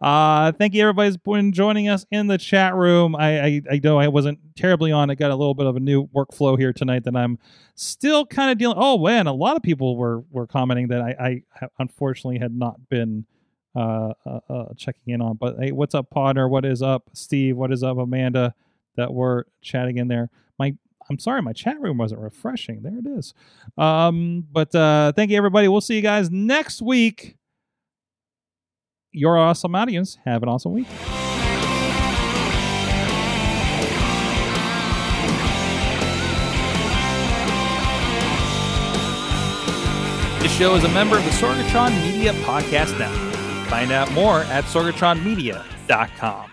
uh 0.00 0.52
thank 0.52 0.74
you 0.74 0.80
everybody's 0.80 1.16
been 1.16 1.50
joining 1.52 1.88
us 1.88 2.06
in 2.12 2.28
the 2.28 2.38
chat 2.38 2.74
room. 2.74 3.16
I, 3.16 3.40
I 3.40 3.62
i 3.72 3.80
know 3.82 3.98
i 3.98 4.06
wasn't 4.08 4.38
terribly 4.56 4.92
on. 4.92 5.10
I 5.10 5.16
got 5.16 5.32
a 5.32 5.36
little 5.36 5.54
bit 5.54 5.66
of 5.66 5.76
a 5.76 5.80
new 5.80 6.06
workflow 6.08 6.56
here 6.56 6.72
tonight 6.72 7.02
that 7.04 7.16
i'm 7.16 7.38
still 7.74 8.24
kind 8.24 8.52
of 8.52 8.58
dealing 8.58 8.76
oh 8.78 8.98
man 8.98 9.26
a 9.26 9.32
lot 9.32 9.56
of 9.56 9.62
people 9.62 9.96
were 9.96 10.22
were 10.30 10.46
commenting 10.46 10.86
that 10.88 11.00
i 11.00 11.42
i 11.60 11.66
unfortunately 11.80 12.38
had 12.38 12.54
not 12.54 12.88
been 12.88 13.26
uh, 13.74 14.12
uh, 14.24 14.40
uh 14.48 14.74
checking 14.76 15.14
in 15.14 15.20
on 15.20 15.36
but 15.36 15.56
hey 15.58 15.72
what's 15.72 15.96
up 15.96 16.10
Podner? 16.14 16.48
what 16.48 16.64
is 16.64 16.80
up 16.80 17.10
steve? 17.12 17.56
What 17.56 17.72
is 17.72 17.82
up 17.82 17.98
amanda? 17.98 18.54
That 18.96 19.14
were 19.14 19.46
chatting 19.62 19.98
in 19.98 20.08
there. 20.08 20.30
My 20.58 20.76
i'm 21.10 21.18
sorry 21.18 21.42
my 21.42 21.52
chat 21.52 21.78
room 21.80 21.98
wasn't 21.98 22.20
refreshing 22.20 22.82
there 22.82 22.98
it 22.98 23.06
is 23.18 23.34
um 23.76 24.46
but 24.50 24.74
uh 24.74 25.12
thank 25.12 25.30
you 25.30 25.36
everybody 25.36 25.68
we'll 25.68 25.80
see 25.80 25.96
you 25.96 26.02
guys 26.02 26.30
next 26.30 26.80
week 26.80 27.36
your 29.12 29.36
awesome 29.38 29.74
audience. 29.74 30.18
Have 30.24 30.42
an 30.42 30.48
awesome 30.48 30.72
week. 30.72 30.86
This 40.40 40.52
show 40.56 40.74
is 40.74 40.84
a 40.84 40.88
member 40.88 41.18
of 41.18 41.24
the 41.24 41.30
Sorgatron 41.30 41.90
Media 42.02 42.32
Podcast 42.44 42.98
Network. 42.98 43.34
Find 43.68 43.92
out 43.92 44.10
more 44.12 44.40
at 44.44 44.64
sorgatronmedia.com. 44.64 46.49